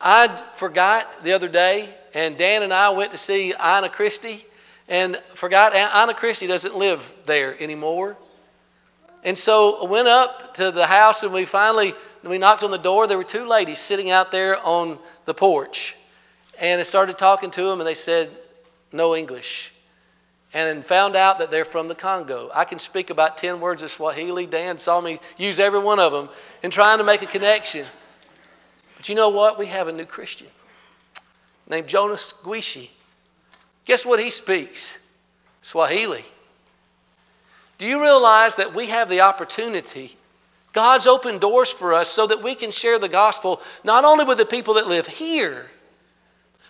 I 0.00 0.28
forgot 0.56 1.24
the 1.24 1.32
other 1.32 1.48
day, 1.48 1.88
and 2.12 2.36
Dan 2.36 2.62
and 2.62 2.72
I 2.72 2.90
went 2.90 3.12
to 3.12 3.16
see 3.16 3.54
Anna 3.54 3.88
Christie, 3.88 4.44
and 4.88 5.16
forgot 5.34 5.74
Anna 5.74 6.12
Christie 6.12 6.48
doesn't 6.48 6.76
live 6.76 7.02
there 7.24 7.60
anymore. 7.62 8.16
And 9.24 9.38
so 9.38 9.86
I 9.86 9.88
went 9.88 10.08
up 10.08 10.54
to 10.54 10.72
the 10.72 10.86
house 10.86 11.22
and 11.22 11.32
we 11.32 11.44
finally 11.44 11.94
we 12.24 12.38
knocked 12.38 12.64
on 12.64 12.72
the 12.72 12.76
door. 12.76 13.06
There 13.06 13.16
were 13.16 13.24
two 13.24 13.46
ladies 13.46 13.78
sitting 13.78 14.10
out 14.10 14.32
there 14.32 14.60
on 14.64 14.98
the 15.24 15.34
porch. 15.34 15.96
And 16.58 16.80
I 16.80 16.84
started 16.84 17.18
talking 17.18 17.50
to 17.52 17.62
them 17.62 17.80
and 17.80 17.86
they 17.86 17.94
said, 17.94 18.30
no 18.92 19.14
English 19.14 19.71
and 20.54 20.84
found 20.84 21.16
out 21.16 21.38
that 21.38 21.50
they're 21.50 21.64
from 21.64 21.88
the 21.88 21.94
Congo. 21.94 22.50
I 22.52 22.64
can 22.64 22.78
speak 22.78 23.10
about 23.10 23.38
10 23.38 23.60
words 23.60 23.82
of 23.82 23.90
Swahili. 23.90 24.46
Dan 24.46 24.78
saw 24.78 25.00
me 25.00 25.18
use 25.36 25.58
every 25.58 25.80
one 25.80 25.98
of 25.98 26.12
them 26.12 26.28
in 26.62 26.70
trying 26.70 26.98
to 26.98 27.04
make 27.04 27.22
a 27.22 27.26
connection. 27.26 27.86
But 28.96 29.08
you 29.08 29.14
know 29.14 29.30
what? 29.30 29.58
We 29.58 29.66
have 29.66 29.88
a 29.88 29.92
new 29.92 30.04
Christian 30.04 30.48
named 31.68 31.88
Jonas 31.88 32.34
Guishi. 32.42 32.90
Guess 33.84 34.04
what 34.04 34.20
he 34.20 34.30
speaks? 34.30 34.96
Swahili. 35.62 36.24
Do 37.78 37.86
you 37.86 38.02
realize 38.02 38.56
that 38.56 38.74
we 38.74 38.86
have 38.86 39.08
the 39.08 39.22
opportunity? 39.22 40.16
God's 40.72 41.06
opened 41.06 41.40
doors 41.40 41.70
for 41.70 41.94
us 41.94 42.08
so 42.08 42.26
that 42.26 42.42
we 42.42 42.54
can 42.54 42.70
share 42.70 42.98
the 42.98 43.08
gospel 43.08 43.60
not 43.84 44.04
only 44.04 44.24
with 44.24 44.38
the 44.38 44.46
people 44.46 44.74
that 44.74 44.86
live 44.86 45.06
here, 45.06 45.66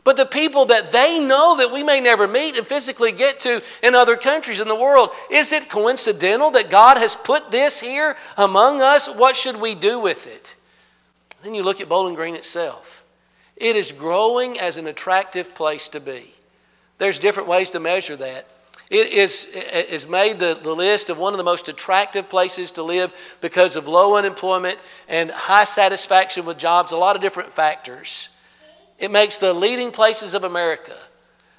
but 0.04 0.16
the 0.16 0.26
people 0.26 0.66
that 0.66 0.90
they 0.90 1.20
know 1.20 1.56
that 1.56 1.72
we 1.72 1.82
may 1.82 2.00
never 2.00 2.26
meet 2.26 2.56
and 2.56 2.66
physically 2.66 3.12
get 3.12 3.40
to 3.40 3.62
in 3.82 3.94
other 3.94 4.16
countries 4.16 4.58
in 4.58 4.66
the 4.66 4.74
world. 4.74 5.10
Is 5.30 5.52
it 5.52 5.68
coincidental 5.68 6.50
that 6.52 6.70
God 6.70 6.98
has 6.98 7.14
put 7.14 7.50
this 7.50 7.78
here 7.78 8.16
among 8.36 8.80
us? 8.80 9.08
What 9.08 9.36
should 9.36 9.60
we 9.60 9.74
do 9.74 10.00
with 10.00 10.26
it? 10.26 10.56
Then 11.42 11.54
you 11.54 11.62
look 11.62 11.80
at 11.80 11.88
Bowling 11.88 12.14
Green 12.14 12.34
itself. 12.34 13.04
It 13.56 13.76
is 13.76 13.92
growing 13.92 14.58
as 14.58 14.76
an 14.76 14.88
attractive 14.88 15.54
place 15.54 15.88
to 15.90 16.00
be. 16.00 16.34
There's 16.98 17.20
different 17.20 17.48
ways 17.48 17.70
to 17.70 17.80
measure 17.80 18.16
that. 18.16 18.46
It 18.90 19.08
is, 19.08 19.46
is 19.46 20.06
made 20.06 20.38
the, 20.38 20.58
the 20.60 20.74
list 20.74 21.10
of 21.10 21.16
one 21.16 21.32
of 21.32 21.38
the 21.38 21.44
most 21.44 21.68
attractive 21.68 22.28
places 22.28 22.72
to 22.72 22.82
live 22.82 23.12
because 23.40 23.76
of 23.76 23.88
low 23.88 24.16
unemployment 24.16 24.78
and 25.08 25.30
high 25.30 25.64
satisfaction 25.64 26.44
with 26.44 26.58
jobs, 26.58 26.92
a 26.92 26.96
lot 26.96 27.16
of 27.16 27.22
different 27.22 27.54
factors. 27.54 28.28
It 29.02 29.10
makes 29.10 29.38
the 29.38 29.52
leading 29.52 29.90
places 29.90 30.32
of 30.32 30.44
America. 30.44 30.96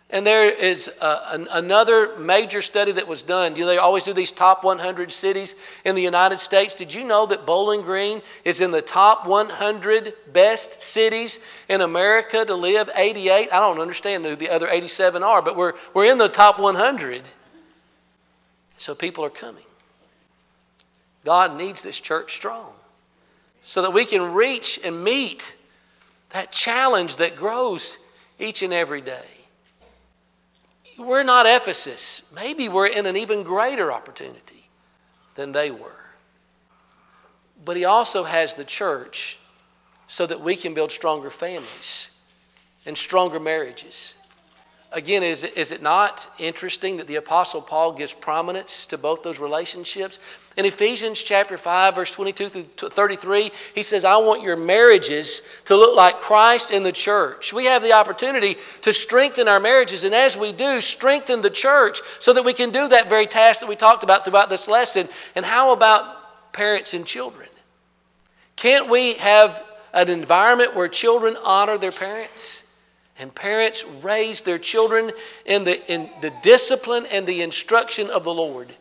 And 0.10 0.26
there 0.26 0.50
is 0.50 0.90
uh, 1.02 1.30
an, 1.32 1.48
another 1.52 2.18
major 2.18 2.62
study 2.62 2.94
that 2.94 3.06
was 3.06 3.22
done. 3.22 3.54
Do 3.54 3.66
they 3.66 3.80
always 3.80 4.06
do 4.06 4.14
these 4.14 4.32
top 4.32 4.64
100 4.64 5.12
cities 5.12 5.54
in 5.84 5.96
the 5.96 6.02
United 6.02 6.40
States? 6.40 6.74
Did 6.74 6.94
you 6.94 7.04
know 7.04 7.26
that 7.26 7.46
Bowling 7.46 7.82
Green 7.82 8.22
is 8.46 8.62
in 8.62 8.72
the 8.72 8.82
top 8.82 9.28
100 9.28 10.14
best 10.32 10.82
cities 10.82 11.42
in 11.68 11.82
America 11.82 12.46
to 12.46 12.56
live? 12.56 12.90
88. 12.96 13.50
I 13.52 13.60
don't 13.60 13.82
understand 13.82 14.24
who 14.24 14.38
the 14.38 14.50
other 14.50 14.70
87 14.70 15.22
are, 15.22 15.42
but 15.42 15.58
we're, 15.58 15.74
we're 15.94 16.10
in 16.10 16.20
the 16.20 16.30
top 16.30 16.60
100. 16.60 17.24
So 18.78 18.96
people 18.96 19.26
are 19.26 19.30
coming. 19.30 19.66
God 21.26 21.58
needs 21.58 21.82
this 21.82 22.00
church 22.00 22.36
strong 22.36 22.72
so 23.64 23.82
that 23.82 23.92
we 23.92 24.06
can 24.06 24.34
reach 24.34 24.80
and 24.82 25.04
meet 25.04 25.56
that 26.34 26.52
challenge 26.52 27.18
that 27.18 27.38
grows 27.38 27.98
each 28.40 28.64
and 28.64 28.74
every 28.74 29.02
day. 29.02 29.26
We're 30.98 31.24
not 31.24 31.46
Ephesus. 31.46 32.22
Maybe 32.36 32.70
we're 32.70 32.88
in 32.88 33.06
an 33.06 33.18
even 33.18 33.44
greater 33.44 33.92
opportunity 33.92 34.68
than 35.36 35.52
they 35.52 35.72
were. 35.72 35.92
But 37.64 37.78
He 37.78 37.86
also 37.86 38.24
has 38.24 38.54
the 38.56 38.66
church 38.66 39.40
so 40.08 40.26
that 40.26 40.42
we 40.42 40.56
can 40.56 40.74
build 40.74 40.92
stronger 40.92 41.30
families 41.30 42.10
and 42.86 42.98
stronger 42.98 43.40
marriages 43.40 44.14
Again, 44.94 45.24
is, 45.24 45.44
is 45.44 45.72
it 45.72 45.82
not 45.82 46.30
interesting 46.38 46.98
that 46.98 47.08
the 47.08 47.16
Apostle 47.16 47.62
Paul 47.62 47.94
gives 47.94 48.14
prominence 48.14 48.86
to 48.88 48.98
both 48.98 49.24
those 49.24 49.40
relationships? 49.40 50.20
In 50.56 50.66
Ephesians 50.66 51.22
chapter 51.24 51.58
5, 51.58 51.96
verse 51.96 52.12
22 52.12 52.50
through 52.50 52.90
33, 52.90 53.52
he 53.74 53.82
says, 53.82 54.06
I 54.06 54.18
want 54.18 54.44
your 54.44 54.56
marriages 54.56 55.42
to 55.66 55.76
look 55.76 55.98
like 55.98 56.20
Christ 56.20 56.70
in 56.70 56.84
the 56.84 56.92
church. 56.92 57.52
We 57.52 57.66
have 57.66 57.82
the 57.82 57.94
opportunity 57.94 58.58
to 58.84 58.94
strengthen 58.94 59.48
our 59.48 59.60
marriages, 59.60 60.04
and 60.04 60.14
as 60.14 60.38
we 60.38 60.52
do, 60.52 60.80
strengthen 60.80 61.42
the 61.42 61.50
church 61.50 62.02
so 62.20 62.34
that 62.34 62.46
we 62.46 62.54
can 62.54 62.70
do 62.70 62.88
that 62.88 63.10
very 63.10 63.26
task 63.26 63.62
that 63.62 63.70
we 63.70 63.76
talked 63.76 64.04
about 64.04 64.26
throughout 64.26 64.52
this 64.52 64.68
lesson. 64.68 65.10
And 65.36 65.44
how 65.44 65.72
about 65.72 66.54
parents 66.54 66.94
and 66.94 67.04
children? 67.04 67.50
Can't 68.58 68.92
we 68.92 69.14
have 69.16 69.64
an 69.92 70.10
environment 70.10 70.76
where 70.76 70.88
children 70.88 71.36
honor 71.44 71.80
their 71.80 71.92
parents? 71.92 72.64
And 73.20 73.34
parents 73.34 73.86
raise 74.02 74.42
their 74.42 74.58
children 74.58 75.12
in 75.46 75.64
the, 75.64 75.92
in 75.92 76.10
the 76.22 76.34
discipline 76.42 77.06
and 77.06 77.28
the 77.28 77.42
instruction 77.42 78.10
of 78.10 78.24
the 78.24 78.34
Lord. 78.34 78.74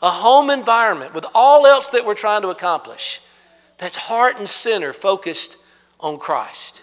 A 0.00 0.10
home 0.10 0.50
environment 0.50 1.14
with 1.14 1.26
all 1.34 1.66
else 1.66 1.88
that 1.88 2.06
we're 2.06 2.14
trying 2.14 2.42
to 2.42 2.48
accomplish 2.48 3.20
that's 3.78 3.96
heart 3.96 4.38
and 4.38 4.48
center 4.48 4.92
focused 4.92 5.56
on 5.98 6.18
Christ. 6.18 6.82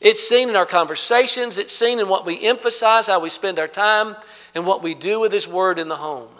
It's 0.00 0.26
seen 0.26 0.48
in 0.48 0.56
our 0.56 0.66
conversations, 0.66 1.58
it's 1.58 1.74
seen 1.74 1.98
in 1.98 2.08
what 2.08 2.24
we 2.24 2.40
emphasize, 2.40 3.08
how 3.08 3.20
we 3.20 3.28
spend 3.28 3.58
our 3.58 3.68
time, 3.68 4.16
and 4.54 4.64
what 4.64 4.82
we 4.82 4.94
do 4.94 5.18
with 5.18 5.32
His 5.32 5.48
Word 5.48 5.78
in 5.78 5.88
the 5.88 5.96
home. 5.96 6.30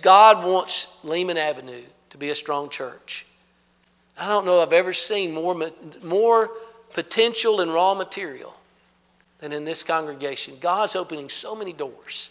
God 0.00 0.44
wants 0.44 0.86
Lehman 1.02 1.36
Avenue 1.36 1.82
to 2.10 2.18
be 2.18 2.30
a 2.30 2.34
strong 2.34 2.70
church. 2.70 3.26
I 4.16 4.28
don't 4.28 4.46
know 4.46 4.60
I've 4.60 4.72
ever 4.72 4.92
seen 4.92 5.34
more, 5.34 5.70
more 6.02 6.50
potential 6.96 7.60
and 7.60 7.72
raw 7.72 7.94
material 7.94 8.54
than 9.40 9.52
in 9.52 9.64
this 9.64 9.82
congregation. 9.82 10.56
God's 10.60 10.96
opening 10.96 11.28
so 11.28 11.54
many 11.54 11.74
doors. 11.74 12.30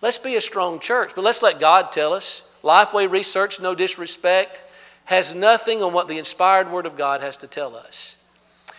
Let's 0.00 0.18
be 0.18 0.34
a 0.34 0.40
strong 0.40 0.80
church, 0.80 1.12
but 1.14 1.22
let's 1.22 1.42
let 1.42 1.60
God 1.60 1.92
tell 1.92 2.12
us. 2.12 2.42
Lifeway 2.64 3.08
Research, 3.08 3.60
no 3.60 3.76
disrespect, 3.76 4.62
has 5.04 5.34
nothing 5.34 5.80
on 5.80 5.92
what 5.92 6.08
the 6.08 6.18
inspired 6.18 6.72
Word 6.72 6.86
of 6.86 6.98
God 6.98 7.20
has 7.20 7.36
to 7.38 7.46
tell 7.46 7.76
us. 7.76 8.16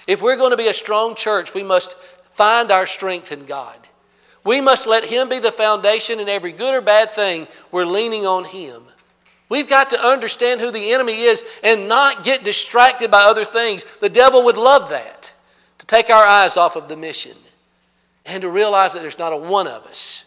If 0.05 0.21
we're 0.21 0.36
going 0.36 0.51
to 0.51 0.57
be 0.57 0.67
a 0.67 0.73
strong 0.73 1.15
church, 1.15 1.53
we 1.53 1.63
must 1.63 1.95
find 2.34 2.69
our 2.69 2.86
strength 2.86 3.31
in 3.31 3.45
God. 3.45 3.77
We 4.43 4.59
must 4.59 4.86
let 4.86 5.05
Him 5.05 5.29
be 5.29 5.39
the 5.39 5.53
foundation 5.53 6.19
in 6.19 6.27
every 6.27 6.51
good 6.51 6.75
or 6.75 6.81
bad 6.81 7.13
thing. 7.13 7.47
We're 7.71 7.86
leaning 7.86 8.27
on 8.27 8.43
Him. 8.43 8.84
We've 9.54 9.70
got 9.70 9.91
to 9.91 10.04
understand 10.04 10.62
who 10.62 10.72
the 10.72 10.93
enemy 10.93 11.22
is 11.22 11.45
and 11.62 11.88
not 11.88 12.24
get 12.24 12.43
distracted 12.43 13.12
by 13.12 13.22
other 13.22 13.45
things. 13.45 13.86
The 14.01 14.10
devil 14.10 14.45
would 14.45 14.58
love 14.58 14.89
that, 14.89 15.32
to 15.78 15.86
take 15.86 16.10
our 16.10 16.24
eyes 16.24 16.58
off 16.58 16.76
of 16.76 16.89
the 16.89 16.97
mission 16.97 17.38
and 18.26 18.41
to 18.41 18.49
realize 18.49 18.93
that 18.93 19.04
there's 19.04 19.20
not 19.20 19.32
a 19.32 19.38
one 19.38 19.68
of 19.68 19.84
us 19.84 20.26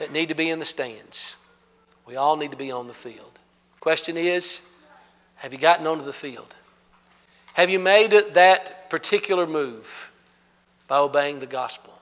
that 0.00 0.10
need 0.10 0.30
to 0.30 0.34
be 0.34 0.50
in 0.50 0.58
the 0.58 0.64
stands. 0.64 1.36
We 2.04 2.16
all 2.16 2.36
need 2.36 2.50
to 2.50 2.56
be 2.56 2.72
on 2.72 2.88
the 2.88 2.94
field. 2.94 3.30
Question 3.78 4.16
is, 4.16 4.60
have 5.36 5.52
you 5.52 5.60
gotten 5.60 5.86
onto 5.86 6.04
the 6.04 6.12
field? 6.12 6.52
Have 7.54 7.70
you 7.70 7.78
made 7.78 8.10
that 8.10 8.90
particular 8.90 9.46
move 9.46 10.10
by 10.88 10.98
obeying 10.98 11.38
the 11.38 11.46
gospel? 11.46 11.96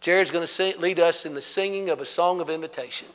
Jared's 0.00 0.32
going 0.32 0.48
to 0.48 0.78
lead 0.80 0.98
us 0.98 1.26
in 1.26 1.34
the 1.34 1.40
singing 1.40 1.90
of 1.90 2.00
a 2.00 2.04
song 2.04 2.40
of 2.40 2.50
invitation. 2.50 3.06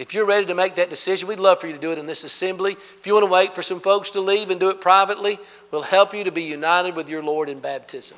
If 0.00 0.14
you're 0.14 0.24
ready 0.24 0.46
to 0.46 0.54
make 0.54 0.76
that 0.76 0.88
decision, 0.88 1.28
we'd 1.28 1.40
love 1.40 1.60
for 1.60 1.66
you 1.66 1.74
to 1.74 1.78
do 1.78 1.92
it 1.92 1.98
in 1.98 2.06
this 2.06 2.24
assembly. 2.24 2.72
If 2.98 3.06
you 3.06 3.12
want 3.12 3.26
to 3.26 3.30
wait 3.30 3.54
for 3.54 3.60
some 3.60 3.80
folks 3.80 4.12
to 4.12 4.22
leave 4.22 4.48
and 4.48 4.58
do 4.58 4.70
it 4.70 4.80
privately, 4.80 5.38
we'll 5.70 5.82
help 5.82 6.14
you 6.14 6.24
to 6.24 6.32
be 6.32 6.44
united 6.44 6.96
with 6.96 7.10
your 7.10 7.22
Lord 7.22 7.50
in 7.50 7.60
baptism. 7.60 8.16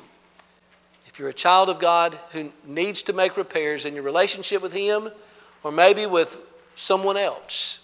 If 1.07 1.19
you're 1.19 1.27
a 1.27 1.33
child 1.33 1.67
of 1.67 1.79
God 1.79 2.17
who 2.31 2.53
needs 2.65 3.03
to 3.03 3.13
make 3.13 3.35
repairs 3.35 3.83
in 3.83 3.95
your 3.95 4.03
relationship 4.03 4.61
with 4.61 4.71
Him 4.71 5.09
or 5.61 5.73
maybe 5.73 6.05
with 6.05 6.33
someone 6.75 7.17
else, 7.17 7.79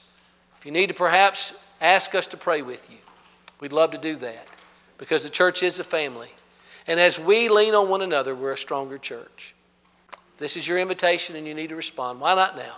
if 0.60 0.66
you 0.66 0.72
need 0.72 0.88
to 0.88 0.94
perhaps 0.94 1.52
ask 1.82 2.16
us 2.16 2.28
to 2.28 2.38
pray 2.38 2.62
with 2.62 2.90
you, 2.90 3.00
we'd 3.60 3.74
love 3.74 3.92
to 3.92 3.98
do 3.98 4.16
that 4.16 4.48
because 4.98 5.24
the 5.24 5.30
church 5.30 5.62
is 5.62 5.78
a 5.78 5.84
family. 5.84 6.30
And 6.88 7.02
as 7.02 7.20
we 7.20 7.50
lean 7.50 7.76
on 7.76 7.90
one 7.90 8.02
another, 8.02 8.34
we're 8.34 8.54
a 8.54 8.58
stronger 8.58 8.98
church. 8.98 9.54
This 10.38 10.56
is 10.56 10.66
your 10.66 10.78
invitation 10.78 11.36
and 11.36 11.46
you 11.46 11.54
need 11.54 11.68
to 11.72 11.76
respond. 11.76 12.22
Why 12.22 12.34
not 12.34 12.56
now? 12.56 12.78